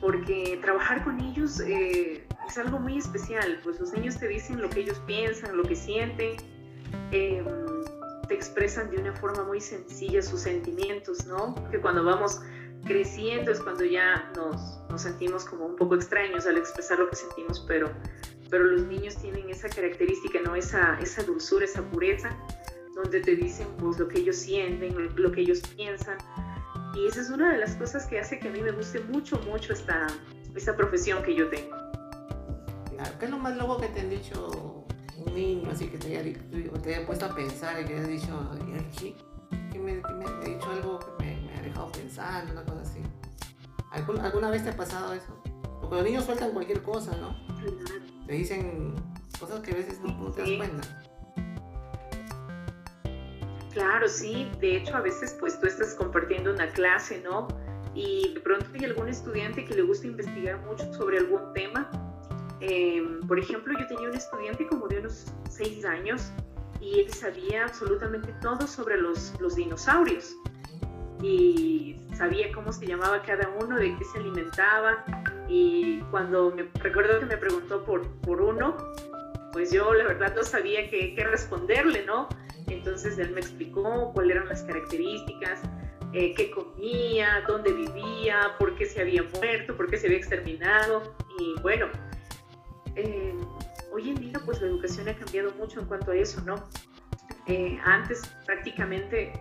[0.00, 4.70] porque trabajar con ellos eh, es algo muy especial, pues los niños te dicen lo
[4.70, 6.36] que ellos piensan, lo que sienten,
[7.10, 7.44] em,
[8.28, 11.56] te expresan de una forma muy sencilla sus sentimientos, ¿no?
[11.72, 12.40] Que cuando vamos
[12.84, 17.16] creciendo es cuando ya nos, nos sentimos como un poco extraños al expresar lo que
[17.16, 17.90] sentimos, pero,
[18.50, 20.54] pero los niños tienen esa característica, ¿no?
[20.54, 22.36] Esa, esa dulzura, esa pureza
[22.94, 26.18] donde te dicen pues lo que ellos sienten, lo que ellos piensan.
[26.94, 29.38] Y esa es una de las cosas que hace que a mí me guste mucho,
[29.40, 30.06] mucho esta,
[30.54, 31.76] esta profesión que yo tengo.
[32.90, 34.84] Claro, ¿qué es lo más loco que te han dicho
[35.16, 36.38] un niño así que te haya,
[36.82, 38.50] te haya puesto a pensar y que haya dicho,
[38.98, 39.14] ¿qué,
[39.72, 41.13] que me, me, ha dicho algo que me, me,
[41.74, 43.00] dejado pensando, una cosa así?
[43.90, 45.42] ¿Alguna vez te ha pasado eso?
[45.80, 47.36] Porque los niños sueltan cualquier cosa, ¿no?
[48.26, 48.94] Te dicen
[49.38, 51.04] cosas que a veces no, te das cuenta.
[53.72, 54.50] Claro, sí.
[54.60, 57.48] De hecho, a veces pues tú estás compartiendo una clase, ¿no?
[57.94, 61.90] Y de pronto hay algún estudiante que le gusta investigar mucho sobre algún tema.
[62.60, 66.30] Em, por ejemplo, yo tenía un estudiante como de unos seis años
[66.80, 70.34] y él sabía absolutamente todo sobre los, los dinosaurios.
[71.22, 75.04] Y sabía cómo se llamaba cada uno, de qué se alimentaba.
[75.48, 78.76] Y cuando me recuerdo que me preguntó por, por uno,
[79.52, 82.28] pues yo la verdad no sabía qué, qué responderle, ¿no?
[82.66, 85.62] Entonces él me explicó cuáles eran las características,
[86.12, 91.14] eh, qué comía, dónde vivía, por qué se había muerto, por qué se había exterminado.
[91.38, 91.86] Y bueno,
[92.96, 93.34] eh,
[93.92, 96.54] hoy en día pues la educación ha cambiado mucho en cuanto a eso, ¿no?
[97.46, 99.32] Eh, antes prácticamente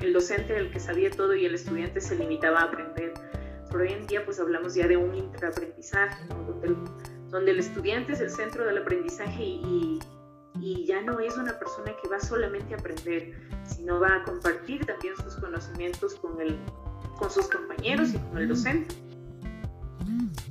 [0.00, 3.14] el docente era el que sabía todo y el estudiante se limitaba a aprender.
[3.70, 6.76] Pero hoy en día pues hablamos ya de un intraaprendizaje, donde, el,
[7.30, 10.00] donde, el, estudiante es el centro del aprendizaje y,
[10.86, 15.14] ya no es una persona que va solamente a aprender, sino va a compartir también
[15.16, 16.58] sus conocimientos con, el,
[17.18, 18.94] con sus compañeros y con el docente.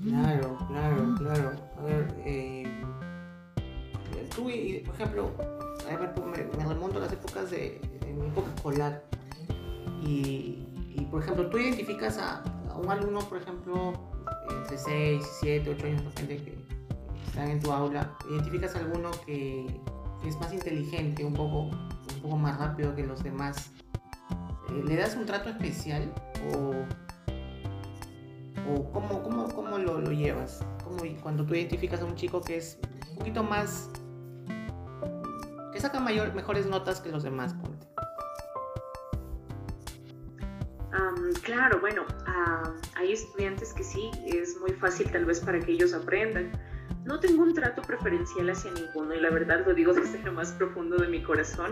[0.03, 1.51] Claro, claro, claro.
[1.77, 2.65] A ver, eh,
[4.35, 5.31] tú, por ejemplo,
[5.89, 9.03] a ver, me, remonto a las épocas de, mi época escolar.
[10.03, 10.63] Y,
[11.11, 12.43] por ejemplo, tú identificas a,
[12.75, 13.93] un alumno, por ejemplo,
[14.49, 16.57] entre 6, 7, 8 años, gente que
[17.27, 19.65] están en tu aula, identificas a alguno que,
[20.25, 23.71] es más inteligente, un poco, un poco más rápido que los demás.
[24.69, 26.11] Eh, ¿Le das un trato especial
[26.53, 26.73] o,
[28.71, 30.65] o cómo, cómo, cómo lo, lo, llevas?
[30.83, 32.79] ¿Cómo, cuando tú identificas a un chico que es
[33.11, 33.89] un poquito más
[35.75, 37.84] que saca mayor, mejores notas que los demás, ponte.
[41.43, 42.05] Claro, bueno,
[42.95, 46.51] hay estudiantes que sí, es muy fácil tal vez para que ellos aprendan.
[47.05, 50.51] No tengo un trato preferencial hacia ninguno y la verdad lo digo desde lo más
[50.53, 51.71] profundo de mi corazón.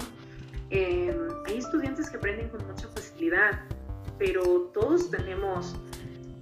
[0.70, 3.62] Em, hay estudiantes que aprenden con mucha facilidad,
[4.18, 5.76] pero todos tenemos,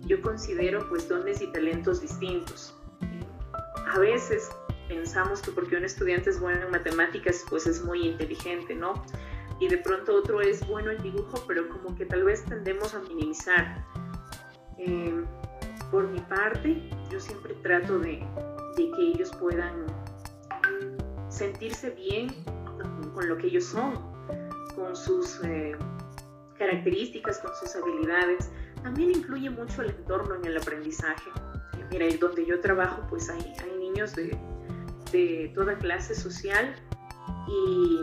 [0.05, 2.75] yo considero, pues dones y talentos distintos.
[3.87, 4.49] A veces
[4.87, 8.93] pensamos que porque un estudiante es bueno en matemáticas, pues es muy inteligente, ¿no?
[9.61, 12.99] Y de pronto otro es bueno en dibujo, pero como que tal vez tendemos a
[12.99, 13.85] minimizar.
[14.77, 15.25] Em,
[15.89, 18.25] por mi parte, yo siempre trato de,
[18.75, 19.85] que ellos puedan
[21.29, 22.27] sentirse bien
[23.13, 23.93] con, lo que ellos son,
[24.75, 25.77] con sus eh,
[26.57, 28.51] características, con sus habilidades.
[28.81, 31.29] También influye mucho el entorno en el aprendizaje.
[31.91, 34.35] Mira, donde yo trabajo, pues hay, hay niños de
[35.11, 36.75] de toda clase social
[37.47, 37.99] y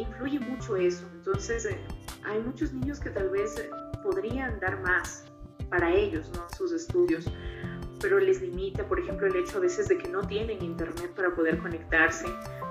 [0.00, 1.08] influye mucho eso.
[1.14, 1.78] Entonces, eh,
[2.24, 3.70] hay muchos niños que tal vez eh,
[4.02, 5.24] podrían dar más
[5.68, 6.46] para ellos, ¿no?
[6.56, 7.30] Sus estudios,
[8.00, 11.34] pero les limita, por ejemplo, el hecho a veces de que no tienen internet para
[11.34, 12.26] poder conectarse,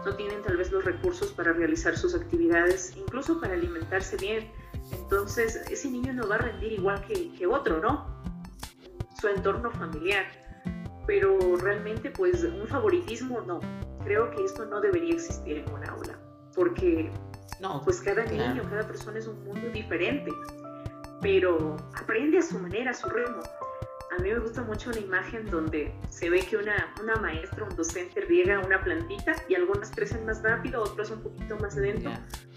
[0.06, 4.52] no tienen tal vez los recursos para realizar sus actividades, incluso para alimentarse bien.
[4.92, 8.22] Entonces, ese niño no va a rendir igual que, que otro, ¿no?
[9.20, 10.26] Su entorno familiar
[11.10, 13.60] pero realmente pues un favoritismo no.
[14.04, 16.19] Creo que esto no debería existir en una aula,
[16.60, 17.10] porque
[17.62, 20.30] no, pues cada niño, cada persona es un mundo diferente,
[21.22, 23.40] pero aprende a su manera, a su ritmo.
[24.12, 27.74] A mí me gusta mucho una imagen donde se ve que una, una maestra, un
[27.78, 32.10] docente riega una plantita y algunas crecen más rápido, otras un poquito más lento,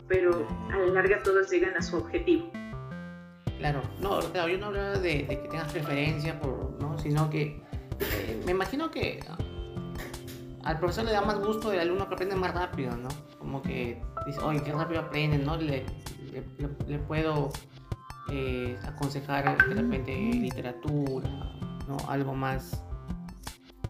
[0.08, 2.50] pero a la larga todas llegan a su objetivo.
[3.58, 6.98] Claro, no, claro, yo no hablaba de, de que tengas preferencia por, ¿no?
[6.98, 7.62] sino que
[8.44, 9.20] me imagino que
[10.64, 13.09] al profesor le da más gusto el alumno que aprende más rápido, ¿no?
[13.39, 15.56] Como que dice, oye, qué rápido aprende, ¿no?
[15.56, 15.84] Le,
[17.09, 17.51] puedo
[18.30, 21.28] eh, aconsejar de repente literatura,
[21.89, 21.97] ¿no?
[22.09, 22.82] Algo más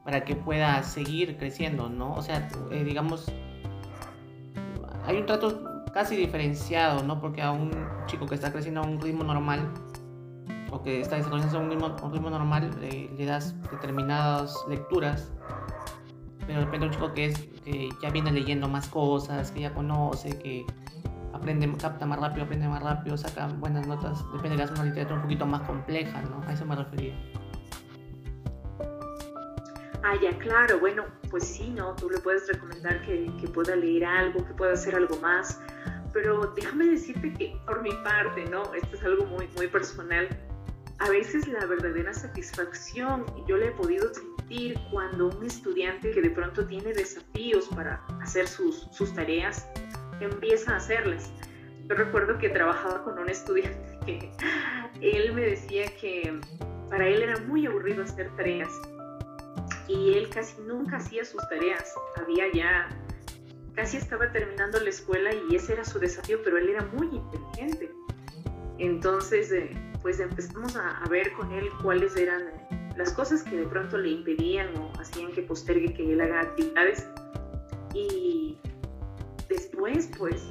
[0.04, 2.14] para que pueda seguir creciendo, ¿no?
[2.14, 3.30] O sea, eh, digamos,
[5.06, 7.20] hay un trato casi diferenciado, ¿no?
[7.20, 7.70] Porque a un
[8.06, 9.72] chico que está creciendo a un ritmo normal,
[10.70, 15.30] o que está desarrollando un ritmo, un ritmo normal, le das determinadas lecturas,
[16.46, 19.74] pero de repente un chico que, es, que ya viene leyendo más cosas, que ya
[19.74, 20.66] conoce, que
[21.32, 25.22] aprende, capta más rápido, aprende más rápido, saca buenas notas, depende de una literatura un
[25.22, 26.42] poquito más compleja, ¿no?
[26.46, 27.14] A eso me refería.
[30.04, 31.94] Ah, ya, claro, bueno, pues sí, ¿no?
[31.94, 35.60] Tú le puedes recomendar que, que pueda leer algo, que pueda hacer algo más,
[36.12, 38.74] pero déjame decirte que por mi parte, ¿no?
[38.74, 40.28] Esto es algo muy, muy personal
[41.02, 46.30] a veces la verdadera satisfacción yo la he podido sentir cuando un estudiante que de
[46.30, 49.66] pronto tiene desafíos para hacer sus, sus tareas
[50.20, 51.32] empieza a hacerlas.
[51.88, 54.30] Yo recuerdo que trabajaba con un estudiante que
[55.00, 56.38] él me decía que
[56.88, 58.70] para él era muy aburrido hacer tareas
[59.88, 61.92] y él casi nunca hacía sus tareas.
[62.16, 62.88] Había ya,
[63.74, 67.90] casi estaba terminando la escuela y ese era su desafío, pero él era muy inteligente.
[68.78, 72.42] Entonces, eh, pues empezamos a, ver con él cuáles eran
[72.96, 77.08] las cosas que de pronto le impedían o hacían que postergue que él haga actividades.
[77.94, 78.58] Y
[79.48, 80.42] después, pues,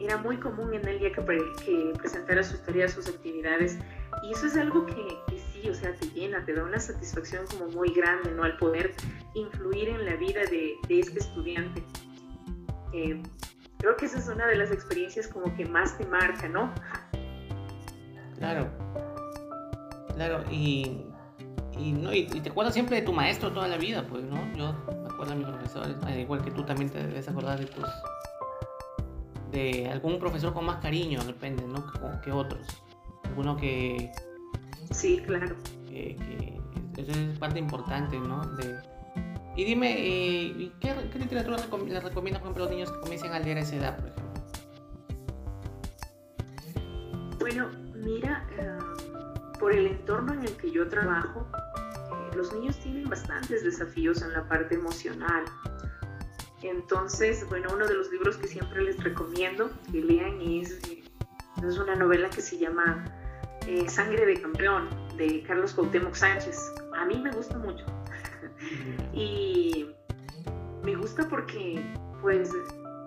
[0.00, 1.24] era muy común en él ya que,
[1.64, 3.78] que presentara sus tareas, sus actividades.
[4.22, 7.70] Y eso es algo que, sí, o sea, te llena, te da una satisfacción como
[7.70, 8.44] muy grande, ¿no?
[8.44, 8.94] Al poder
[9.34, 11.82] influir en la vida de, este estudiante.
[12.92, 13.22] Eh,
[13.78, 16.72] creo que esa es una de las experiencias como que más te marca, ¿no?
[18.38, 18.68] Claro.
[20.14, 21.02] Claro, y,
[21.78, 24.36] y, no, y, te acuerdas siempre de tu maestro toda la vida, pues, ¿no?
[24.54, 24.72] Yo
[25.02, 27.84] me acuerdo de mis profesores, igual que tú también te debes acordar de tus
[29.52, 31.84] de algún profesor con más cariño, depende, ¿no?
[32.20, 32.66] Que, otros.
[33.24, 34.10] Alguno que...
[34.90, 35.56] Sí, claro.
[35.88, 36.16] Que,
[36.96, 38.44] eso es parte importante, ¿no?
[38.56, 38.76] De,
[39.56, 43.38] y dime, eh, ¿qué, literatura les recomiendas, por ejemplo, a los niños que comiencen a
[43.38, 44.26] leer a esa edad, por ejemplo?
[47.38, 47.70] Bueno,
[48.04, 48.78] mira, eh,
[49.58, 54.32] por el entorno en el que yo trabajo, eh, los niños tienen bastantes desafíos en
[54.32, 55.44] la parte emocional.
[56.62, 60.78] Entonces, bueno, uno de los libros que siempre les recomiendo que lean es,
[61.62, 63.04] es una novela que se llama
[63.88, 66.72] Sangre de Campeón de Carlos Cuauhtémoc Sánchez.
[66.96, 67.84] A mí me gusta mucho
[69.12, 69.86] y
[70.82, 71.84] me gusta porque
[72.22, 72.50] pues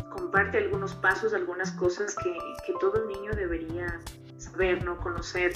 [0.10, 2.32] comparte algunos pasos, algunas cosas que,
[2.66, 4.00] que todo niño debería
[4.40, 4.98] saber, ¿no?
[5.00, 5.54] Conocer.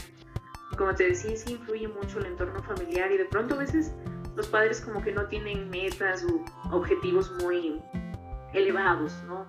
[0.77, 3.93] Como te decía, sí influye mucho el entorno familiar y de pronto a veces
[4.35, 6.43] los padres como que no tienen metas o
[6.76, 7.81] objetivos muy
[8.53, 9.45] elevados, ¿no?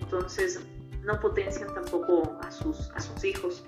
[0.00, 0.60] Entonces
[1.02, 3.64] no potencian tampoco a sus, a sus hijos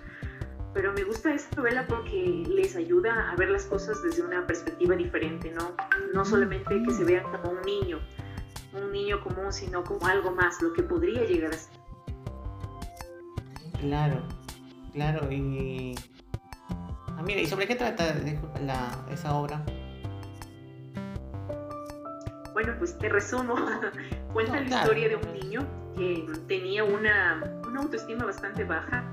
[0.74, 4.94] pero me gusta esta novela porque les ayuda a ver las cosas desde una perspectiva
[4.94, 5.72] diferente, ¿no?
[6.14, 7.98] No solamente que se vean como un niño,
[8.72, 11.80] un niño común, sino como algo más, lo que podría llegar a ser.
[13.80, 14.22] Claro,
[14.98, 15.94] claro, y...
[17.16, 18.16] Ah, mira, ¿y sobre qué trata
[19.12, 19.64] esa obra?
[22.52, 23.54] Bueno, pues te resumo.
[24.32, 25.60] Cuenta la historia de un niño
[25.96, 29.08] que tenía una, una autoestima bastante baja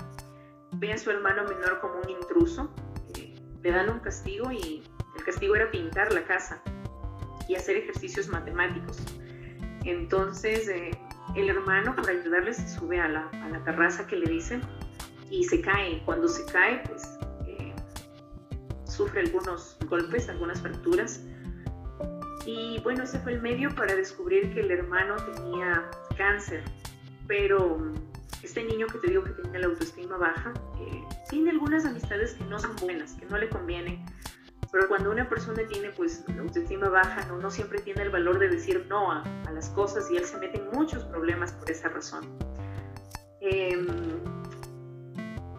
[0.72, 2.68] ve a su hermano menor como un intruso,
[3.16, 3.32] eh,
[3.62, 4.82] le dan un castigo y
[5.16, 6.60] el castigo era pintar la casa
[7.48, 8.98] y hacer ejercicios matemáticos.
[9.84, 10.90] Entonces eh,
[11.36, 14.62] el hermano, para ayudarle, se sube a la, a la, terraza que le dicen
[15.30, 16.02] y se cae.
[16.04, 17.74] Cuando se cae, pues eh,
[18.84, 21.22] sufre algunos golpes, algunas fracturas.
[22.44, 26.62] Y bueno, ese fue el medio para descubrir que el hermano tenía cáncer,
[27.26, 27.92] pero
[28.42, 32.44] este niño que te digo que tiene la autoestima baja, eh, tiene algunas amistades que
[32.44, 34.04] no son buenas, que no le convienen.
[34.70, 38.38] Pero cuando una persona tiene pues la autoestima baja, no, no siempre tiene el valor
[38.38, 41.88] de decir no a, las cosas y él se mete en muchos problemas por esa
[41.88, 42.28] razón.
[43.40, 43.86] Em,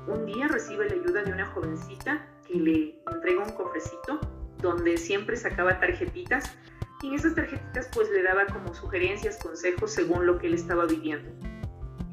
[0.08, 4.20] un día recibe la ayuda de una jovencita que le entrega un cofrecito
[4.60, 6.56] donde siempre sacaba tarjetitas
[7.02, 10.86] y en esas tarjetitas pues le daba como sugerencias, consejos según lo que él estaba
[10.86, 11.30] viviendo.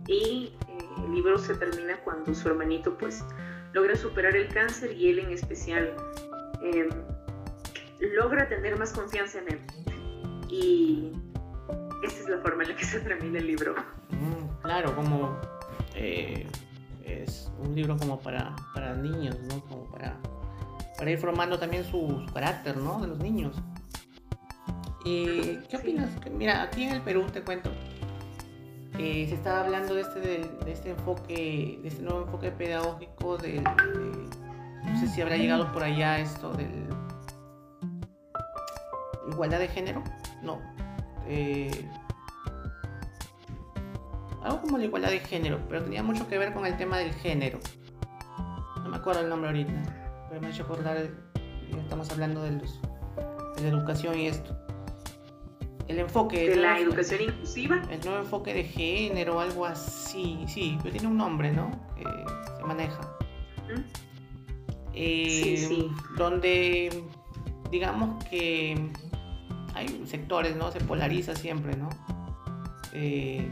[0.07, 0.53] Y
[0.99, 3.25] el libro se termina cuando su hermanito pues
[3.73, 5.97] logra superar el cáncer y él en especial
[6.63, 6.91] em,
[8.01, 9.61] logra tener más confianza en él.
[10.51, 11.13] Y
[12.03, 13.75] esa es la forma en la que se termina el libro.
[14.11, 15.41] Mm, claro, como
[15.95, 16.47] eh,
[17.07, 19.61] es un libro como para, para niños, ¿no?
[19.63, 20.17] Como para,
[20.97, 23.01] para ir formando también su, carácter, ¿no?
[23.01, 23.57] De los niños.
[25.05, 26.11] ¿Y qué opinas?
[26.31, 27.71] Mira, aquí en el Perú te cuento,
[28.99, 33.61] eh, se estaba hablando de este, de, este enfoque, de este nuevo enfoque pedagógico, de,
[33.61, 36.85] no sé si habrá llegado por allá esto del
[39.31, 40.03] igualdad de género,
[40.43, 40.61] no,
[41.27, 41.71] eh,
[44.45, 47.13] algo como la igualdad de género, pero tenía mucho que ver con el tema del
[47.15, 47.59] género.
[48.83, 49.73] No me acuerdo el nombre ahorita,
[50.29, 51.09] pero me ha hecho acordar,
[51.77, 52.81] estamos hablando de, los,
[53.57, 54.57] de la educación y esto.
[55.89, 57.83] El enfoque de la educación inclusiva.
[57.91, 60.45] El nuevo enfoque de género algo así.
[60.47, 62.05] Sí pero tiene un nombre no que
[62.57, 63.01] se maneja.
[64.95, 67.03] Eh, sí, donde
[67.71, 68.91] digamos que
[69.75, 71.89] hay sectores no se polariza siempre no
[72.93, 73.49] eh,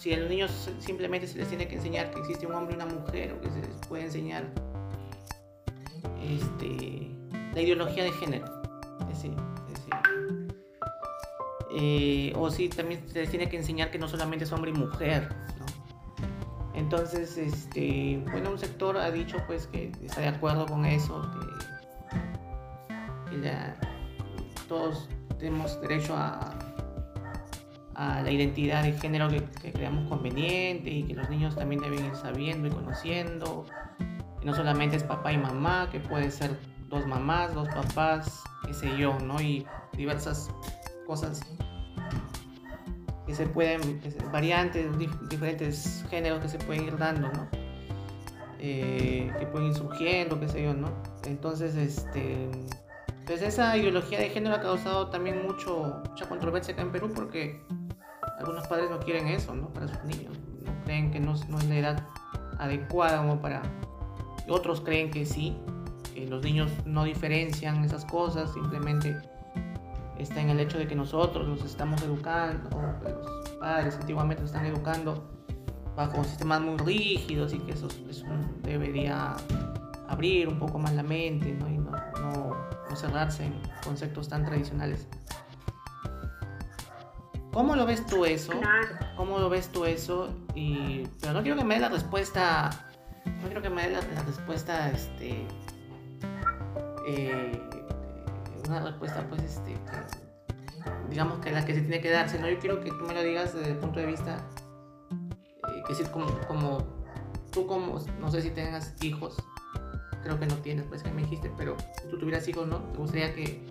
[0.00, 2.76] si a los niños simplemente se les tiene que enseñar que existe un hombre y
[2.76, 4.50] una mujer o que se les puede enseñar
[6.22, 7.10] este
[7.54, 8.46] la ideología de género
[9.02, 9.36] es decir,
[11.72, 14.74] eh, o si también se les tiene que enseñar que no solamente es hombre y
[14.74, 15.28] mujer.
[16.74, 21.30] Entonces, este, bueno, un sector ha dicho pues que está de acuerdo con eso,
[23.30, 23.40] que,
[24.66, 25.08] todos
[25.38, 26.69] tenemos derecho a,
[28.00, 32.16] a, la identidad de género que, creamos conveniente y que los niños también deben ir
[32.16, 33.66] sabiendo y conociendo,
[34.40, 36.58] que no solamente es papá y mamá, que puede ser
[36.88, 39.40] dos mamás, dos papás, qué sé yo, ¿no?
[39.40, 40.50] Y diversas
[41.06, 41.42] cosas
[43.26, 44.00] que se pueden,
[44.32, 44.86] variantes,
[45.28, 47.48] diferentes géneros que se pueden ir dando, ¿no?
[48.58, 50.90] Eh, que pueden ir surgiendo, qué sé yo, ¿no?
[51.26, 52.50] Entonces, este,
[53.26, 57.62] pues esa ideología de género ha causado también mucho, mucha controversia acá en Perú porque
[58.40, 59.68] algunos padres no quieren eso, ¿no?
[59.68, 62.06] Para sus niños, no creen que no, es la edad
[62.58, 63.62] adecuada como para...
[64.48, 65.56] Otros creen que sí,
[66.14, 69.16] que los niños no diferencian esas cosas, simplemente
[70.18, 72.68] está en el hecho de que nosotros los estamos educando,
[73.04, 75.30] los padres antiguamente están educando
[75.94, 78.24] bajo sistemas muy rígidos y que eso, eso
[78.62, 79.36] debería
[80.08, 81.68] abrir un poco más la mente ¿no?
[81.68, 83.54] y no, no, cerrarse en
[83.84, 85.06] conceptos tan tradicionales.
[87.52, 88.52] ¿Cómo lo ves tú eso?
[89.16, 90.34] ¿Cómo lo ves tú eso?
[90.54, 92.70] Y, pero no quiero que me dé la respuesta,
[93.24, 95.46] no quiero que me dé la, respuesta, este,
[97.08, 97.62] eh,
[98.68, 99.76] una respuesta pues, este,
[101.08, 102.48] digamos que la que se tiene que darse, ¿no?
[102.48, 104.46] Yo quiero que tú me lo digas desde el punto de vista,
[105.10, 106.78] eh, que decir, como, como
[107.50, 109.36] tú como, no sé si tengas hijos,
[110.22, 112.78] creo que no tienes, pues que me dijiste, pero si tú tuvieras hijos, ¿no?
[112.78, 113.66] ¿Te gustaría que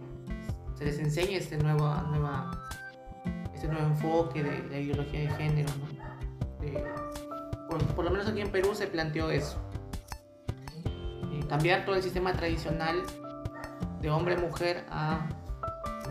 [0.78, 2.52] se les enseñe este nuevo, nueva,
[3.60, 5.86] este nuevo enfoque de la ideología de género, ¿no?
[7.94, 9.62] por, lo menos aquí en Perú se planteó eso.
[10.86, 13.04] Eh, cambiar todo el sistema tradicional
[14.00, 15.28] de hombre-mujer a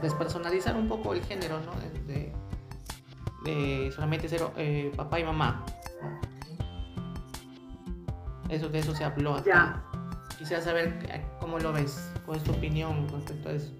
[0.03, 1.73] despersonalizar un poco el género, ¿no?
[2.07, 2.35] De,
[3.95, 5.65] solamente ser eh, papá y mamá.
[8.51, 9.83] Eso, de eso se habló acá.
[10.39, 13.73] Quisiera saber eh, cómo lo ves, cuál es tu opinión respecto a eso.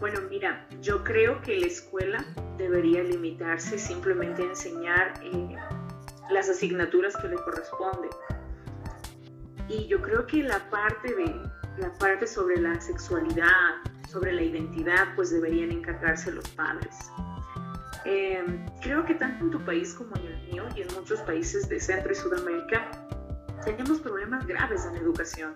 [0.00, 2.24] Bueno, mira, yo creo que la escuela
[2.56, 5.56] debería limitarse simplemente a enseñar eh,
[6.30, 8.10] las asignaturas que le corresponden.
[9.68, 11.26] Y yo creo que la parte de
[11.78, 13.74] la parte sobre la sexualidad,
[14.08, 16.96] sobre la identidad, pues deberían encargarse los padres.
[18.06, 18.42] Eh,
[18.80, 21.78] creo que tanto en tu país como en el mío y en muchos países de
[21.78, 22.90] Centro y Sudamérica
[23.66, 25.54] tenemos problemas graves en educación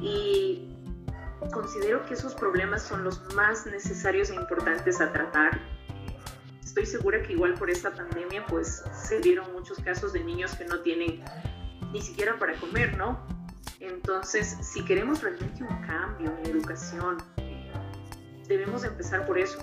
[0.00, 0.71] y
[1.50, 5.60] considero que esos problemas son los más necesarios e importantes a tratar.
[6.62, 10.64] Estoy segura que igual por esta pandemia pues se dieron muchos casos de niños que
[10.64, 11.22] no tienen
[11.92, 13.20] ni siquiera para comer, ¿no?
[13.80, 17.18] Entonces, si queremos realmente un cambio en la educación,
[18.48, 19.58] debemos empezar por eso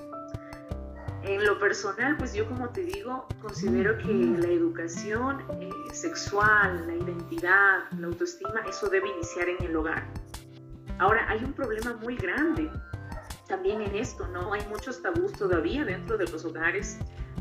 [1.24, 6.96] en lo personal, pues yo como te digo, considero que la educación eh, sexual, la
[6.96, 10.08] identidad, la autoestima, eso debe iniciar en el hogar.
[11.00, 12.70] Ahora, hay un problema muy grande
[13.48, 14.54] también en esto, ¿no?
[14.54, 17.00] Hay muchos tabús todavía dentro de los hogares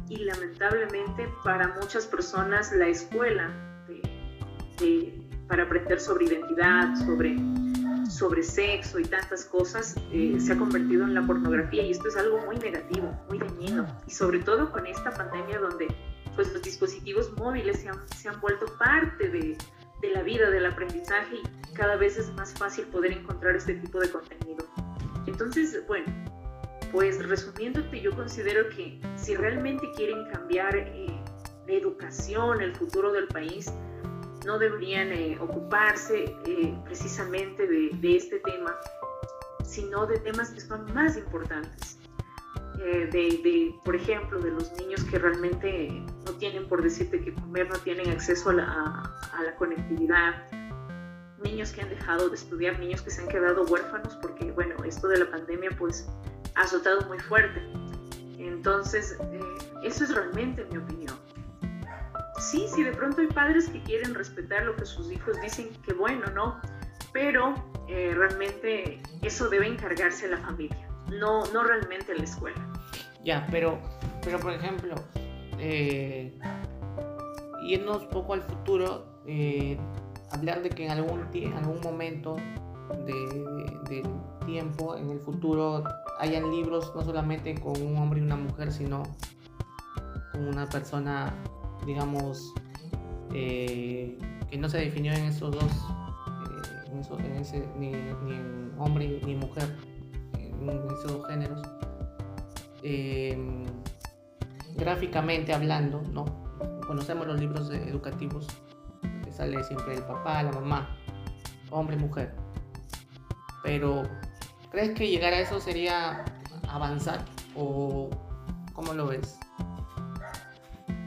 [0.08, 3.52] y lamentablemente para muchas personas la escuela
[5.48, 7.36] para aprender sobre identidad, sobre
[8.08, 12.16] sobre sexo y tantas cosas eh, se ha convertido en la pornografía y esto es
[12.16, 15.88] algo muy negativo, muy dañino y sobre todo con esta pandemia donde
[16.34, 19.58] pues los dispositivos móviles se han, se han vuelto parte de,
[20.00, 24.00] de la vida, del aprendizaje y cada vez es más fácil poder encontrar este tipo
[24.00, 24.64] de contenido.
[25.26, 26.06] Entonces, bueno,
[26.92, 31.06] pues resumiéndote, yo considero que si realmente quieren cambiar eh,
[31.66, 33.70] la educación, el futuro del país,
[34.46, 38.74] no deberían eh, ocuparse eh, precisamente de, este tema,
[39.64, 41.98] sino de temas que son más importantes.
[42.80, 45.90] Eh, de, por ejemplo, de los niños que realmente
[46.24, 50.46] no tienen, por decirte que comer, no tienen acceso a la, conectividad,
[51.42, 55.08] niños que han dejado de estudiar, niños que se han quedado huérfanos, porque bueno, esto
[55.08, 56.08] de la pandemia pues
[56.54, 57.60] ha azotado muy fuerte.
[58.38, 59.18] Entonces,
[59.82, 61.18] eso es realmente mi opinión
[62.38, 65.92] sí, sí, de pronto hay padres que quieren respetar lo que sus hijos dicen, que
[65.92, 66.60] bueno, ¿no?
[67.12, 67.54] Pero
[67.88, 72.67] eh, realmente eso debe encargarse la familia, no, no realmente la escuela.
[73.28, 73.78] Ya, pero,
[74.24, 74.94] pero por ejemplo,
[75.58, 76.32] eh,
[77.68, 79.76] irnos poco al futuro, eh,
[80.30, 82.36] hablar de que en algún, algún momento
[83.04, 84.02] de,
[84.46, 85.84] tiempo, en el futuro,
[86.20, 89.02] hayan libros no solamente con un hombre y una mujer, sino
[90.32, 91.30] con una persona
[91.84, 92.54] digamos,
[93.34, 94.16] eh,
[94.50, 95.86] que no se definió en esos dos,
[96.96, 99.76] eh, en, ese, ni, en hombre ni mujer,
[100.38, 101.60] en esos dos géneros.
[102.82, 103.64] Em,
[104.76, 106.24] gráficamente hablando, ¿no?
[106.86, 108.46] Conocemos los libros educativos,
[109.24, 110.96] que sale siempre el papá, la mamá,
[111.70, 112.34] hombre, mujer.
[113.62, 114.04] Pero,
[114.70, 116.24] ¿crees que llegar a eso sería
[116.68, 117.24] avanzar
[117.56, 118.08] o
[118.72, 119.38] cómo lo ves?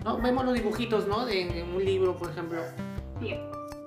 [0.03, 0.17] ¿no?
[0.19, 1.25] Vemos los dibujitos, ¿no?
[1.25, 2.61] De, en un libro, por ejemplo.
[3.19, 3.35] Sí.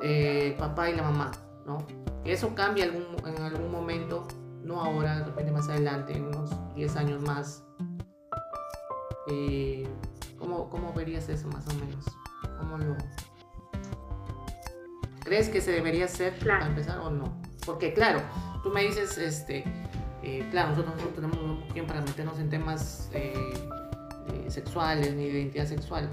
[0.02, 1.30] Eh, papá y la mamá,
[1.66, 1.78] ¿no?
[2.24, 4.26] Eso cambia algún, en algún momento,
[4.62, 7.64] no ahora, de repente más adelante, en unos 10 años más.
[9.28, 9.86] Eh,
[10.38, 12.04] ¿cómo, ¿Cómo verías eso más o menos?
[12.58, 12.96] ¿Cómo lo...
[15.20, 17.40] ¿Crees que se debería hacer para empezar o no?
[17.64, 18.20] Porque claro,
[18.62, 19.64] tú me dices, este,
[20.22, 23.32] eh, claro, nosotros no tenemos un tiempo para meternos en temas eh,
[24.28, 26.10] eh, sexuales ni identidad sexual.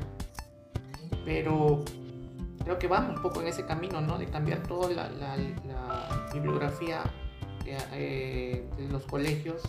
[1.26, 1.84] Pero
[2.64, 4.18] creo que vamos un poco en ese camino, ¿no?
[4.18, 5.38] De cambiar toda la,
[6.34, 7.04] bibliografía
[7.66, 9.62] eh, de los colegios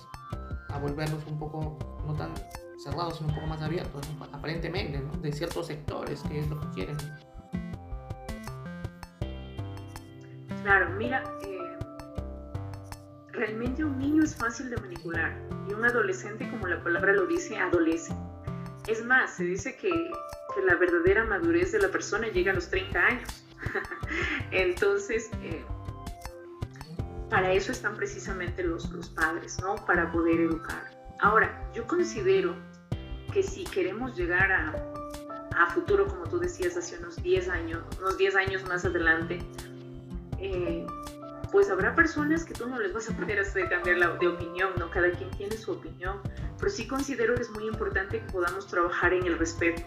[0.69, 2.33] a volverlos un poco no tan
[2.83, 5.13] cerrados, sino un poco más abiertos, aparentemente, ¿no?
[5.21, 6.97] de ciertos sectores, que es lo que quieren.
[10.63, 11.79] Claro, mira, eh,
[13.33, 15.37] realmente un niño es fácil de manipular
[15.69, 18.15] y un adolescente, como la palabra lo dice, adolece.
[18.87, 22.69] Es más, se dice que, que la verdadera madurez de la persona llega a los
[22.69, 23.45] 30 años.
[24.51, 25.65] Entonces, eh,
[27.31, 29.77] para eso están precisamente los, los padres, ¿no?
[29.87, 30.91] Para poder educar.
[31.21, 32.57] Ahora, yo considero
[33.33, 34.75] que si queremos llegar a,
[35.57, 39.41] a futuro, como tú decías hace unos 10 años, unos 10 años más adelante,
[40.39, 40.87] eh,
[41.51, 44.71] pues habrá personas que tú no les vas a poder hacer cambiar la, de opinión,
[44.79, 44.91] ¿no?
[44.91, 46.21] Cada quien tiene su opinión,
[46.59, 49.83] pero sí considero que es muy importante que podamos trabajar en el respeto.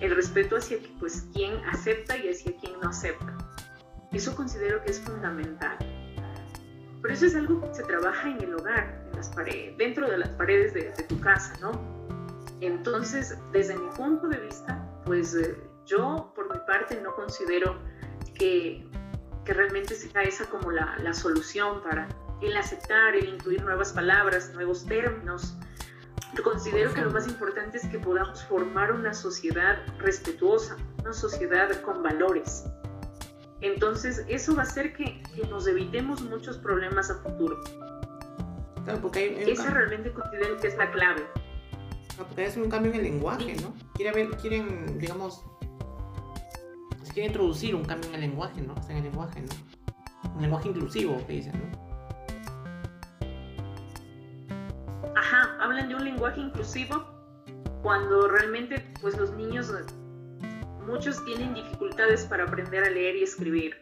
[0.00, 3.36] El respeto hacia pues, quien acepta y hacia quien no acepta.
[4.12, 5.76] Eso considero que es fundamental.
[7.02, 10.18] Pero eso es algo que se trabaja en el hogar, en las paredes, dentro de
[10.18, 12.09] las paredes de, de tu casa, ¿no?
[12.60, 15.56] Entonces, desde mi punto de vista, pues eh,
[15.86, 17.78] yo por mi parte no considero
[18.34, 18.86] que
[19.44, 22.08] que realmente sea esa como la, la solución para
[22.40, 25.56] el aceptar, el incluir nuevas palabras, nuevos términos.
[26.42, 32.02] Considero que lo más importante es que podamos formar una sociedad respetuosa, una sociedad con
[32.02, 32.64] valores.
[33.60, 37.60] Entonces, eso va a hacer que, que nos evitemos muchos problemas a futuro.
[38.84, 41.26] Claro, Esa realmente considero que es la clave.
[42.24, 43.74] Porque es un cambio en el lenguaje, ¿no?
[43.94, 45.42] Quieren, ver, quieren digamos,
[47.12, 48.74] quiere introducir un cambio en el lenguaje, ¿no?
[48.88, 50.34] en el lenguaje, ¿no?
[50.34, 51.90] Un lenguaje inclusivo, que dicen, ¿no?
[55.16, 57.04] Ajá, hablan de un lenguaje inclusivo
[57.82, 59.72] cuando realmente, pues los niños,
[60.86, 63.76] muchos tienen dificultades para aprender a leer y escribir.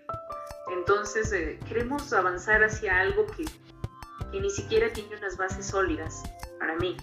[0.73, 3.45] Entonces, eh, queremos avanzar hacia algo que,
[4.31, 6.23] que ni siquiera tiene unas bases sólidas
[6.59, 6.97] para mí.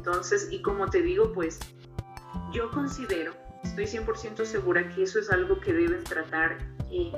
[0.00, 1.58] Entonces, y como te digo, pues
[2.54, 6.56] yo considero estoy 100% segura que eso es algo que deben tratar
[6.90, 7.12] eh,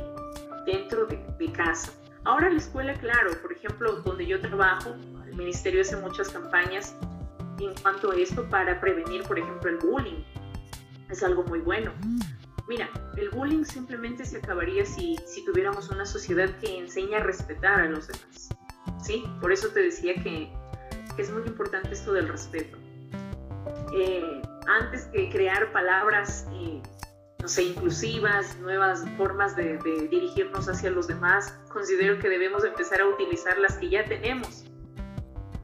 [0.67, 1.93] dentro de, casa.
[2.25, 6.97] Ahora la escuela, claro, por ejemplo, donde yo trabajo, el ministerio hace muchas campañas
[7.61, 10.25] en cuanto a esto para prevenir, por ejemplo, el bullying.
[11.09, 11.93] Es algo muy bueno.
[12.67, 17.81] Mira, el bullying simplemente se acabaría si, si tuviéramos una sociedad que enseña a respetar
[17.81, 18.49] a los demás.
[19.01, 19.25] ¿Sí?
[19.41, 20.53] Por eso te decía que,
[21.17, 22.79] que es muy importante esto del respeto.
[23.95, 26.83] Eh, antes que crear palabras, eh,
[27.41, 29.79] no sé, inclusivas, nuevas formas de,
[30.11, 34.65] dirigirnos hacia los demás, considero que debemos empezar a utilizar las que ya tenemos,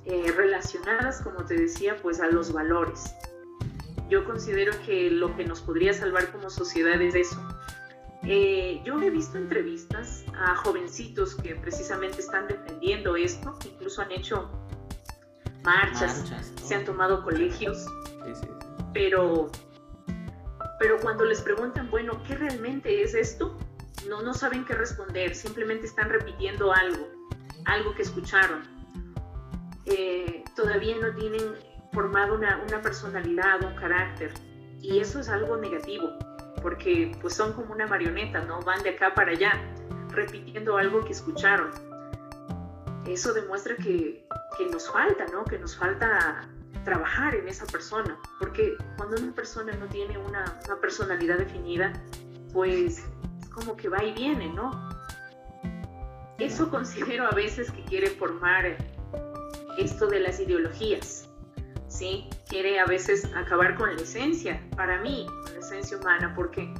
[0.04, 3.14] eh, relacionadas, como te decía, pues a los valores.
[4.08, 7.40] Yo considero que lo que nos podría salvar como sociedad es eso.
[8.24, 14.50] Eh, yo he visto entrevistas a jovencitos que precisamente están defendiendo esto, incluso han hecho
[15.64, 16.24] marchas,
[16.62, 17.84] se han tomado colegios.
[18.24, 18.48] Sí, sí
[18.92, 19.50] pero,
[20.78, 23.56] pero cuando les preguntan, bueno, ¿qué realmente es esto?
[24.08, 27.08] No, no saben qué responder, simplemente están repitiendo algo,
[27.64, 28.62] algo que escucharon.
[29.86, 31.54] Eh, todavía no tienen
[31.92, 34.32] formado una, una, personalidad, un carácter,
[34.80, 36.10] y eso es algo negativo,
[36.62, 38.60] porque pues son como una marioneta, ¿no?
[38.62, 39.52] Van de acá para allá,
[40.10, 41.70] repitiendo algo que escucharon.
[43.06, 44.26] Eso demuestra que,
[44.56, 45.44] que nos falta, ¿no?
[45.44, 46.48] Que nos falta
[46.84, 50.44] trabajar en esa persona, porque cuando una persona no tiene una,
[50.80, 51.92] personalidad definida,
[52.52, 53.04] pues
[53.40, 54.88] es como que va y viene, ¿no?
[56.38, 58.76] Eso considero a veces que quiere formar
[59.76, 61.28] esto de las ideologías,
[61.88, 62.28] ¿sí?
[62.48, 66.72] Quiere a veces acabar con la esencia, para mí, con la esencia humana, porque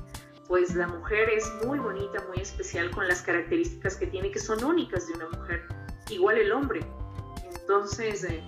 [0.47, 4.65] pues la mujer es muy bonita, muy especial con las características que tiene que son
[4.65, 5.67] únicas de una mujer,
[6.09, 6.81] igual el hombre.
[7.55, 8.43] Entonces, eh,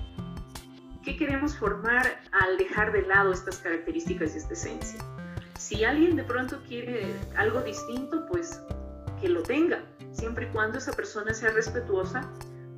[1.03, 5.01] ¿Qué queremos formar al dejar de lado estas características y esta esencia?
[5.59, 8.61] Si alguien de pronto quiere algo distinto, pues
[9.19, 9.83] que lo tenga,
[10.13, 12.31] siempre y cuando esa persona sea respetuosa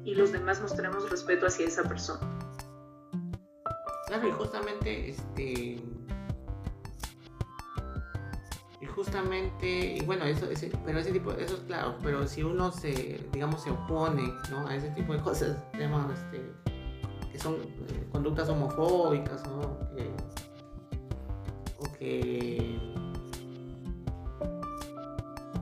[0.05, 2.21] y los demás mostremos respeto hacia esa persona.
[4.07, 5.83] Claro, y justamente, este,
[8.95, 10.47] justamente, y bueno, eso,
[10.85, 14.67] pero ese tipo, eso es claro, pero si uno se, digamos, se opone, ¿no?
[14.67, 16.53] A ese tipo de cosas, digamos, este,
[17.31, 19.79] que son eh, conductas homofóbicas ¿no?
[21.79, 22.79] o que,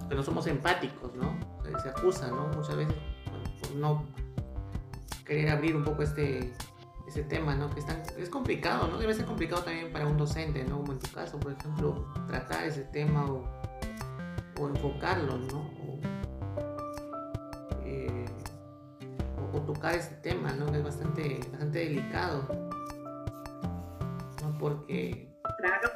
[0.08, 1.38] que no somos empáticos, ¿no?
[1.80, 2.48] Se, acusa, ¿no?
[2.48, 2.94] Muchas veces
[3.62, 4.04] por no
[5.24, 6.52] querer abrir un poco este,
[7.10, 7.70] ese tema, ¿no?
[7.70, 7.86] Que es,
[8.18, 8.98] es complicado, ¿no?
[8.98, 10.78] Debe ser complicado también para un docente, ¿no?
[10.78, 13.44] Como en tu caso, por ejemplo, tratar ese tema o,
[14.60, 15.80] o enfocarlo, ¿no?
[19.72, 20.66] tocar este tema, ¿no?
[20.70, 22.46] Que es bastante, bastante delicado.
[24.58, 25.32] porque...
[25.58, 25.88] Claro.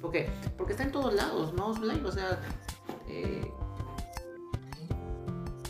[0.00, 1.68] Porque, porque está en todos lados, ¿no?
[1.68, 2.40] O sea,
[3.08, 3.52] eh,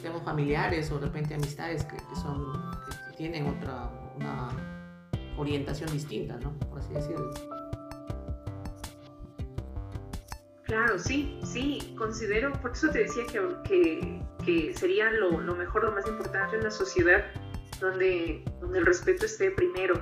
[0.01, 2.53] tenemos familiares o de repente amistades que, son,
[3.19, 4.49] tienen otra, una
[5.37, 6.57] orientación distinta, ¿no?
[6.71, 7.35] Por así decirlo.
[10.63, 13.25] Claro, sí, sí, considero, por eso te decía
[13.65, 17.25] que, que, sería lo, lo, mejor, lo más importante en la sociedad
[17.81, 19.95] donde, donde el respeto esté primero.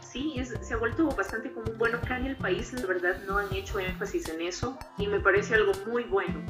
[0.00, 1.74] Sí, se ha vuelto bastante común.
[1.78, 5.20] Bueno, acá en el país la verdad no han hecho énfasis en eso y me
[5.20, 6.44] parece algo muy bueno.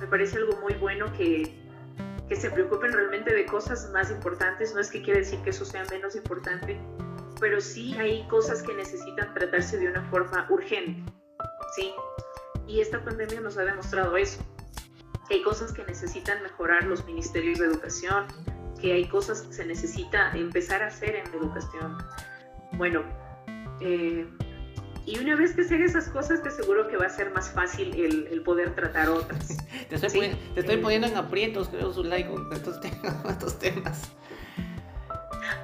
[0.00, 1.63] Me parece algo muy bueno que,
[2.28, 4.74] que se preocupen realmente de cosas más importantes.
[4.74, 6.80] No es que quiera decir que eso sea menos importante,
[7.40, 11.12] pero sí hay cosas que necesitan tratarse de una forma urgente.
[11.76, 11.92] Sí,
[12.66, 14.40] y esta pandemia nos ha demostrado eso.
[15.28, 18.26] Que hay cosas que necesitan mejorar los ministerios de educación,
[18.80, 21.98] que hay cosas que se necesita empezar a hacer en la educación.
[22.72, 23.02] Bueno,
[23.80, 24.26] eh,
[25.06, 27.50] y una vez que se hagan esas cosas, te aseguro que va a ser más
[27.50, 29.48] fácil el, poder tratar otras.
[29.88, 33.24] te, estoy te estoy, poniendo en aprietos, creo, Zulay, con estos temas.
[33.28, 34.10] Estos temas.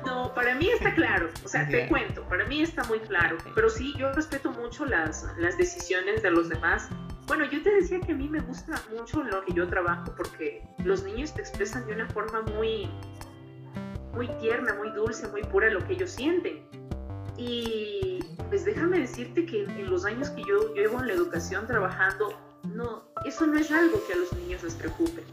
[0.04, 3.68] No, para mí está claro, o sea, te cuento, para mí está muy claro, pero
[3.68, 6.88] sí, yo respeto mucho las, las decisiones de los demás.
[7.26, 10.62] Bueno, yo te decía que a mí me gusta mucho lo que yo trabajo porque
[10.84, 12.90] los niños te expresan de una forma muy,
[14.14, 16.66] muy tierna, muy dulce, muy pura lo que ellos sienten.
[17.36, 17.99] Y
[18.50, 22.38] pues déjame decirte que en los años que yo llevo en la educación trabajando,
[22.74, 25.24] no, eso no es algo que a los niños les preocupe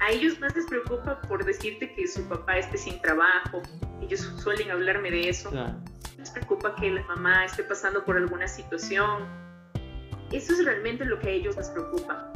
[0.00, 3.62] a ellos más les preocupa por decirte que su papá esté sin trabajo.
[4.00, 5.50] Ellos suelen hablarme de eso.
[6.16, 9.26] Les preocupa que la mamá esté pasando por alguna situación.
[10.32, 12.32] Eso es realmente lo que a ellos les preocupa.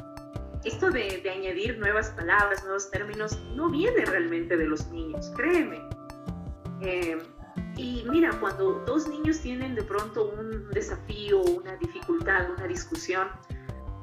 [0.65, 5.81] Esto de, añadir nuevas palabras, nuevos términos, no viene realmente de los niños, créeme.
[6.83, 7.19] Eh,
[7.77, 13.29] y mira, cuando dos niños tienen de pronto un desafío, una dificultad, una discusión,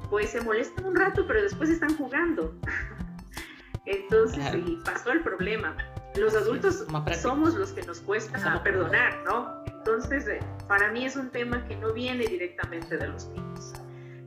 [0.08, 2.54] pues se molestan un rato, pero después están jugando.
[3.86, 4.42] Entonces,
[4.84, 5.76] pasó el problema.
[6.16, 6.84] Los adultos
[7.20, 9.64] somos los que nos cuesta perdonar, ¿no?
[9.66, 13.72] Entonces, eh, para mí es un tema que no viene directamente de los niños.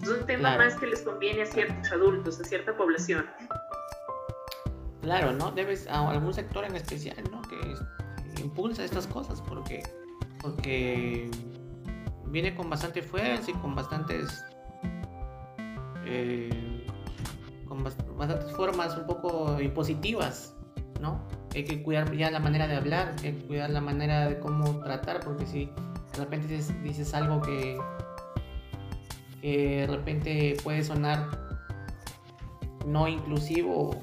[0.01, 3.25] Es un tema más que les conviene a ciertos adultos, a cierta población.
[5.01, 5.51] Claro, ¿no?
[5.51, 7.41] Debes a algún sector en especial, ¿no?
[7.43, 7.75] Que,
[8.43, 9.83] impulsa estas cosas porque,
[10.41, 11.29] porque
[12.27, 14.43] viene con bastante fuerza y con bastantes
[16.05, 16.85] eh,
[17.65, 20.55] con bastantes formas un poco impositivas,
[21.01, 21.21] ¿no?
[21.55, 24.79] Hay que cuidar ya la manera de hablar, hay que cuidar la manera de cómo
[24.81, 27.79] tratar, porque si de repente dices, algo que,
[29.41, 31.29] de repente puede sonar
[32.85, 33.99] no inclusivo,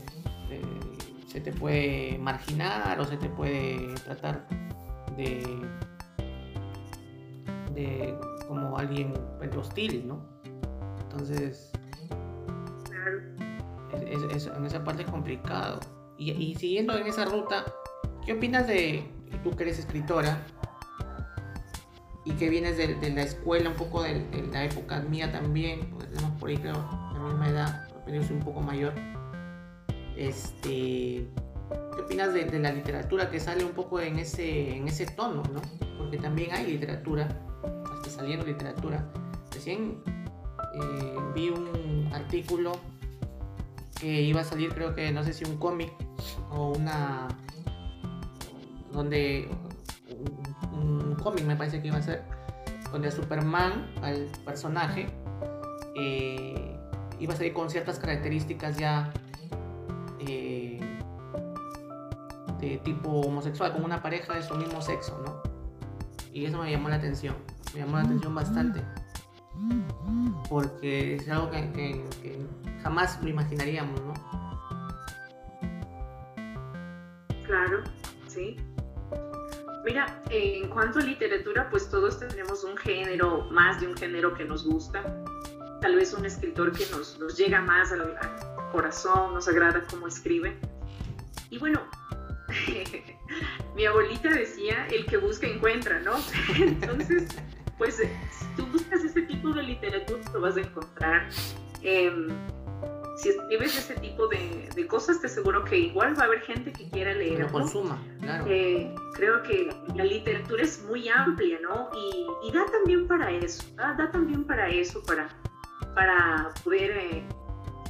[0.51, 0.80] eh,
[1.31, 4.49] se te puede marginar o se te puede tratar
[5.17, 5.63] de,
[8.49, 9.15] como alguien
[9.57, 10.27] hostil, ¿no?
[11.03, 11.71] Entonces,
[13.93, 15.81] en esa parte es complicado.
[16.19, 17.65] Y, siguiendo en esa ruta,
[18.27, 19.09] ¿qué opinas de
[19.45, 20.45] tú que eres escritora
[22.25, 26.39] y que vienes de, la escuela, un poco de, la época mía también, pues tenemos
[26.39, 26.75] por ahí creo
[27.15, 28.93] la misma edad, yo soy un poco mayor.
[30.21, 31.27] Este,
[31.95, 35.63] ¿Qué opinas de, la literatura que sale un poco en ese, tono, ¿no?
[35.97, 37.27] Porque también hay literatura,
[37.97, 39.11] está saliendo literatura.
[39.51, 40.03] Recién
[40.75, 42.73] eh, vi un artículo
[43.99, 45.91] que iba a salir creo que no sé si un cómic
[46.51, 47.29] o una
[48.93, 49.49] donde
[50.73, 52.25] un, cómic me parece que iba a ser
[52.93, 55.07] donde Superman al personaje
[55.97, 56.77] eh,
[57.19, 59.13] iba a salir con ciertas características ya
[60.27, 60.81] eh,
[62.61, 65.43] de tipo homosexual con una pareja de su mismo sexo no
[66.33, 67.35] y eso me llamó la atención
[67.75, 68.83] me llamó la atención bastante
[70.49, 72.05] porque es algo que
[72.83, 74.15] jamás lo imaginaríamos, ¿no?
[77.45, 77.83] Claro,
[78.27, 78.57] sí.
[79.85, 84.45] Mira, en cuanto a literatura, pues todos tenemos un género, más de un género que
[84.45, 85.03] nos gusta.
[85.81, 88.19] Tal vez un escritor que nos, nos llega más al,
[88.73, 90.57] corazón, nos agrada cómo escribe.
[91.51, 91.81] Y bueno,
[93.77, 96.13] mi abuelita decía, el que busca encuentra, ¿no?
[96.57, 97.29] Entonces,
[97.79, 101.29] pues si tú buscas ese tipo de literatura, lo vas a encontrar.
[101.83, 102.29] Em,
[103.17, 106.89] si escribes ese tipo de, cosas, te aseguro que igual va a haber gente que
[106.91, 107.41] quiera leer.
[107.41, 108.45] Lo consuma, claro.
[108.49, 111.91] Eh, creo que la literatura es muy amplia, ¿no?
[111.95, 115.29] Y, da también para eso, da, también para eso, para,
[115.95, 117.25] para poder eh,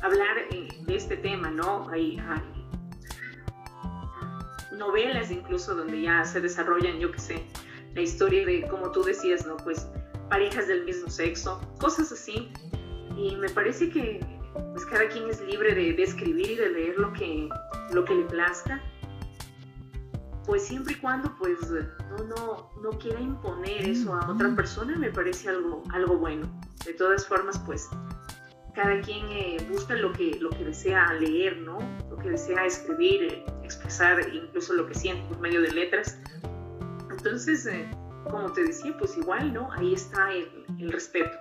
[0.02, 1.88] hablar eh, de este tema, ¿no?
[1.90, 2.20] Hay,
[4.76, 7.44] novelas incluso donde ya se desarrollan, yo qué sé,
[7.94, 9.56] la historia de, como tú decías, ¿no?
[9.58, 9.86] Pues
[10.30, 12.50] parejas del mismo sexo, cosas así.
[13.16, 14.20] Y me parece que
[14.72, 17.48] pues cada quien es libre de, escribir y de leer lo que,
[17.92, 18.82] lo que le plazca.
[20.50, 25.08] Pues siempre y cuando pues no, no, no quiera imponer eso a otra persona, me
[25.08, 26.50] parece algo, algo bueno.
[26.84, 27.88] De todas formas, pues
[28.74, 31.78] cada quien eh, busca lo que, lo que desea leer, ¿no?
[32.10, 36.18] Lo que desea escribir, eh, expresar incluso lo que siente por medio de letras.
[37.10, 37.88] Entonces, eh,
[38.28, 39.70] como te decía, pues igual, ¿no?
[39.70, 41.38] Ahí está el, respeto.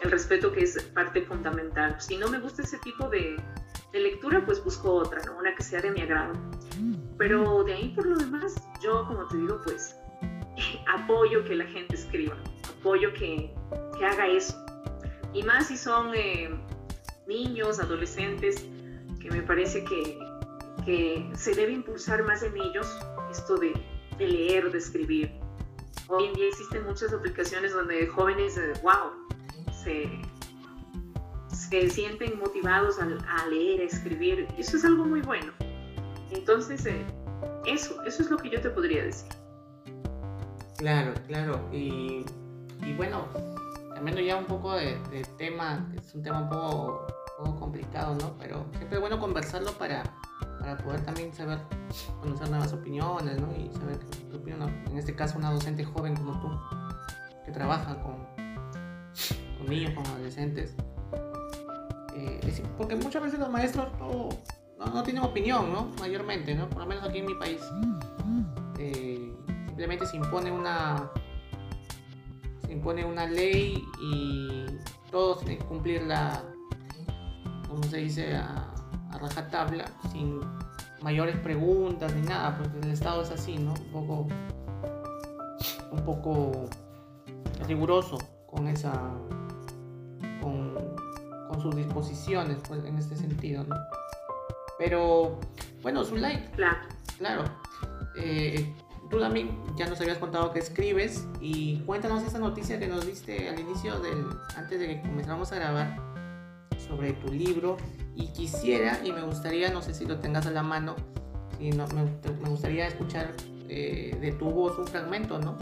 [0.00, 1.94] El respeto que es parte fundamental.
[2.00, 3.36] Si no me gusta ese tipo de,
[3.92, 5.38] de lectura, pues busco otra, ¿no?
[5.38, 6.34] Una que sea de mi agrado.
[7.16, 9.96] Pero de ahí por lo demás, yo, como te digo, pues
[10.94, 12.36] apoyo que la gente escriba,
[12.78, 13.52] apoyo que,
[13.98, 14.68] que haga eso
[15.32, 16.50] y más si son eh,
[17.26, 18.64] niños, adolescentes,
[19.20, 20.18] que me parece que,
[20.84, 22.86] que, se debe impulsar más en ellos
[23.30, 23.72] esto de,
[24.16, 25.32] de, leer, de escribir.
[26.08, 29.12] Hoy en día existen muchas aplicaciones donde jóvenes, wow,
[29.84, 30.08] se,
[31.68, 34.46] se sienten motivados a, leer, a escribir.
[34.56, 35.52] Eso es algo muy bueno.
[36.30, 37.04] Entonces, eh,
[37.66, 39.28] eso, eso es lo que yo te podría decir.
[40.78, 41.68] Claro, claro.
[41.72, 42.24] Y,
[42.82, 43.28] y bueno,
[43.94, 44.96] cambiando ya un poco de,
[45.36, 47.06] tema, es un tema un poco,
[47.58, 48.36] complicado, ¿no?
[48.38, 50.02] Pero siempre es bueno conversarlo para,
[50.60, 51.58] para poder también saber,
[52.20, 53.54] conocer nuevas opiniones, ¿no?
[53.56, 53.98] Y saber
[54.30, 56.48] qué opinión, en este caso una docente joven como tú,
[57.44, 58.26] que trabaja con
[59.68, 60.74] niños, con adolescentes.
[62.18, 64.28] Eh, porque muchas veces los maestros no,
[64.78, 65.90] no, tienen opinión, ¿no?
[66.00, 66.68] Mayormente, ¿no?
[66.68, 67.60] Por lo menos aquí en mi país.
[68.78, 69.32] Eh,
[69.66, 71.10] simplemente se impone una
[72.68, 74.66] impone una ley y
[75.10, 76.42] todos tienen que cumplirla,
[77.68, 78.72] como se dice, a,
[79.10, 80.40] a rajatabla, sin
[81.02, 83.72] mayores preguntas ni nada, porque el Estado es así, ¿no?
[83.72, 84.26] Un poco,
[85.90, 86.68] un poco
[87.66, 88.92] riguroso con esa,
[90.40, 90.74] con,
[91.48, 93.76] con sus disposiciones, pues, en este sentido, ¿no?
[94.78, 95.40] Pero,
[95.82, 96.78] bueno, su like, claro,
[97.18, 97.44] claro.
[98.16, 98.72] Eh,
[99.10, 103.48] tú también ya nos habías contado que escribes y cuéntanos esa noticia que nos diste
[103.48, 104.26] al inicio del,
[104.56, 105.96] antes de que comenzáramos a grabar
[106.78, 107.76] sobre tu libro
[108.14, 110.96] y quisiera y me gustaría, no sé si lo tengas a la mano,
[111.60, 112.04] y no, me,
[112.48, 113.32] gustaría escuchar
[113.68, 115.56] eh, de tu voz un fragmento, ¿no?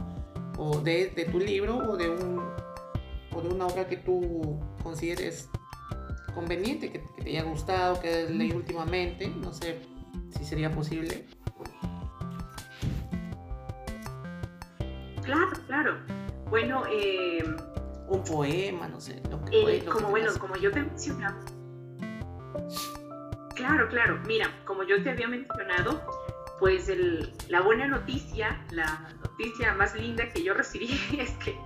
[0.59, 2.43] O de, de, tu libro o de, un,
[3.35, 5.49] o de una obra que tú consideres
[6.37, 9.81] conveniente, que, que te haya gustado, que leí últimamente, no sé
[10.37, 11.27] si sería posible.
[15.25, 15.99] Claro, claro.
[16.51, 17.43] Bueno, eh,
[18.09, 19.21] un poema, no sé.
[19.31, 21.41] Lo que, eh, como bueno, como yo te mencionaba.
[23.57, 24.21] Claro, claro.
[24.27, 26.01] Mira, como yo te había mencionado,
[26.61, 26.93] pues
[27.49, 31.59] la buena noticia, la noticia más linda que yo recibí es que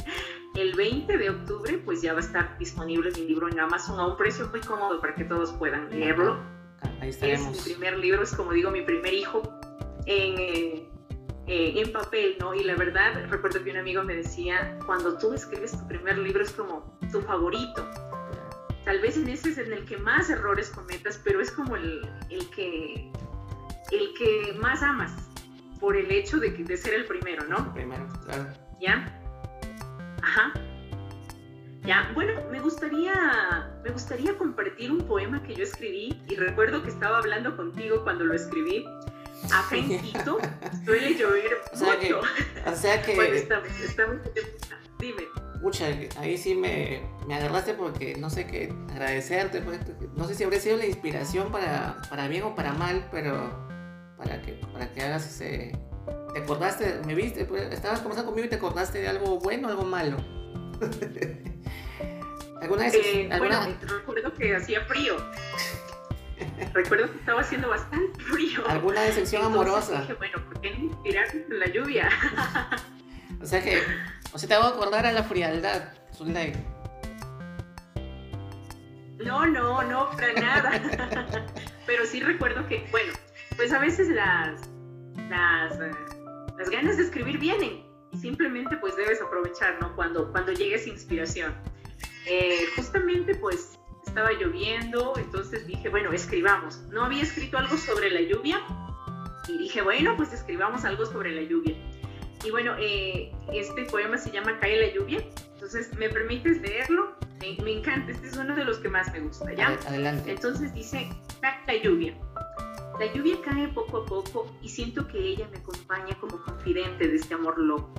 [0.54, 4.06] el 20 de octubre pues ya va a estar disponible mi libro en Amazon a
[4.06, 6.38] un precio muy cómodo para que todos puedan leerlo.
[7.00, 7.10] Ahí.
[7.10, 9.42] Es mi primer libro, es como digo, mi primer hijo
[10.06, 10.88] en, eh,
[11.46, 12.54] eh, en papel, ¿no?
[12.54, 16.42] Y la verdad, recuerdo que un amigo me decía, cuando tú escribes tu primer libro
[16.42, 17.88] es como tu favorito.
[18.84, 22.08] Tal vez en ese es en el que más errores cometas, pero es como el,
[22.30, 23.12] el que,
[23.92, 25.12] el que más amas
[25.78, 27.58] por el hecho de, de ser el primero, ¿no?
[27.58, 28.46] El primero, claro.
[28.80, 29.19] ¿Ya?
[30.22, 30.52] Ajá.
[31.82, 36.90] Ya, bueno, me gustaría, me gustaría compartir un poema que yo escribí y recuerdo que
[36.90, 38.84] estaba hablando contigo cuando lo escribí
[39.44, 40.38] acá en Quito
[40.84, 42.20] suele llover o sea mucho.
[42.20, 43.14] Que, o sea que.
[43.14, 44.18] Bueno, está, está muy...
[44.98, 45.22] Dime.
[45.62, 45.86] Mucha,
[46.18, 49.60] ahí sí me, me, agarraste porque no sé qué agradecerte.
[49.60, 49.80] Pues,
[50.14, 53.68] no sé si habría sido la inspiración para, para bien o para mal, pero
[54.16, 55.72] para que, para que hagas ese.
[56.32, 57.00] ¿Te acordaste?
[57.06, 57.44] ¿Me viste?
[57.44, 60.16] Pues, estabas conversando conmigo y te acordaste de algo bueno o algo malo.
[62.60, 62.94] ¿Alguna vez?
[62.94, 63.60] Eh, ¿alguna...
[63.60, 65.16] Bueno, recuerdo que hacía frío.
[66.72, 68.66] Recuerdo que estaba haciendo bastante frío.
[68.68, 70.00] ¿Alguna decepción amorosa?
[70.02, 72.08] Dije, bueno, ¿por qué no inspirarme con la lluvia?
[73.42, 73.82] o sea que,
[74.32, 76.52] o sea, te hago acordar a la frialdad, Zulay.
[79.18, 80.80] No, no, no, para nada.
[81.86, 83.12] Pero sí recuerdo que, bueno,
[83.56, 84.60] pues a veces las,
[85.28, 85.90] las, eh,
[86.58, 87.82] las ganas de escribir vienen
[88.12, 89.94] y simplemente pues debes aprovechar, ¿no?
[89.94, 91.54] Cuando, cuando llegue esa inspiración.
[92.26, 96.78] Eh, justamente pues estaba lloviendo, entonces dije, bueno, escribamos.
[96.90, 98.60] No había escrito algo sobre la lluvia
[99.48, 101.76] y dije, bueno, pues escribamos algo sobre la lluvia.
[102.44, 105.22] Y bueno, eh, este poema se llama Cae la lluvia,
[105.54, 107.14] entonces me permites leerlo.
[107.40, 109.78] Me, encanta, este es uno de los que más me gusta, ¿ya?
[109.86, 110.30] Adelante.
[110.30, 111.08] Entonces dice,
[111.40, 112.14] Cae la lluvia.
[113.00, 117.16] La lluvia cae poco a poco y siento que ella me acompaña como confidente de
[117.16, 117.94] este amor loco.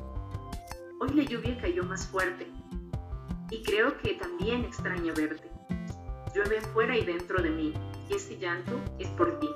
[0.99, 2.45] Hoy la lluvia cayó más fuerte
[3.49, 5.49] y creo que también extraño verte.
[6.35, 7.73] Llueve afuera y dentro de mí
[8.11, 9.49] y ese llanto es por ti.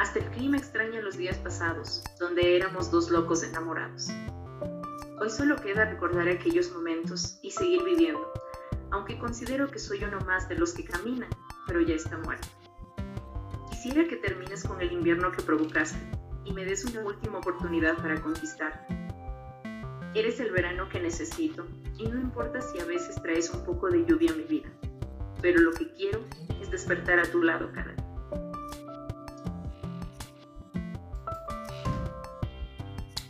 [0.00, 4.08] Hasta el clima extraña los días pasados, donde éramos dos locos enamorados.
[5.20, 8.32] Hoy solo queda recordar aquellos momentos y seguir viviendo,
[8.90, 11.30] aunque considero que soy uno más de los que caminan,
[11.68, 12.48] pero ya está muerto.
[13.82, 15.98] Quisiera que termines con el invierno que provocaste
[16.44, 18.86] y me des una última oportunidad para conquistar.
[20.14, 21.66] Eres el verano que necesito
[21.96, 24.68] y no importa si a veces traes un poco de lluvia a mi vida,
[25.40, 26.20] pero lo que quiero
[26.60, 28.04] es despertar a tu lado cada día.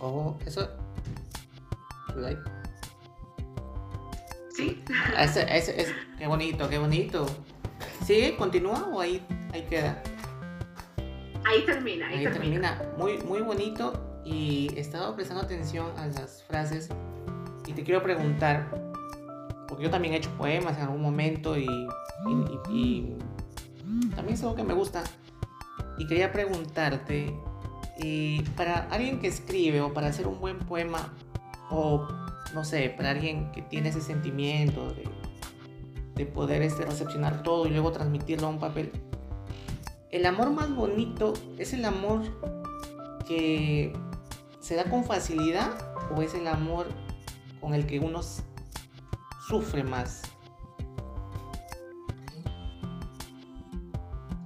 [0.00, 0.68] Oh, eso.
[4.56, 4.82] Sí.
[5.16, 7.26] Ese, ese, es, qué bonito, qué bonito.
[8.04, 8.36] ¿Sigue?
[8.36, 10.02] ¿Continúa o ahí, ahí queda?
[11.50, 12.80] Ahí termina, ahí, termina.
[12.96, 16.88] Muy, muy bonito y he estado prestando atención a las frases
[17.66, 18.70] y te quiero preguntar,
[19.66, 21.66] porque yo también he hecho poemas en algún momento y,
[22.70, 23.16] y
[24.14, 25.02] también es algo que me gusta.
[25.98, 27.34] Y quería preguntarte,
[27.98, 31.12] y para alguien que escribe o para hacer un buen poema
[31.68, 32.06] o
[32.54, 35.04] no sé, para alguien que tiene ese sentimiento de,
[36.14, 38.92] de poder este, recepcionar todo y luego transmitirlo a un papel,
[40.10, 42.22] el amor más bonito es el amor
[43.26, 43.92] que
[44.60, 45.70] se da con facilidad
[46.14, 46.86] o es el amor
[47.60, 48.20] con el que uno
[49.48, 50.22] sufre más.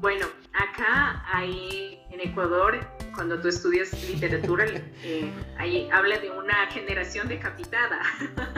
[0.01, 2.79] Bueno, acá hay en Ecuador
[3.15, 4.67] cuando tú estudias literatura,
[5.03, 8.01] eh, ahí habla de una generación decapitada.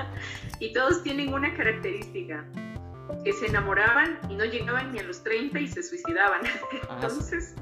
[0.60, 2.44] y todos tienen una característica,
[3.24, 6.42] que se enamoraban y no llegaban ni a los 30 y se suicidaban.
[6.88, 7.54] Ah, Entonces,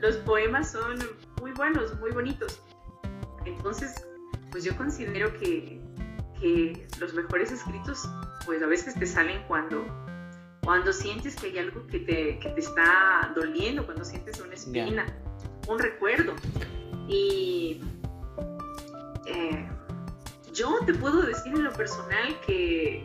[0.00, 0.98] los poemas son
[1.40, 2.62] muy buenos, muy bonitos.
[3.44, 4.06] Entonces,
[4.50, 5.80] pues yo considero que,
[6.40, 8.08] que los mejores escritos,
[8.46, 9.84] pues a veces te salen cuando
[10.62, 15.04] cuando sientes que hay algo que te, que te está doliendo, cuando sientes una espina
[15.68, 16.34] un recuerdo.
[17.08, 17.80] Y
[19.26, 19.68] eh,
[20.52, 23.02] yo te puedo decir en lo personal que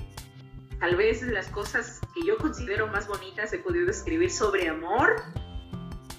[0.80, 5.22] tal vez las cosas que yo considero más bonitas he podido escribir sobre amor,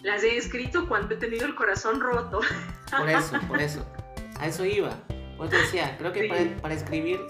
[0.03, 2.41] las he escrito cuando he tenido el corazón roto.
[2.91, 3.87] Por eso, por eso.
[4.39, 4.97] A eso iba.
[5.37, 7.21] Pues decía, creo que para, escribir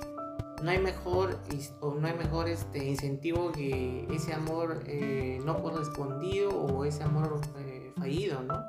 [0.63, 1.41] no hay mejor
[1.81, 7.41] o no hay mejor este incentivo que ese amor eh, no correspondido o ese amor
[7.59, 8.65] eh, fallido, ¿no?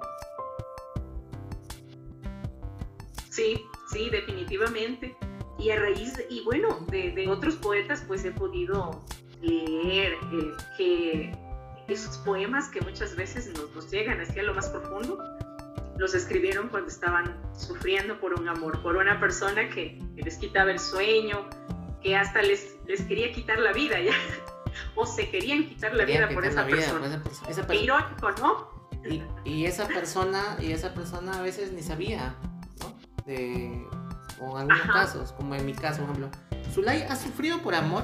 [3.31, 5.17] Sí, sí, definitivamente.
[5.61, 9.03] Y a raíz, y bueno, de, otros poetas pues he podido
[9.41, 11.37] leer eh, que
[11.87, 15.19] esos poemas que muchas veces nos, nos llegan hacia lo más profundo,
[15.97, 20.79] los escribieron cuando estaban sufriendo por un amor, por una persona que, les quitaba el
[20.79, 21.47] sueño,
[22.01, 24.13] que hasta les, les quería quitar la vida ya,
[24.95, 27.21] o se querían quitar la vida por esa, persona.
[27.47, 28.89] Esa irónico, ¿no?
[29.07, 32.35] Y, y, esa persona, y esa persona a veces ni sabía
[33.25, 33.85] de,
[34.41, 36.29] o en algunos casos, como en mi caso, por ejemplo,
[36.73, 38.03] ¿Zulay ha sufrido por amor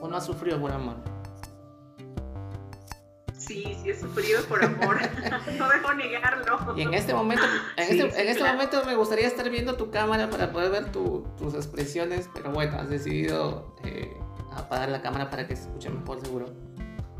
[0.00, 0.96] o no ha sufrido por amor?
[3.38, 4.98] Sí, sí he sufrido por amor,
[5.58, 6.74] no dejo negarlo.
[6.76, 7.44] Y en este momento,
[7.76, 11.54] en este, en este momento me gustaría estar viendo tu cámara para poder ver tus
[11.54, 14.16] expresiones, pero bueno, has decidido eh,
[14.52, 16.46] apagar la cámara para que se escuche mejor seguro.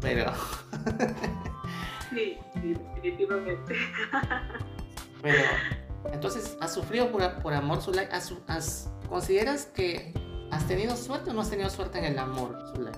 [0.00, 0.32] Pero...
[2.10, 3.76] sí, sí, definitivamente.
[5.22, 5.38] Pero
[6.10, 8.08] entonces, ¿has sufrido por, amor, Zulay?
[8.10, 10.12] ¿Has, consideras que
[10.50, 12.94] has tenido suerte o no has tenido suerte en el amor, Zulay?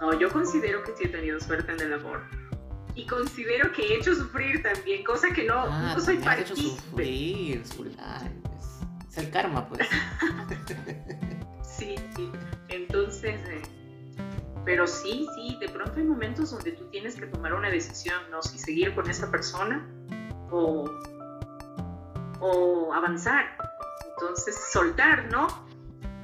[0.00, 2.22] No, yo considero que sí he tenido suerte en el amor.
[2.94, 6.56] Y considero que he hecho sufrir también, cosa que no, ah, no soy He hecho
[6.56, 7.94] sufrir, Zulay.
[9.08, 9.86] Es, el karma, pues.
[11.62, 12.30] sí, sí.
[12.68, 13.62] Entonces, eh,
[14.64, 18.42] pero sí, sí, de pronto hay momentos donde tú tienes que tomar una decisión, ¿no?
[18.42, 19.88] Si seguir con esa persona
[20.50, 20.90] o,
[22.40, 23.56] o avanzar.
[24.10, 25.46] Entonces, soltar, ¿no?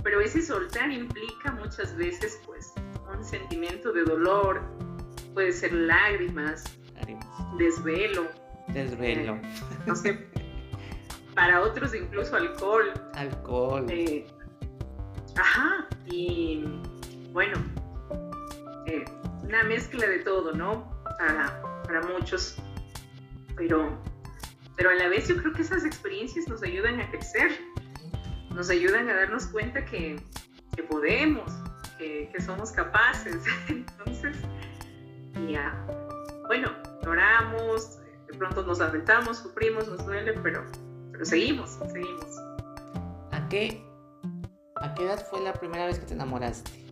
[0.03, 2.73] Pero ese soltar implica muchas veces, pues,
[3.17, 4.63] un sentimiento de dolor,
[5.33, 6.65] puede ser lágrimas,
[7.59, 8.29] desvelo.
[8.69, 9.35] Desvelo.
[9.35, 9.43] Eh,
[9.87, 10.27] no sé,
[11.35, 12.93] para otros incluso alcohol.
[13.15, 13.87] Alcohol.
[13.89, 14.27] Eh,
[15.37, 16.65] ajá, y
[17.33, 17.57] bueno,
[18.87, 19.05] eh,
[19.43, 20.91] una mezcla de todo, ¿no?
[21.19, 22.57] Para, para muchos,
[23.57, 23.99] pero
[24.77, 27.53] pero a la vez yo creo que esas experiencias nos ayudan a crecer,
[28.51, 30.21] nos ayudan a darnos cuenta que,
[30.75, 31.51] que podemos,
[31.99, 33.45] que, que, somos capaces.
[33.69, 34.37] Entonces,
[35.49, 35.87] ya,
[36.47, 36.73] bueno,
[37.05, 40.65] lloramos, de pronto nos aventamos, sufrimos, nos duele, pero,
[41.13, 42.37] pero seguimos, seguimos.
[43.49, 43.85] qué,
[44.77, 46.84] ¿A qué edad fue la primera vez que te enamoraste?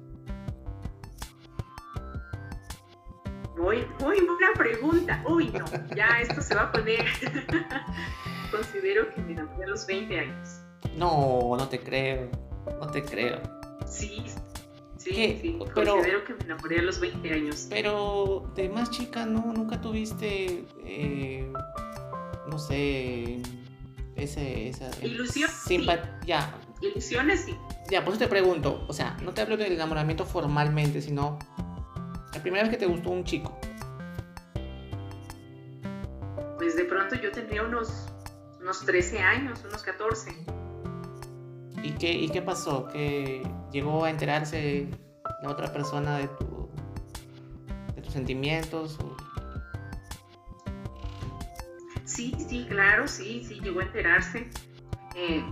[3.63, 5.25] Uy, muy buena pregunta.
[5.29, 5.65] Uy, no,
[5.95, 7.05] ya esto se va a poner.
[8.51, 10.61] Considero que me enamoré a los 20 años.
[10.97, 12.29] No, no te creo.
[12.81, 13.41] No te creo.
[13.87, 14.25] Sí,
[14.97, 15.59] sí, sí.
[15.75, 17.69] Considero que me enamoré a los 20 años.
[17.71, 19.53] Pero de más chica, ¿no?
[19.53, 21.53] Nunca tuviste, eh,
[22.51, 23.43] no sé,
[24.17, 24.91] ese, esa...
[25.03, 25.49] Ilusión.
[26.27, 26.53] Ya.
[26.81, 27.57] Ilusiones, sí.
[27.89, 31.39] Ya, por eso te pregunto, o sea, no te hablo del enamoramiento formalmente, sino
[32.35, 33.59] la primera vez que te gustó un chico.
[36.57, 38.09] Pues de pronto yo tendría unos,
[38.61, 40.31] unos 13 años, unos 14.
[41.83, 42.89] ¿Y qué, ¿Y qué pasó?
[42.89, 43.43] ¿Que
[43.73, 44.89] llegó a enterarse
[45.43, 46.71] la otra persona de, tu,
[47.95, 48.99] de tus sentimientos?
[52.05, 54.49] Sí, sí, claro, sí, sí, llegó a enterarse.
[55.17, 55.45] Eh,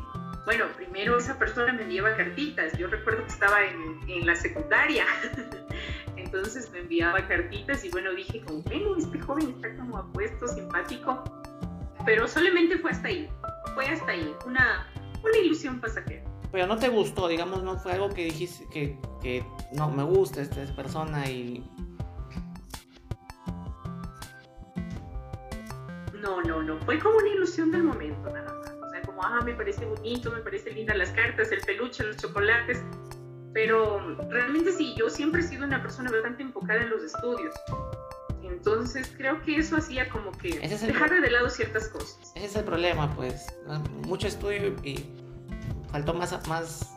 [0.44, 2.76] bueno, primero esa persona me enviaba cartitas.
[2.78, 5.04] Yo recuerdo que estaba en, en la secundaria.
[6.32, 11.24] Entonces me enviaba cartitas y bueno, dije como, bueno, este joven está como apuesto, simpático.
[12.06, 13.28] Pero solamente fue hasta ahí.
[13.74, 14.32] Fue hasta ahí.
[14.46, 14.86] Una,
[15.24, 16.22] una ilusión pasajera.
[16.52, 20.42] Pero no te gustó, digamos, no fue algo que dijiste que, que no me gusta
[20.42, 21.68] esta persona y.
[26.14, 26.78] No, no, no.
[26.82, 28.70] Fue como una ilusión del momento, nada más.
[28.70, 32.18] O sea, como, ah, me parece bonito, me parece linda las cartas, el peluche, los
[32.18, 32.84] chocolates.
[33.52, 37.54] Pero realmente sí, yo siempre he sido una persona bastante enfocada en los estudios.
[38.42, 42.32] Entonces creo que eso hacía como que dejar de lado ciertas cosas.
[42.34, 43.46] Ese es el problema, pues.
[44.06, 45.04] Mucho estudio y
[45.90, 46.94] faltó más, más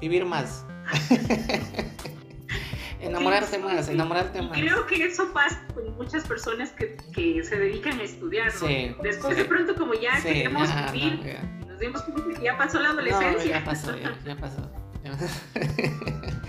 [0.00, 0.64] vivir más.
[3.00, 4.58] enamorarte más, enamorarte más.
[4.58, 8.50] Creo que eso pasa con muchas personas que, que se dedican a estudiar.
[8.50, 13.58] Sí, Después de pronto como ya queremos vivir, nos que ya pasó la adolescencia.
[13.58, 14.70] ya pasó, ya, pasó.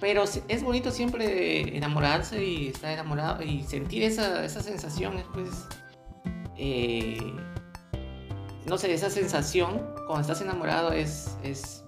[0.00, 5.66] Pero es bonito siempre enamorarse y estar enamorado y sentir esa, esa sensación, pues,
[6.56, 7.34] eh,
[8.66, 11.84] no sé, esa sensación cuando estás enamorado es, es,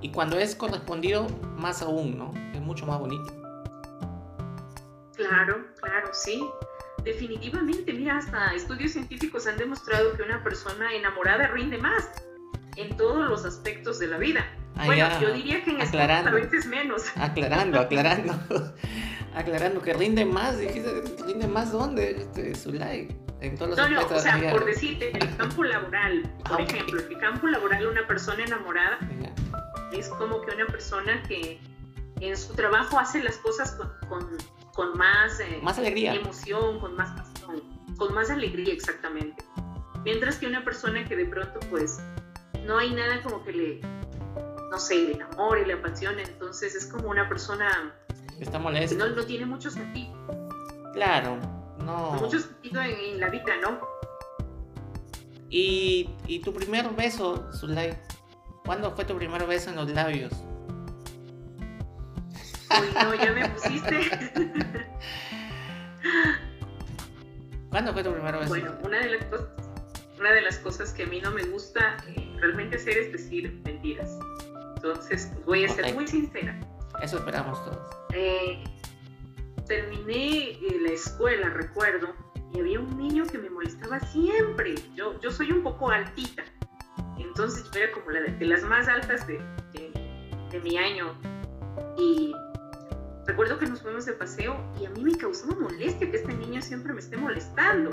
[0.00, 1.26] y cuando es correspondido,
[1.56, 2.32] más aún, ¿no?
[2.54, 3.34] Es mucho más bonito.
[5.16, 6.40] Claro, claro, sí.
[7.08, 12.06] Definitivamente, mira, hasta estudios científicos han demostrado que una persona enamorada rinde más
[12.76, 14.46] en todos los aspectos de la vida.
[14.76, 17.04] Ah, bueno, yo diría que en aclarando, a veces menos.
[17.16, 18.34] Aclarando, aclarando.
[19.34, 23.16] aclarando que rinde más, dijiste, rinde más dónde, este, su like.
[23.40, 26.64] En todos los no, no, o sea, por decirte, en el campo laboral, por ah,
[26.64, 28.98] ejemplo, en el campo laboral una persona enamorada
[29.92, 31.58] es como que una persona que
[32.20, 34.28] en su trabajo hace las cosas con, con,
[34.78, 36.14] con más, eh, más alegría.
[36.14, 37.64] emoción, con más pasión,
[37.96, 39.44] con más alegría exactamente.
[40.04, 41.98] Mientras que una persona que de pronto pues
[42.64, 43.80] no hay nada como que le,
[44.70, 47.92] no sé, le enamore, le apasione, entonces es como una persona...
[48.38, 48.94] Está molesta.
[48.94, 50.14] No, no tiene mucho sentido.
[50.92, 51.40] Claro,
[51.84, 52.12] no.
[52.12, 53.80] Mucho sentido en, la vida, ¿no?
[55.50, 57.98] Y, y tu primer beso, Zulay,
[58.64, 60.32] ¿cuándo fue tu primer beso en los labios?
[62.70, 64.10] Uy, no, ya me pusiste.
[67.70, 68.48] ¿Cuándo fue tu primer beso?
[68.48, 69.48] Bueno, una de las cosas,
[70.18, 73.60] una de las cosas que a mí no me gusta eh, realmente hacer es decir
[73.64, 74.18] mentiras.
[74.76, 76.58] Entonces, pues, voy a ser muy sincera.
[77.02, 77.96] Eso esperamos todos.
[78.14, 78.64] Eh,
[79.66, 82.14] terminé eh, la escuela, recuerdo,
[82.54, 84.74] y había un niño que me molestaba siempre.
[84.94, 86.44] Yo, yo soy un poco altita,
[87.18, 89.38] entonces yo era como la de, las más altas de,
[89.72, 91.14] de, mi año.
[91.96, 92.34] Y
[93.28, 96.60] recuerdo que nos fuimos de paseo y a mí me causaba molestia que este niño
[96.62, 97.90] siempre me esté molestando.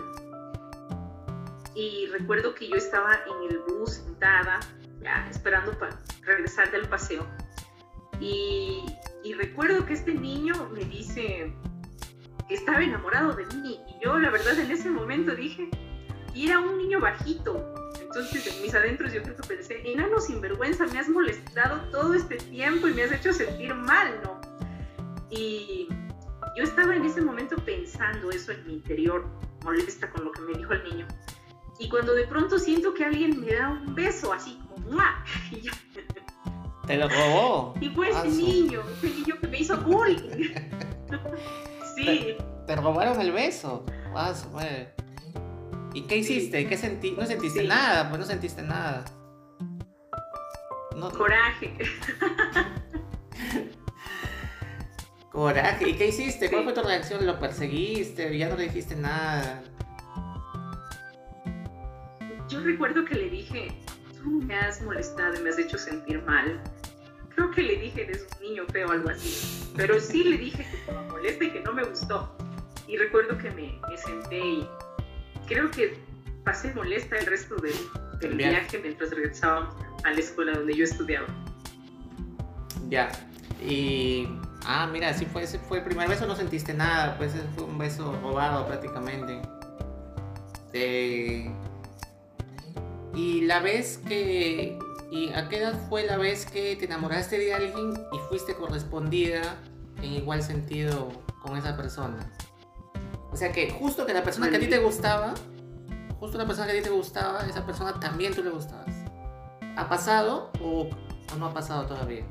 [1.76, 4.62] Y recuerdo que yo estaba en el bus sentada,
[5.02, 7.28] ya esperando para regresar del paseo.
[8.22, 11.54] Y recuerdo que este niño me dice
[12.48, 13.82] que estaba enamorado de mí.
[13.90, 15.70] Y yo, la verdad, en ese momento dije,
[16.34, 17.74] y era un niño bajito.
[18.00, 22.38] Entonces, en mis adentros, yo creo que pensé, enano sinvergüenza, me has molestado todo este
[22.38, 24.35] tiempo y me has hecho sentir mal, ¿no?
[25.30, 25.88] Y
[26.56, 29.26] yo estaba en ese momento pensando eso en mi interior,
[29.64, 31.08] molesta con lo que me dijo el niño.
[31.80, 35.24] Y cuando de pronto siento que alguien me da un beso, así como, ¡mua!
[35.52, 35.72] Y yo,
[36.88, 37.74] te lo robó.
[37.82, 40.54] Y fue ese niño, ese niño que me hizo bullying.
[41.96, 42.38] sí.
[42.68, 43.86] Te, robaron el beso.
[44.16, 44.34] Ah,
[45.94, 46.68] ¿Y qué hiciste?
[46.68, 47.12] ¿Qué sentí?
[47.12, 49.06] No sentiste nada, pues no sentiste nada.
[51.18, 51.78] Coraje.
[55.36, 55.90] Coraje.
[55.90, 56.50] ¿Y qué hiciste?
[56.50, 57.26] ¿Cuál fue tu reacción?
[57.26, 58.38] ¿Lo perseguiste?
[58.38, 59.62] ¿Ya no le dijiste nada?
[62.48, 63.68] Yo recuerdo que le dije,
[64.16, 66.64] tú me has molestado y me has hecho sentir mal.
[67.36, 69.74] Creo que le dije, eres un niño feo o algo así.
[69.76, 72.34] Pero sí le dije que me molesta y que no me gustó.
[72.88, 74.70] Y recuerdo que me, me senté y
[75.48, 75.98] creo que
[76.46, 77.76] pasé molesta el resto del,
[78.22, 79.76] del viaje mientras regresábamos
[80.06, 81.28] a la escuela donde yo estudiaba.
[82.88, 83.12] Ya.
[83.62, 84.30] Y.
[84.66, 88.18] Ah, mira, sí fue, fue el primer beso, no sentiste nada, pues fue un beso
[88.22, 89.42] robado prácticamente.
[90.74, 91.50] Eh,
[93.14, 94.78] y la vez que.
[95.12, 99.56] ¿Y a qué edad fue la vez que te enamoraste de alguien y fuiste correspondida
[100.02, 101.10] en igual sentido
[101.42, 102.30] con esa persona?
[103.32, 105.34] O sea que justo que la persona que a ti te gustaba,
[106.20, 108.94] justo la persona que a ti te gustaba, esa persona también tú le gustabas.
[109.78, 110.90] ¿Ha pasado o,
[111.38, 112.26] no ha pasado todavía?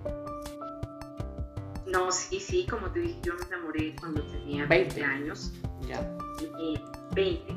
[1.86, 5.52] No, sí, sí, como te dije, yo me enamoré cuando tenía 20, años.
[5.86, 6.16] Ya.
[6.58, 6.80] Y,
[7.14, 7.56] 20.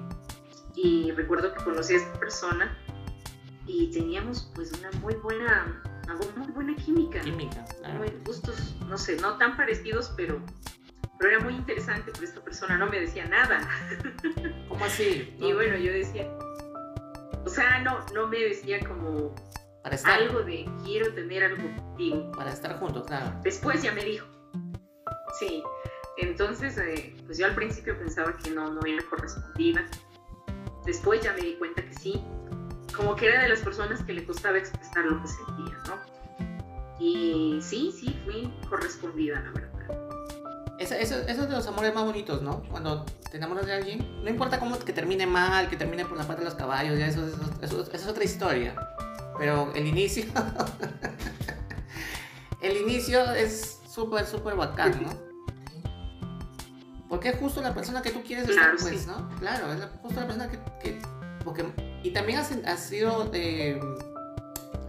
[0.76, 2.78] Y recuerdo que conocí a esta persona
[3.66, 7.20] y teníamos pues una muy buena, una muy buena química.
[7.22, 7.66] Química.
[7.98, 10.42] Muy gustos, no sé, no tan parecidos, pero,
[11.20, 13.68] pero era muy interesante porque esta persona no me decía nada.
[14.68, 15.36] ¿Cómo así?
[15.40, 16.30] Y bueno, yo decía,
[17.46, 19.34] o sea, no, no me decía como
[20.06, 22.32] algo de quiero tener algo contigo.
[22.32, 23.34] Para estar juntos, claro.
[23.44, 24.28] Después ya me dijo.
[25.40, 25.64] Sí.
[26.18, 29.86] Entonces, eh, pues yo al principio pensaba que no, no era correspondida.
[30.86, 32.24] Después ya me di cuenta que sí.
[32.96, 36.18] Como que era de las personas que le costaba expresar lo que sentía, ¿no?
[37.00, 39.68] Y sí, sí, fui correspondida, la verdad.
[40.80, 42.64] Eso, eso, es de los amores más bonitos, ¿no?
[42.70, 46.26] Cuando te enamoras de alguien, no importa cómo que termine mal, que termine por la
[46.26, 47.28] parte de los caballos, ya eso,
[47.62, 48.76] eso es otra historia.
[49.38, 50.26] Pero el inicio.
[52.62, 55.28] el inicio es súper, súper bacán, ¿no?
[57.10, 59.30] Porque es justo la persona que tú quieres estar, pues, ¿no?
[59.40, 61.00] Claro, es justo la persona que.
[61.44, 61.66] porque,
[62.04, 63.80] y también ha sido de.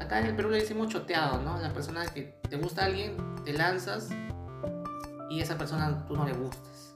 [0.00, 1.58] Acá en el Perú le decimos choteado, ¿no?
[1.58, 4.08] La persona que te gusta a alguien, te lanzas
[5.28, 6.94] y esa persona tú no le gustas.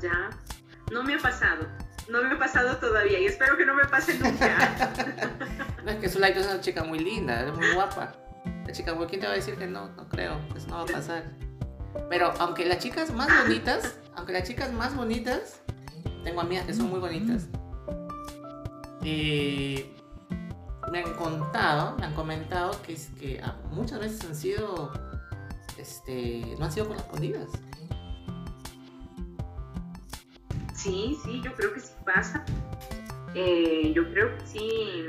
[0.00, 0.30] Ya,
[0.90, 1.66] no me ha pasado
[2.08, 5.06] no me ha pasado todavía y espero que no me pase nunca.
[5.84, 8.14] no, es que Zulaito es una chica muy linda, es muy guapa.
[8.66, 9.88] La chica, ¿quién te va a decir que no?
[9.90, 11.24] No creo, eso no va a pasar.
[12.08, 15.60] Pero aunque las chicas más bonitas, aunque las chicas más bonitas,
[16.24, 17.48] tengo amigas que son muy bonitas.
[19.02, 19.86] Y
[20.90, 24.92] me han contado, me han comentado que, es que ah, muchas veces han sido,
[25.78, 27.48] este, no han sido correspondidas.
[30.82, 32.44] Sí, sí, yo creo que sí pasa.
[33.34, 35.04] Eh, yo creo que sí,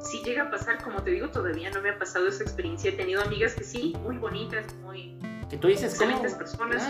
[0.00, 2.90] sí llega a pasar, como te digo, todavía no me ha pasado esa experiencia.
[2.90, 5.18] He tenido amigas que sí, muy bonitas, muy
[5.48, 6.86] que tú dices, excelentes personas.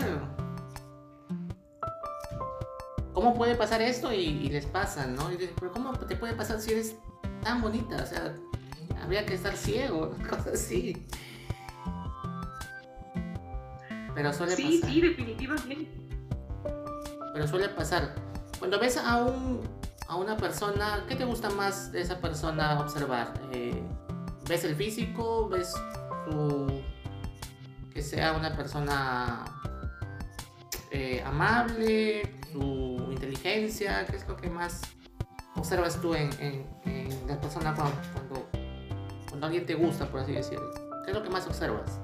[3.13, 4.11] ¿Cómo puede pasar esto?
[4.11, 5.31] Y, les pasa, ¿no?
[5.31, 6.95] Y dices, pero ¿cómo te puede pasar si eres
[7.41, 7.95] tan bonita?
[7.95, 8.35] O sea,
[9.01, 11.07] habría que estar ciego, cosas así.
[14.13, 14.89] Pero suele sí, pasar.
[14.89, 16.00] Sí, sí, definitivamente
[17.33, 18.13] pero suele pasar.
[18.59, 19.61] Cuando ves a, un,
[20.07, 23.33] a una persona, ¿qué te gusta más de esa persona observar?
[23.51, 23.81] Eh,
[24.47, 25.49] ¿Ves el físico?
[25.49, 25.73] ¿Ves
[26.25, 26.81] su,
[27.93, 29.45] que sea una persona
[30.91, 32.39] eh, amable?
[32.51, 34.05] ¿Su inteligencia?
[34.05, 34.81] ¿Qué es lo que más
[35.55, 36.29] observas tú en,
[37.27, 38.49] la persona cuando, cuando,
[39.29, 40.71] cuando alguien te gusta, por así decirlo?
[41.05, 41.99] ¿Qué es lo que más observas?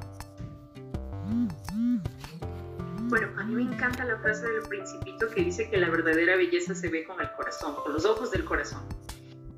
[3.09, 6.75] Bueno, a mí me encanta la frase del principito que dice que la verdadera belleza
[6.75, 8.85] se ve con el corazón, con los ojos del corazón.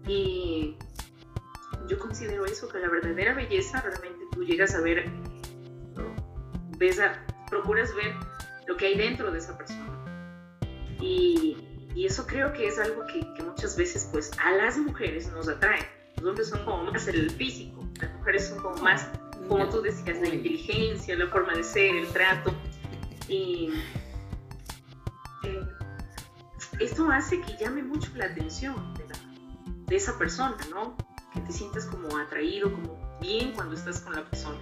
[0.07, 0.77] Y
[1.87, 5.09] yo considero eso, que la verdadera belleza realmente tú llegas a ver,
[6.77, 7.01] ves
[7.49, 8.13] procuras ver
[8.67, 9.97] lo que hay dentro de esa persona.
[11.01, 11.65] Y,
[11.95, 15.85] eso creo que es algo que, muchas veces pues a las mujeres nos atrae.
[16.17, 19.09] Los hombres son como más el físico, las mujeres son como más,
[19.49, 22.53] como tú decías, la inteligencia, la forma de ser, el trato.
[23.29, 23.69] Y
[25.43, 25.67] eh,
[26.79, 28.93] esto hace que llame mucho la atención
[29.87, 30.97] de, esa persona, ¿no?
[31.33, 34.57] Que te sientas como atraído, como bien cuando estás con la persona.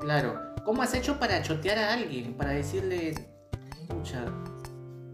[0.00, 0.40] Claro.
[0.64, 2.34] ¿Cómo has hecho para chotear a alguien?
[2.34, 3.10] Para decirle,
[3.82, 4.24] escucha,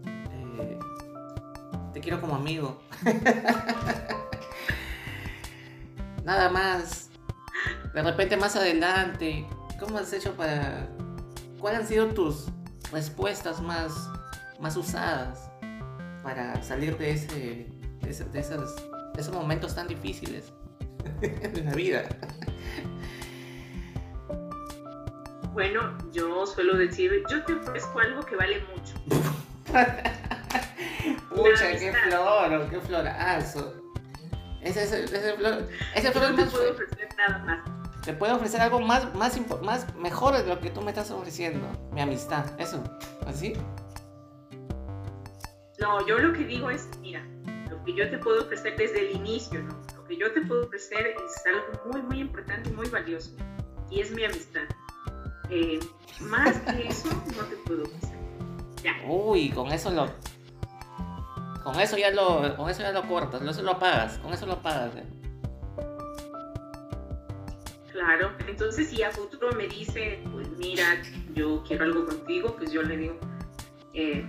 [0.05, 0.79] eh,
[1.93, 2.79] te quiero como amigo.
[6.23, 7.09] Nada más.
[7.93, 9.47] De repente más adelante.
[9.79, 10.87] ¿Cómo has hecho para
[11.61, 12.47] ¿cuáles han sido tus
[12.91, 14.09] respuestas más,
[14.59, 15.49] más usadas
[16.23, 17.67] para salir de, ese,
[18.01, 20.51] de, esos, momentos tan difíciles
[21.21, 22.03] de la vida?
[25.53, 28.93] Bueno, yo suelo decir, yo te ofrezco algo que vale mucho.
[31.29, 33.75] Pucha, qué flor, qué florazo.
[34.61, 37.80] Ese, ese, ese flor, ese flor no te puedo ofrecer nada más.
[38.03, 41.67] Te puedo ofrecer algo más, más, más mejor de lo que tú me estás ofreciendo.
[41.91, 42.83] Mi amistad, eso.
[43.27, 43.53] ¿Así?
[45.79, 47.23] No, yo lo que digo es, mira,
[47.69, 49.79] lo que yo te puedo ofrecer desde el inicio, ¿no?
[49.95, 53.31] Lo que yo te puedo ofrecer es algo muy, muy importante y muy valioso.
[53.91, 54.63] Y es mi amistad.
[55.49, 55.79] Eh,
[56.21, 58.17] más que eso, no te puedo ofrecer.
[58.83, 58.93] Ya.
[59.07, 60.07] Uy, con eso lo,
[61.63, 64.53] con eso ya lo, con eso ya lo cortas, eso lo apagas, con eso lo
[64.53, 64.95] apagas.
[64.95, 65.20] ¿eh?
[67.91, 71.01] Claro, entonces si a futuro me dice, pues mira,
[71.33, 73.19] yo quiero algo contigo, pues yo le digo,
[73.93, 74.25] eh,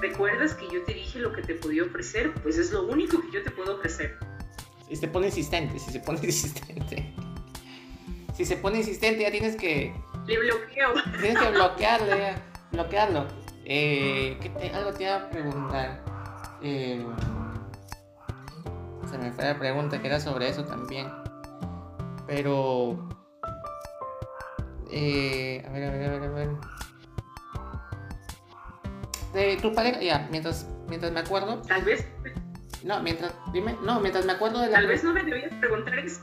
[0.00, 2.34] ¿recuerdas que yo te dije lo que te podía ofrecer?
[2.42, 4.18] Pues es lo único que yo te puedo ofrecer.
[4.88, 7.14] Si se pone insistente, si se pone insistente.
[8.34, 9.94] Si se pone insistente ya tienes que...
[10.26, 10.94] Le bloqueo.
[11.20, 12.34] Tienes que bloquearle,
[12.72, 13.26] bloquearlo.
[13.64, 14.38] Eh,
[14.74, 16.04] algo te iba a preguntar.
[16.62, 17.04] Eh,
[19.08, 21.08] se me fue la pregunta que era sobre eso también.
[22.28, 23.08] Pero...
[24.90, 26.48] Eh, a ver, a ver, a ver, a ver.
[29.34, 31.60] De tu pareja, ya, mientras, mientras me acuerdo.
[31.62, 32.06] Tal vez.
[32.84, 34.74] No, mientras, dime, no, mientras me acuerdo de la.
[34.74, 36.20] Tal vez no me debías preguntar eso.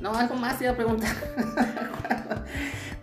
[0.00, 1.14] No, algo más te iba a preguntar.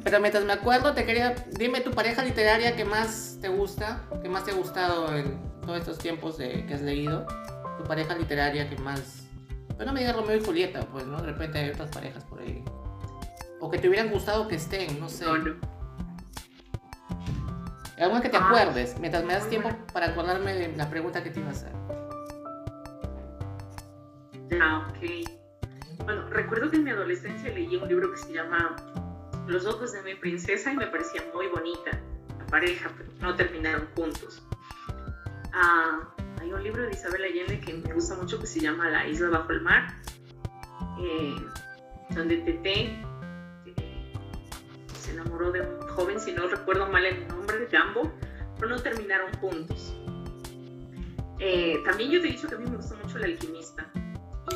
[0.03, 1.35] Pero mientras me acuerdo, te quería.
[1.51, 5.79] Dime tu pareja literaria que más te gusta, que más te ha gustado en todos
[5.79, 7.25] estos tiempos de, que has leído.
[7.77, 9.27] Tu pareja literaria que más.
[9.81, 11.19] Pero no me digas Romeo y Julieta, pues, ¿no?
[11.19, 12.63] De repente hay otras parejas por ahí.
[13.59, 15.25] O que te hubieran gustado que estén, no sé.
[17.97, 21.31] Alguna que te ah, acuerdes, mientras me das tiempo para acordarme de la pregunta que
[21.31, 21.71] te iba a hacer.
[24.61, 24.99] Ah, ok.
[26.05, 28.75] Bueno, recuerdo que en mi adolescencia leí un libro que se llama
[29.47, 31.99] Los ojos de mi princesa y me parecía muy bonita
[32.37, 34.43] la pareja, pero no terminaron juntos.
[35.53, 36.01] Ah,
[36.41, 39.29] hay un libro de Isabel Allende que me gusta mucho que se llama La isla
[39.29, 39.93] bajo el mar,
[40.99, 41.35] eh,
[42.09, 42.99] donde Tete
[44.99, 48.11] se enamoró de un joven, si no recuerdo mal el nombre, de Jambo,
[48.57, 49.95] pero no terminaron juntos.
[51.39, 53.91] Eh, también yo te he dicho que a mí me gusta mucho el alquimista.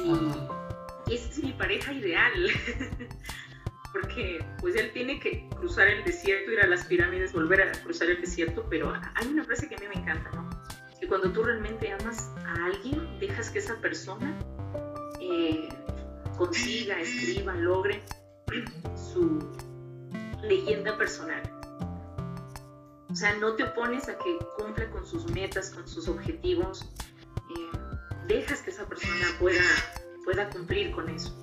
[0.04, 2.50] Y, esa es mi pareja ideal.
[3.94, 8.10] Porque pues él tiene que cruzar el desierto, ir a las pirámides, volver a cruzar
[8.10, 10.55] el desierto, pero hay una frase que a mí me encanta, ¿no?
[11.06, 14.36] Que cuando tú realmente amas a alguien, dejas que esa persona
[15.22, 15.70] eh,
[16.36, 18.02] consiga, escriba, logre
[18.96, 19.38] su,
[20.42, 21.44] leyenda personal.
[23.08, 26.90] O sea, no te opones a que cumpla con sus metas, con sus objetivos.
[27.56, 27.78] Eh,
[28.28, 29.62] dejas que esa persona pueda,
[30.24, 31.40] pueda cumplir con eso.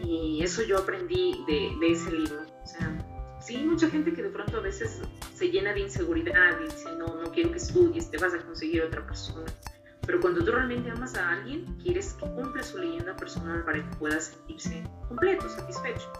[0.00, 2.42] Y eso yo aprendí de, ese libro.
[2.42, 3.06] O sea,
[3.40, 5.00] sí, mucha gente que de pronto a veces
[5.34, 8.82] se llena de inseguridad y dice, no, no quiero que estudies, te vas a conseguir
[8.82, 9.52] otra persona.
[10.06, 13.96] Pero cuando tú realmente amas a alguien, quieres que cumpla su leyenda personal para que
[13.96, 16.10] pueda sentirse completo, satisfecho.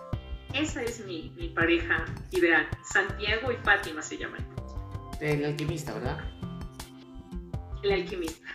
[0.55, 2.69] Esa es mi, pareja ideal.
[2.93, 4.47] Santiago y Fátima se llaman.
[5.21, 6.19] El alquimista, ¿verdad?
[7.83, 8.49] El alquimista.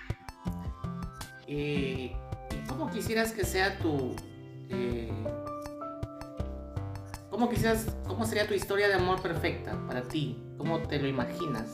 [1.47, 2.11] ¿Y
[2.67, 4.15] cómo quisieras que sea tu...
[4.69, 5.11] Eh,
[7.35, 10.41] ¿Cómo quisieras, cómo sería tu historia de amor perfecta para ti?
[10.57, 11.69] ¿Cómo te lo imaginas?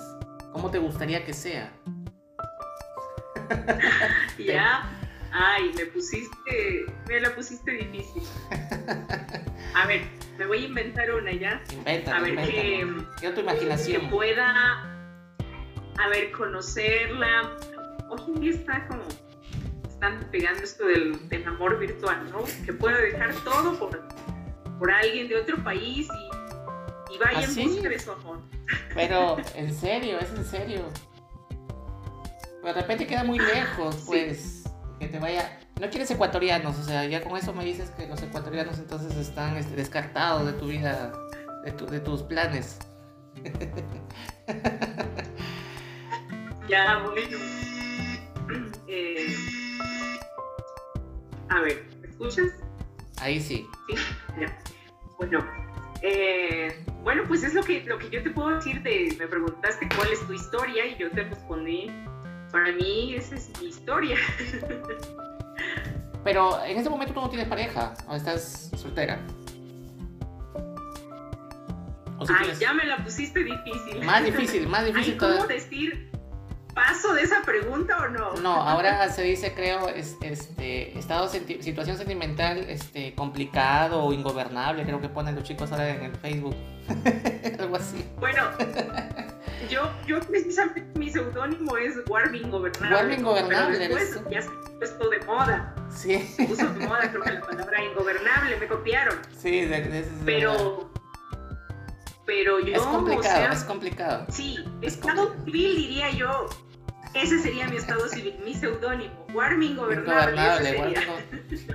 [0.52, 1.72] ¿Cómo te gustaría que sea?
[4.40, 4.90] ya,
[5.32, 8.24] ay, me pusiste, me la pusiste difícil.
[9.76, 10.02] A ver,
[10.40, 11.64] me voy a inventar una ya.
[11.72, 14.02] Inventa, a ver, que, tu imaginación.
[14.02, 14.82] Que pueda,
[16.00, 17.56] a ver, conocerla.
[18.10, 19.04] Hoy en día está como,
[19.88, 22.46] están pegando esto del, amor virtual, ¿no?
[22.66, 24.02] Que pueda dejar todo por,
[24.82, 28.40] por alguien de otro país y, y vaya ¿Ah, en busca de su amor.
[28.96, 30.82] Pero, en serio, es en serio.
[32.64, 34.64] Pero de repente queda muy lejos, pues,
[35.00, 38.24] que te vaya no quieres ecuatorianos, o sea, ya con eso me dices que los
[38.24, 41.14] ecuatorianos entonces están este, descartados de tu vida,
[41.64, 42.80] de, tus planes.
[46.68, 47.38] ya, bueno.
[48.94, 49.34] Eh,
[51.48, 52.52] a ver, ¿me escuchas?
[53.22, 53.66] Ahí sí.
[53.88, 53.96] Sí,
[54.38, 54.71] ya.
[55.22, 55.46] Bueno,
[56.02, 59.88] eh, bueno, pues es lo que, lo que yo te puedo decir de, me preguntaste
[59.96, 61.92] cuál es tu historia y yo te respondí,
[62.52, 64.18] para mí esa es mi historia.
[66.24, 69.20] Pero en este momento tú no tienes pareja o estás soltera.
[72.28, 74.04] Ay, ya me la pusiste difícil.
[74.04, 75.18] Más difícil, más difícil.
[75.18, 76.11] ¿Cómo decir
[76.74, 78.34] paso de esa pregunta o no?
[78.38, 85.10] No, ahora se dice, creo, este, estado situación sentimental este, complicado o ingobernable, creo que
[85.10, 86.56] ponen los chicos ahora en el Facebook.
[87.60, 88.06] Algo así.
[88.20, 88.44] Bueno,
[89.70, 92.96] yo, yo precisamente mi seudónimo es Warming Gobernable.
[92.96, 93.78] Warming Gobernable.
[93.78, 95.76] Pero después ya se puesto de moda.
[95.90, 96.18] Sí.
[96.20, 99.16] Se puso de moda, creo que la palabra ingobernable, me copiaron.
[99.38, 100.91] Sí, de, de, pero.
[102.32, 102.74] Pero yo.
[102.74, 104.26] Es complicado, es complicado.
[104.30, 106.48] Sí, estado civil diría yo.
[107.14, 109.12] Ese sería mi estado civil, mi seudónimo.
[109.34, 110.96] Warming Gobernable.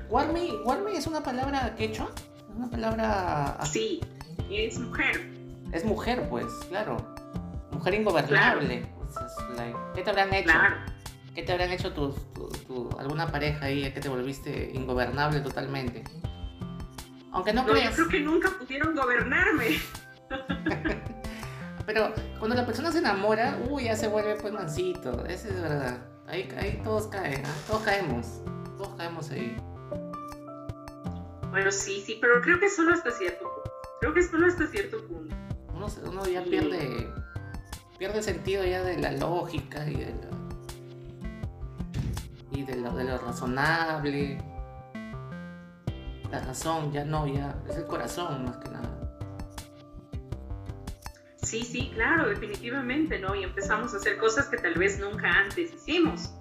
[0.08, 2.08] Warming, Warming es una palabra quechua.
[2.16, 3.58] Es una palabra.
[3.70, 4.00] Sí,
[4.50, 5.30] es mujer.
[5.72, 6.96] Es mujer, pues, claro.
[7.72, 8.86] Mujer ingobernable.
[9.94, 10.54] ¿Qué te habrán hecho?
[11.34, 12.14] ¿Qué te habrán hecho tus,
[12.66, 16.02] tu, alguna pareja ahí que te volviste ingobernable totalmente?
[17.32, 19.78] Aunque no, no Yo creo que nunca pudieron gobernarme.
[21.86, 25.24] Pero cuando la persona se enamora, uy, ya se vuelve pues mansito.
[25.26, 25.98] Eso es verdad.
[26.26, 27.48] Ahí, ahí todos caen, ¿eh?
[27.66, 28.40] todos caemos.
[28.76, 29.56] Todos caemos ahí.
[31.50, 33.70] Bueno, sí, sí, pero creo que solo hasta cierto punto.
[34.00, 35.34] Creo que solo hasta cierto punto.
[35.72, 37.08] Uno, uno ya pierde
[37.98, 40.30] pierde sentido ya de la lógica y de lo,
[42.52, 44.38] y de lo, de lo razonable.
[46.30, 48.95] La razón ya no, ya es el corazón más que nada.
[51.46, 53.36] Sí, sí, claro, definitivamente, ¿no?
[53.36, 56.32] Y empezamos a hacer cosas que tal vez nunca antes hicimos.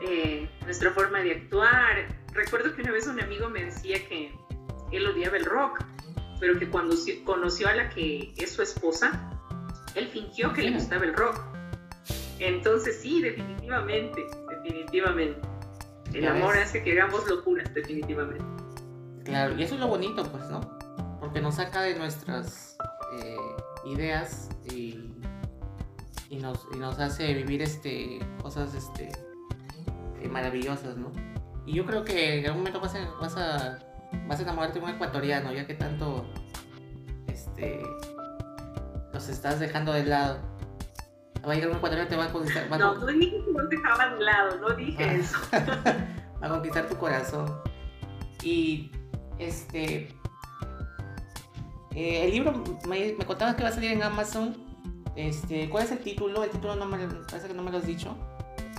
[0.00, 2.06] Eh, nuestra forma de actuar.
[2.32, 4.32] Recuerdo que una vez un amigo me decía que
[4.92, 5.84] él odiaba el rock,
[6.38, 6.94] pero que cuando
[7.24, 9.36] conoció a la que es su esposa,
[9.96, 11.40] él fingió que le gustaba el rock.
[12.38, 14.24] Entonces sí, definitivamente,
[14.62, 15.40] definitivamente.
[16.14, 18.44] El amor hace que hagamos locuras, definitivamente.
[19.24, 20.60] Claro, y eso es lo bonito, pues, ¿no?
[21.18, 22.67] Porque nos saca de nuestras
[23.22, 23.36] eh,
[23.84, 25.14] ideas y,
[26.30, 29.10] y, nos, y nos hace vivir este, cosas este,
[30.20, 31.10] eh, maravillosas, ¿no?
[31.66, 33.78] Y yo creo que en algún momento vas a, vas a,
[34.26, 36.26] vas a enamorarte de un ecuatoriano, ya que tanto
[37.26, 37.82] este,
[39.12, 40.38] los estás dejando de lado.
[41.46, 42.68] Va a llegar un ecuatoriano te va a conquistar.
[42.70, 45.12] no, no dije que los dejaba de lado, no dije ah.
[45.12, 45.38] eso.
[46.42, 47.60] va a conquistar tu corazón.
[48.42, 48.90] Y
[49.38, 50.14] este.
[51.98, 52.52] Eh, el libro
[52.86, 54.56] me, me, contabas que va a salir en Amazon.
[55.16, 56.44] Este, ¿Cuál es el título?
[56.44, 56.96] El título no me
[57.28, 58.16] parece que no me lo has dicho.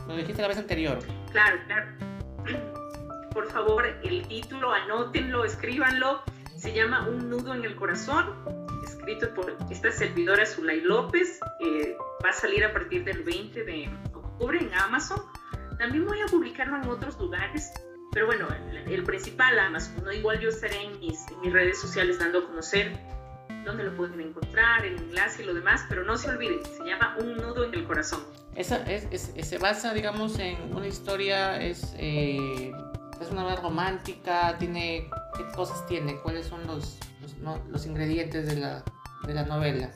[0.07, 0.99] Lo dijiste la vez anterior.
[1.29, 1.87] Claro, claro.
[3.33, 6.21] Por favor, el título, anótenlo, escríbanlo.
[6.55, 8.35] Se llama Un nudo en el corazón
[8.85, 11.41] escrito por esta servidora Zulay López.
[11.59, 15.21] Eh, va a salir a partir del 20 de octubre en Amazon.
[15.77, 17.69] También voy a publicarlo en otros lugares,
[18.11, 18.47] pero bueno,
[18.87, 20.03] el, principal Amazon.
[20.03, 20.11] ¿no?
[20.11, 22.97] Igual yo estaré en mis, mis redes sociales dando a conocer
[23.65, 27.15] dónde lo pueden encontrar, el enlace y lo demás, pero no se olviden, se llama
[27.19, 28.21] Un nudo en el corazón.
[28.55, 32.71] Esa es, se basa, digamos, en una historia, es, eh,
[33.21, 36.17] es una novela romántica, tiene, ¿qué cosas tiene?
[36.21, 37.35] ¿Cuáles son los, los,
[37.69, 38.83] los ingredientes de la,
[39.27, 39.91] de la novela?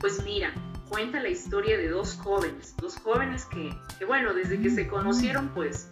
[0.00, 0.52] Pues mira,
[0.88, 3.70] cuenta la historia de dos jóvenes, dos jóvenes que,
[4.04, 5.90] bueno, desde que se conocieron, pues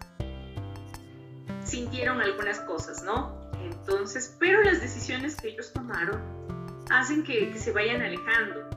[1.66, 3.51] sintieron algunas cosas, ¿no?
[3.60, 6.20] Entonces, pero las decisiones que ellos tomaron
[6.90, 8.68] hacen que, que se vayan alejando.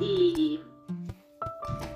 [0.00, 0.60] Y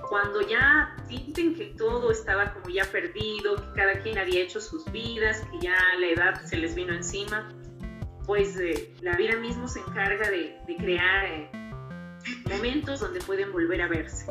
[0.09, 4.85] cuando ya sienten que todo estaba como ya perdido, que cada quien había hecho sus
[4.93, 7.49] vidas, que ya la edad se les vino encima,
[8.27, 11.51] pues eh, la vida mismo se encarga de, crear eh,
[12.51, 14.27] momentos donde pueden volver a verse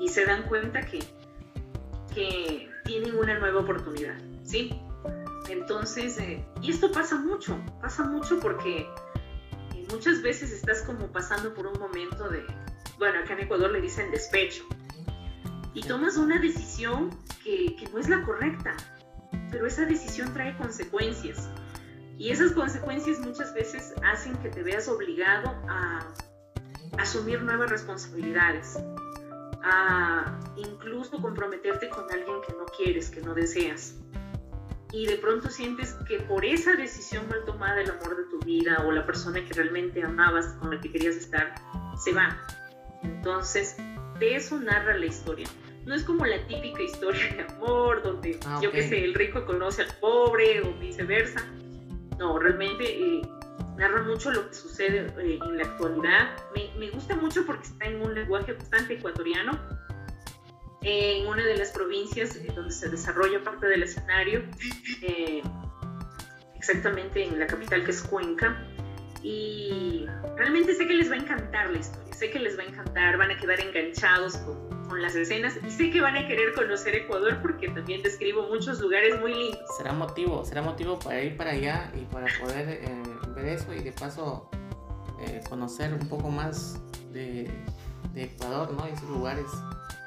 [0.00, 1.00] y se dan cuenta que,
[2.14, 4.80] que tienen una nueva oportunidad, ¿sí?
[5.48, 8.86] Entonces, eh, y esto pasa mucho, pasa mucho porque
[9.90, 12.44] muchas veces estás como pasando por un momento de,
[12.98, 14.64] bueno, acá en Ecuador le dicen despecho,
[15.74, 17.10] y tomas una decisión
[17.44, 18.74] que, que no es la correcta,
[19.50, 21.48] pero esa decisión trae consecuencias.
[22.18, 26.00] Y esas consecuencias muchas veces hacen que te veas obligado a
[26.98, 28.78] asumir nuevas responsabilidades,
[29.62, 33.96] a incluso comprometerte con alguien que no quieres, que no deseas.
[34.96, 38.82] Y de pronto sientes que por esa decisión mal tomada el amor de tu vida
[38.86, 41.54] o la persona que realmente amabas, con la que querías estar,
[42.02, 42.40] se va.
[43.02, 43.76] Entonces,
[44.18, 45.46] de eso narra la historia.
[45.84, 49.44] No es como la típica historia de amor, donde ah, yo qué sé, el rico
[49.44, 51.44] conoce al pobre o viceversa
[52.18, 53.22] no, realmente eh,
[53.76, 56.36] narra mucho lo que sucede eh, en la actualidad.
[56.78, 59.52] Me, gusta mucho porque está en un lenguaje bastante ecuatoriano,
[60.82, 64.42] en una de las provincias eh, donde se desarrolla parte del escenario,
[66.54, 68.56] exactamente en la capital que es Cuenca.
[69.22, 72.66] Y realmente sé que les va a encantar la historia, sé que les va a
[72.66, 76.54] encantar, van a quedar enganchados con, con las escenas y sé que van a querer
[76.54, 79.76] conocer Ecuador porque también describo muchos lugares muy lindos.
[79.76, 83.02] Será motivo, será motivo para ir para allá y para poder eh,
[83.34, 84.48] ver eso y de paso
[85.20, 86.80] eh, conocer un poco más
[87.12, 87.50] de,
[88.12, 88.86] de Ecuador, ¿no?
[88.86, 89.46] Esos lugares.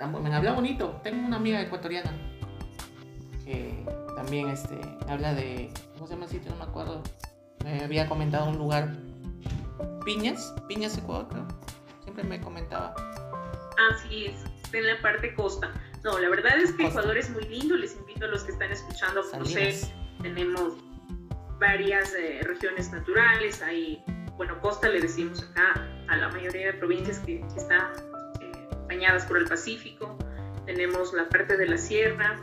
[0.07, 0.99] Me habla bonito.
[1.03, 2.11] Tengo una amiga ecuatoriana
[3.43, 3.85] que
[4.15, 5.71] también este, habla de.
[5.93, 6.51] ¿Cómo se llama el sitio?
[6.51, 7.03] No me acuerdo.
[7.63, 8.95] Me había comentado un lugar.
[10.05, 11.47] Piñas, Piñas, Ecuador, creo.
[12.03, 12.95] Siempre me comentaba.
[13.91, 15.71] Así es, está en la parte costa.
[16.03, 16.99] No, la verdad es que Costa.
[16.99, 19.73] Ecuador es muy lindo, les invito a los que están escuchando a conocer.
[19.73, 20.21] Salinas.
[20.21, 20.73] Tenemos
[21.59, 24.01] varias eh, regiones naturales, hay,
[24.37, 27.91] bueno, costa le decimos acá a la mayoría de provincias que, que están
[28.89, 30.17] bañadas por el Pacífico.
[30.65, 32.37] Tenemos la parte de la sierra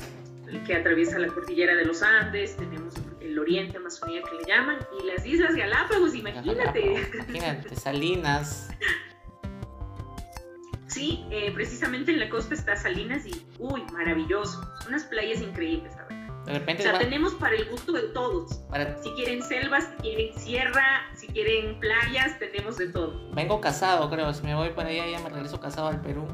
[0.65, 5.07] que atraviesa la cordillera de los Andes, tenemos el oriente Amazonía que le llaman, y
[5.07, 7.09] las Islas Galápagos, imagínate.
[7.29, 8.69] Imagínate, Salinas.
[10.87, 14.63] Sí, eh, precisamente en la costa está Salinas y, uy, maravilloso.
[14.87, 16.26] Unas playas increíbles, la verdad.
[16.47, 18.55] De O repente sea, va- tenemos para el gusto de todos.
[18.71, 20.85] para- Si quieren selvas, si quieren sierra,
[21.17, 23.31] si quieren playas, tenemos de todo.
[23.35, 24.33] vengo casado, creo.
[24.33, 26.27] Si me voy para allá, ya me regreso casado al Perú.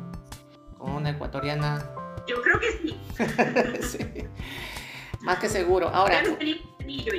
[0.79, 1.83] Con una ecuatoriana.
[2.29, 3.01] Yo creo que sí.
[3.83, 4.27] Sí.
[5.23, 5.89] Más que seguro.
[5.89, 7.13] Ahora, Ya no tenemos anillo.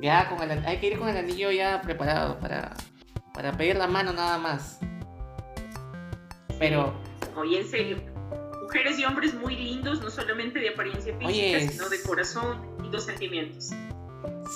[0.00, 2.74] ya con el, hay que ir con el anillo ya preparado para,
[3.34, 4.78] para pedir la mano nada más.
[6.58, 6.94] Pero,
[7.36, 8.11] Oye, en serio.
[8.72, 12.88] Mujeres y hombres muy lindos, no solamente de apariencia física, Oye, sino de corazón y
[12.88, 13.70] dos sentimientos.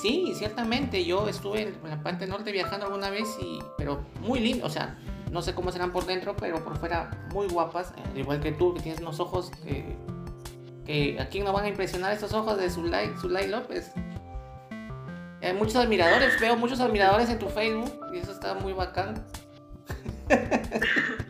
[0.01, 1.05] sí, ciertamente.
[1.05, 4.65] Yo estuve en la parte norte viajando alguna vez, y, pero muy lindo.
[4.65, 4.99] O sea,
[5.31, 7.93] no sé cómo serán por dentro, pero por fuera muy guapas.
[8.11, 9.85] Al igual que tú, que tienes unos ojos que,
[10.87, 13.93] que a quién nos van a impresionar estos ojos de Zulay, Zulay López.
[15.43, 19.27] Hay muchos admiradores, veo muchos admiradores en tu Facebook y eso está muy bacán.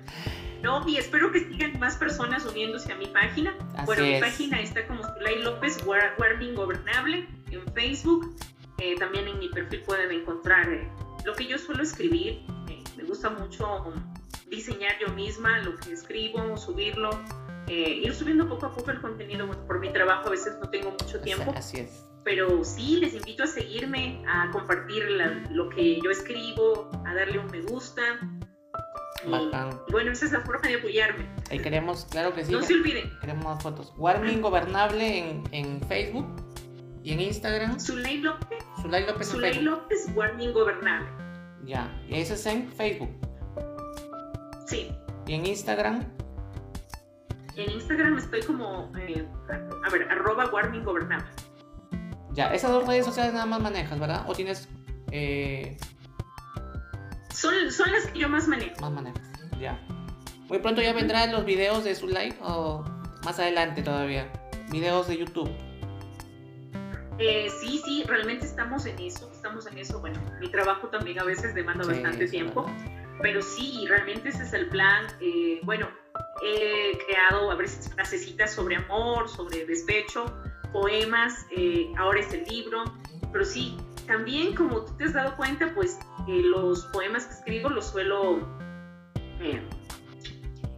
[0.87, 3.57] Y espero que sigan más personas uniéndose a mi página.
[3.75, 4.21] Así bueno, mi es.
[4.21, 8.35] página está como Zulay López, War- Warming Gobernable, en Facebook.
[8.79, 10.89] Eh, también en mi perfil pueden encontrar eh,
[11.25, 12.43] lo que yo suelo escribir.
[12.69, 13.93] Eh, me gusta mucho
[14.49, 17.11] diseñar yo misma lo que escribo, subirlo.
[17.69, 19.47] eh, ir subiendo poco a poco el contenido.
[19.47, 22.05] Bueno, por mi trabajo a veces no tengo mucho tiempo, Así es.
[22.25, 27.39] pero sí les invito a seguirme, a compartir la- lo que yo escribo, a darle
[27.41, 28.03] un me gusta.
[29.27, 29.71] Y, Bacán.
[29.89, 31.27] y bueno, esa es la forma de apoyarme.
[31.51, 32.53] Ahí queremos, claro que sí.
[32.53, 33.93] No se olviden, Queremos más fotos.
[33.97, 36.27] Warming Gobernable en, en Facebook
[37.03, 37.79] y en Instagram.
[37.81, 39.61] Zulay López, Zulay López Zulay.
[39.63, 41.09] López, Warning Gobernable.
[41.65, 41.93] Ya.
[42.09, 43.11] Y eso es en Facebook.
[44.67, 44.91] Sí,
[45.27, 46.05] Y en Instagram.
[47.57, 49.27] en Instagram estoy como, eh,
[49.85, 51.27] a ver, arroba Warming Gobernable.
[52.33, 52.53] Ya.
[52.53, 54.25] Esas dos redes sociales nada más manejas, ¿verdad?
[54.29, 54.69] O tienes
[55.13, 55.77] eh,
[57.37, 58.81] Son, son las que yo más manejo.
[58.81, 59.23] más manejas.
[59.61, 59.79] Ya.
[60.49, 62.85] Muy pronto ya vendrán los videos de Zulay o
[63.25, 64.31] más adelante todavía.
[64.71, 65.51] Videos de YouTube.
[67.19, 70.01] Eh, sí, sí, realmente estamos en eso, estamos en eso.
[70.01, 73.19] Bueno, mi trabajo también a veces demanda Sí, bastante tiempo, ¿verdad?
[73.23, 75.07] pero sí, realmente ese es el plan.
[75.21, 75.89] Eh, bueno,
[76.43, 80.27] he creado a veces frasecitas sobre amor, sobre despecho,
[80.73, 82.85] poemas, eh, ahora es el libro,
[83.33, 87.69] pero sí, también como tú te has dado cuenta, pues eh, los poemas que escribo
[87.69, 88.39] los suelo,
[89.41, 89.63] eh,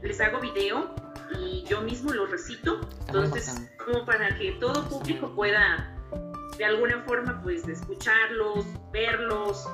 [0.02, 0.94] les hago video
[1.40, 5.94] y yo mismo los recito, muy entonces como para que todo público pueda
[6.57, 9.68] de alguna forma pues escucharlos, verlos,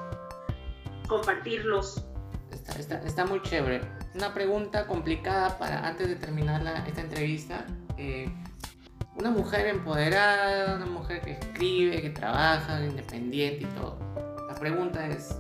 [1.08, 2.05] compartirlos.
[2.50, 3.81] Está, está- está muy chévere.
[4.15, 7.66] Una pregunta complicada para antes de terminar la- esta entrevista.
[7.99, 8.33] Eh,
[9.17, 13.99] una mujer empoderada, una mujer que escribe, que trabaja, independiente y todo.
[14.49, 15.36] La pregunta es,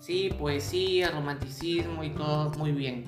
[0.00, 3.04] sí, poesía, romanticismo y todo, muy bien.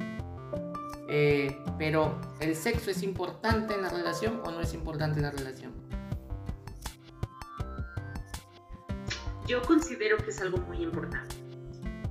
[1.11, 5.31] Eh, pero, ¿el sexo es importante en la relación o no es importante en la
[5.31, 5.73] relación?
[9.47, 11.35] Yo considero que es algo muy importante.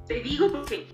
[0.08, 0.88] Te digo porque,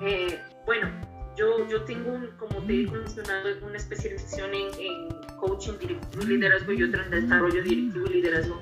[0.00, 5.78] eh, bueno, yo, yo tengo, un, como te he mencionado, una especialización en, en coaching
[5.78, 8.60] directivo y liderazgo y otra en desarrollo directivo y liderazgo.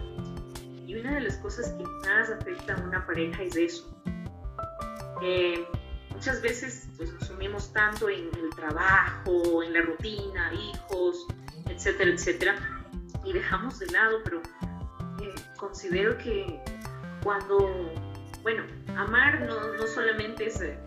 [0.87, 4.03] Y una de las cosas que más afecta a una pareja es eso.
[5.23, 5.67] Eh,
[6.11, 11.27] muchas veces pues, nos sumimos tanto en el trabajo, en la rutina, hijos,
[11.69, 12.57] etcétera, etcétera,
[13.25, 14.41] y dejamos de lado, pero
[15.23, 16.61] eh, considero que
[17.23, 17.93] cuando,
[18.43, 18.65] bueno,
[18.97, 20.79] amar no, no solamente es eh,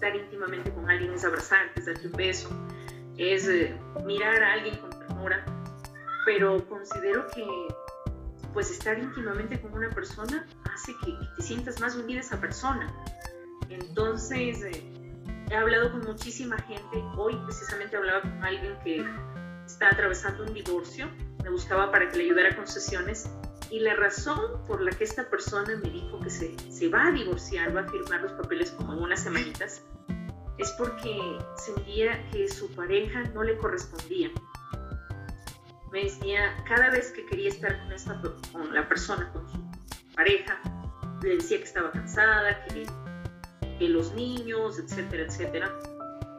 [0.00, 2.48] estar íntimamente con alguien, es abrazarte, es darte un beso,
[3.18, 5.44] es eh, mirar a alguien con ternura,
[6.24, 7.44] pero considero que
[8.54, 12.90] pues estar íntimamente con una persona hace que, te sientas más unida a esa persona.
[13.68, 14.82] Entonces, eh,
[15.50, 19.04] he hablado con muchísima gente, hoy precisamente hablaba con alguien que
[19.66, 21.10] está atravesando un divorcio,
[21.44, 23.30] me buscaba para que le ayudara con sesiones
[23.70, 27.12] Y la razón por la que esta persona me dijo que se, se va a
[27.12, 29.82] divorciar, va a firmar los papeles como en unas semanitas,
[30.58, 34.30] es porque sentía que su pareja no le correspondía.
[35.92, 38.20] Me decía, cada vez que quería estar con, esta,
[38.52, 39.58] con la persona, con su
[40.14, 40.60] pareja,
[41.22, 42.86] le decía que estaba cansada, que,
[43.78, 45.78] que los niños, etcétera, etcétera.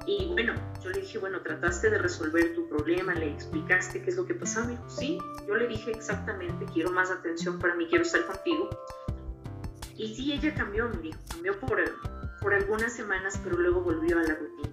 [0.05, 4.15] Y bueno, yo le dije, bueno, trataste de resolver tu problema, le explicaste qué es
[4.15, 4.67] lo que pasaba.
[4.67, 8.69] Me dijo, sí, yo le dije exactamente, quiero más atención para mí, quiero estar contigo.
[9.95, 11.80] Y sí, ella cambió, me dijo, cambió por,
[12.41, 14.69] por algunas semanas, pero luego volvió a la rutina.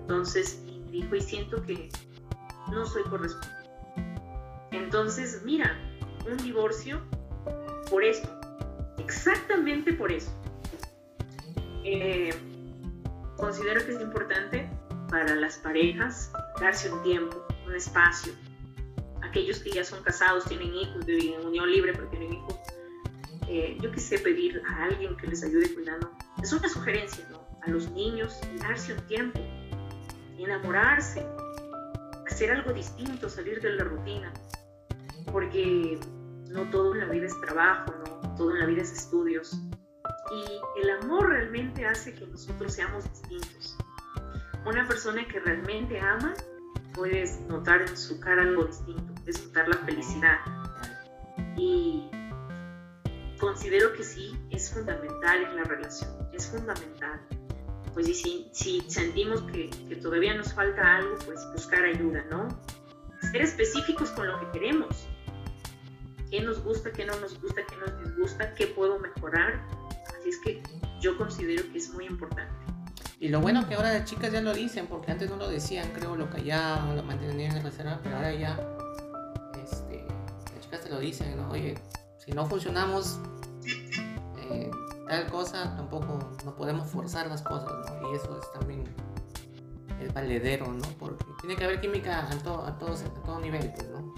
[0.00, 1.90] Entonces, me dijo, y siento que
[2.70, 3.70] no soy correspondiente.
[4.70, 5.76] Entonces, mira,
[6.30, 7.02] un divorcio
[7.90, 8.28] por esto,
[8.98, 10.32] exactamente por eso.
[11.84, 12.32] Eh,
[13.42, 14.70] considero que es importante
[15.10, 16.30] para las parejas
[16.60, 18.32] darse un tiempo, un espacio.
[19.20, 22.54] Aquellos que ya son casados, tienen hijos, viven en unión libre pero tienen hijos,
[23.48, 26.08] eh, yo quise pedir a alguien que les ayude cuidando.
[26.40, 27.44] Es una sugerencia, ¿no?
[27.62, 29.40] A los niños, darse un tiempo,
[30.38, 31.26] enamorarse,
[32.30, 34.32] hacer algo distinto, salir de la rutina,
[35.32, 35.98] porque
[36.48, 39.60] no todo en la vida es trabajo, no todo en la vida es estudios.
[40.32, 43.76] Y el amor realmente hace que nosotros seamos distintos.
[44.64, 46.32] Una persona que realmente ama,
[46.94, 50.38] puedes notar en su cara algo distinto, puedes notar la felicidad.
[51.56, 52.08] Y
[53.38, 57.20] considero que sí, es fundamental en la relación, es fundamental.
[57.92, 62.48] Pues y si, sentimos que, que todavía nos falta algo, pues buscar ayuda, ¿no?
[63.32, 65.06] Ser específicos con lo que queremos.
[66.30, 69.62] ¿Qué nos gusta, qué no nos gusta, qué nos disgusta, qué puedo mejorar?
[70.22, 70.62] Así es que
[71.00, 72.52] yo considero que es muy importante.
[73.18, 75.90] Y lo bueno que ahora las chicas ya lo dicen, porque antes no lo decían,
[75.92, 78.56] creo, lo callaban, lo mantenían en reserva, pero ahora ya
[79.60, 81.50] este, las chicas te lo dicen, ¿no?
[81.50, 81.74] Oye,
[82.18, 83.18] si no funcionamos
[84.38, 84.70] eh,
[85.08, 88.12] tal cosa, tampoco no podemos forzar las cosas, ¿no?
[88.12, 88.84] Y eso es también
[90.00, 90.88] el valedero, ¿no?
[91.00, 94.14] Porque tiene que haber química a, todo, a, todos, a todo nivel, pues, ¿no?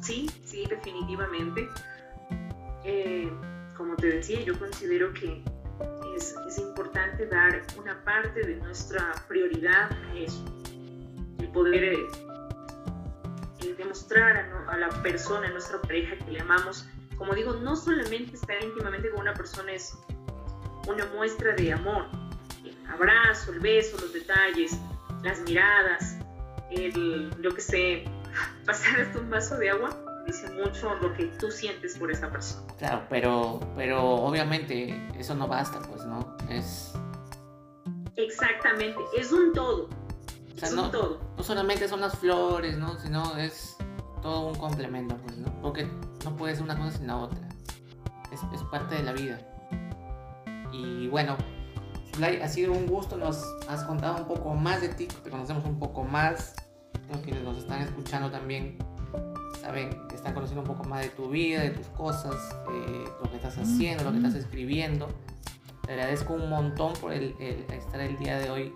[0.00, 1.68] Sí, sí, definitivamente.
[2.84, 3.32] Eh,
[3.76, 5.42] como te decía, yo considero que
[6.16, 10.44] es, importante dar una parte de nuestra prioridad a eso.
[11.38, 12.06] El poder eh,
[13.76, 16.86] demostrar a, a, la persona, a nuestra pareja que le amamos.
[17.16, 19.96] Como digo, no solamente estar íntimamente con una persona es
[20.86, 22.06] una muestra de amor.
[22.64, 24.78] El abrazo, el beso, los detalles,
[25.22, 26.16] las miradas,
[26.70, 28.04] el, yo que sé,
[28.66, 32.66] pasar hasta un vaso de agua dice mucho lo que tú sientes por esa persona.
[32.78, 36.36] Claro, pero, pero obviamente eso no basta, pues, ¿no?
[36.48, 36.92] Es...
[38.16, 39.88] Exactamente, es un todo.
[40.54, 41.20] O sea, es no, un todo.
[41.36, 42.98] No solamente son las flores, ¿no?
[42.98, 43.76] Sino es
[44.22, 45.52] todo un complemento, pues, ¿no?
[45.60, 45.88] Porque
[46.24, 47.48] no puede ser una cosa sin la otra.
[48.32, 49.38] Es, es parte de la vida.
[50.72, 51.36] Y bueno,
[52.14, 55.64] Zulay, ha sido un gusto, nos has contado un poco más de ti, te conocemos
[55.64, 56.54] un poco más,
[57.10, 58.78] los quienes nos están escuchando también
[59.64, 62.34] saben, están conociendo un poco más de tu vida, de tus cosas,
[62.70, 65.08] eh, lo que estás haciendo, lo que estás escribiendo.
[65.86, 68.72] Te agradezco un montón por el, el, estar el día de hoy,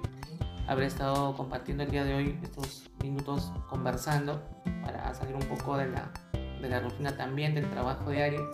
[0.66, 4.42] haber estado compartiendo el día de hoy estos minutos conversando
[4.82, 8.50] para salir un poco de la, de la rutina también, del trabajo diario.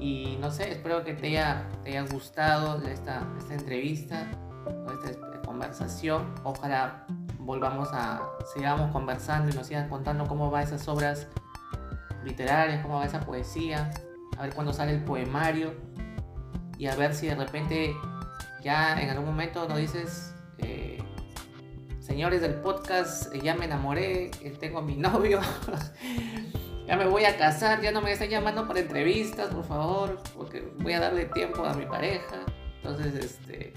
[0.00, 4.26] Y no sé, espero que te haya, te haya gustado esta, esta entrevista,
[5.04, 6.34] esta conversación.
[6.42, 7.06] Ojalá
[7.46, 11.28] volvamos a, sigamos conversando y nos sigan contando cómo va esas obras
[12.24, 13.90] literarias, cómo va esa poesía,
[14.36, 15.74] a ver cuándo sale el poemario
[16.76, 17.94] y a ver si de repente
[18.62, 20.98] ya en algún momento nos dices, eh,
[22.00, 25.40] señores del podcast, ya me enamoré, eh, tengo a mi novio,
[26.86, 30.68] ya me voy a casar, ya no me están llamando para entrevistas, por favor, porque
[30.80, 32.44] voy a darle tiempo a mi pareja.
[32.82, 33.72] Entonces, este,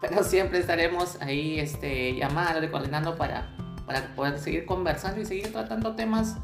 [0.00, 5.94] pero siempre estaremos ahí este, llamando, coordinando para, para poder seguir conversando y seguir tratando
[5.96, 6.36] temas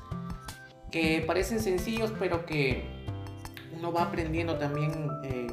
[0.91, 2.85] que parecen sencillos, pero que
[3.77, 5.47] uno va aprendiendo también eh,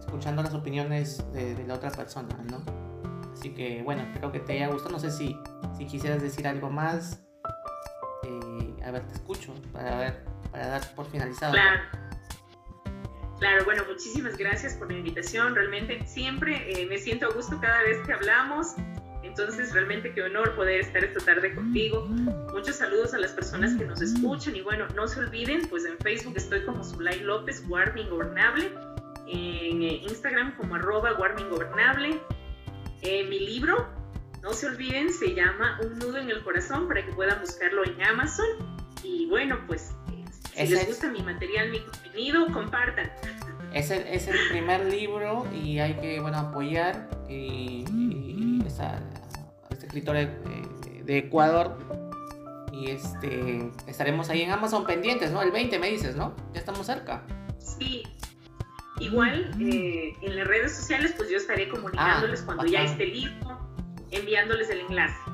[0.00, 2.62] escuchando las opiniones de, la otra persona, ¿no?
[3.32, 4.90] Así que bueno, espero que te haya gustado.
[4.90, 5.38] No sé si,
[5.76, 7.20] si quisieras decir algo más.
[8.24, 11.54] Eh, a ver, te escucho para, ver, para dar por finalizado.
[13.38, 15.54] Claro, bueno, muchísimas gracias por la invitación.
[15.54, 18.74] Realmente siempre eh, me siento a gusto cada vez que hablamos.
[19.22, 22.06] Entonces, realmente qué honor poder estar esta tarde contigo.
[22.52, 25.96] Muchos saludos a las personas que nos escuchan y bueno, no se olviden, pues en
[25.98, 28.72] Facebook estoy como Zulay López, Guardia Ingobernable,
[29.28, 32.20] en eh, Instagram como arroba Guardia Ingobernable.
[33.02, 33.88] Eh, mi libro,
[34.42, 38.02] no se olviden, se llama Un nudo en el corazón para que puedan buscarlo en
[38.02, 38.46] Amazon.
[39.04, 39.92] Y bueno, pues
[40.66, 43.10] si les gusta mi material, mi contenido, compartan.
[43.72, 47.84] Es el, es el primer libro y hay que bueno, apoyar y,
[48.66, 49.00] esta,
[49.70, 51.78] escritora de, de, Ecuador
[52.72, 55.42] y este estaremos ahí en Amazon pendientes, ¿no?
[55.42, 56.34] El 20 me dices, ¿no?
[56.52, 57.22] Ya estamos cerca.
[57.58, 58.04] Sí.
[59.00, 63.58] Igual eh, en las redes sociales pues yo estaré comunicándoles ah, cuando ya esté listo,
[64.10, 65.27] enviándoles el enlace.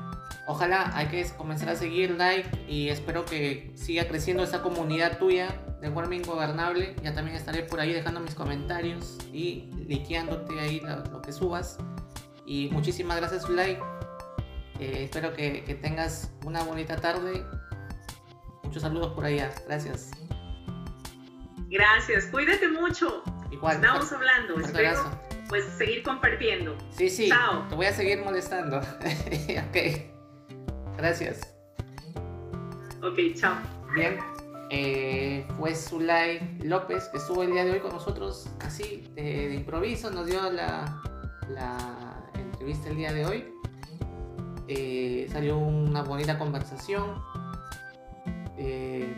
[0.47, 5.47] Ojalá hay que comenzar a seguir like y espero que siga creciendo esta comunidad tuya
[5.81, 6.95] de Warming Ingobernable.
[7.01, 11.79] Ya también estaré por ahí dejando mis comentarios y likeándote ahí lo, que subas.
[12.45, 13.81] Y muchísimas gracias, like.
[14.79, 17.43] Eh, espero que, tengas una bonita tarde.
[18.63, 19.51] Muchos saludos por allá.
[19.65, 20.11] Gracias.
[21.69, 22.25] Gracias.
[22.25, 23.23] Cuídate mucho.
[23.51, 23.77] Igual.
[23.77, 24.59] Estamos hablando.
[24.59, 26.77] Espero pues seguir compartiendo.
[26.91, 27.29] Sí, sí.
[27.29, 27.67] Chao.
[27.67, 28.77] Te voy a seguir molestando.
[28.79, 30.14] ok.
[30.97, 31.55] Gracias.
[33.03, 33.55] Ok, chao.
[33.95, 34.17] Bien.
[34.71, 40.09] Eh, fue Zulay López que estuvo el día de hoy con nosotros así de, improviso,
[40.09, 41.01] nos dio la,
[42.33, 43.45] entrevista el día de hoy.
[44.67, 47.21] Eh, salió una bonita conversación.
[48.57, 49.15] Eh,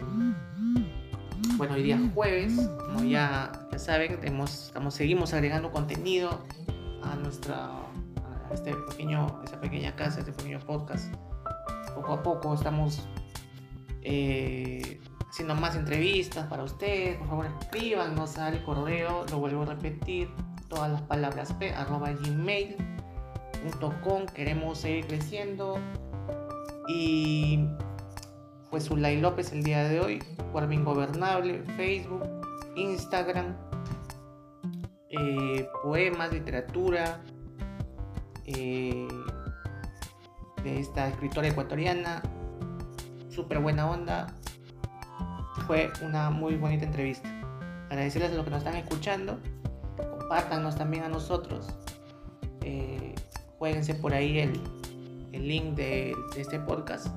[1.56, 2.54] bueno, hoy día jueves,
[2.86, 6.44] como ya, ya saben, estamos, seguimos agregando contenido
[7.04, 7.70] a nuestra
[8.50, 11.14] a este pequeño, esta pequeña casa, este pequeño podcast
[11.98, 13.08] poco a poco estamos
[14.04, 17.18] eh, haciendo más entrevistas para ustedes.
[17.18, 20.30] Por favor, escríbanos al correo, lo vuelvo a repetir,
[20.70, 22.78] todas las palabras p arroba gmail.com.
[24.28, 25.80] Queremos seguir creciendo.
[26.88, 27.68] Y
[28.70, 30.20] fue Zulay López el día de hoy,
[30.52, 32.24] Cuervo Ingobernable, Facebook,
[32.76, 33.58] Instagram,
[35.10, 37.22] eh, poemas, literatura.
[38.46, 39.08] Eh,
[40.68, 42.22] esta escritora ecuatoriana.
[43.30, 44.28] Súper buena onda.
[45.66, 47.30] Fue una muy bonita entrevista.
[47.90, 49.40] Agradecerles a los que nos están escuchando.
[50.20, 51.68] Compártanos también a nosotros.
[52.62, 53.16] Eh,
[53.58, 54.62] jueguense por ahí el,
[55.32, 57.08] el link de, de este podcast.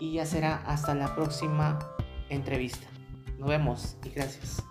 [0.00, 1.78] Y ya será hasta la próxima
[2.28, 2.86] entrevista.
[3.38, 4.62] Nos vemos y gracias.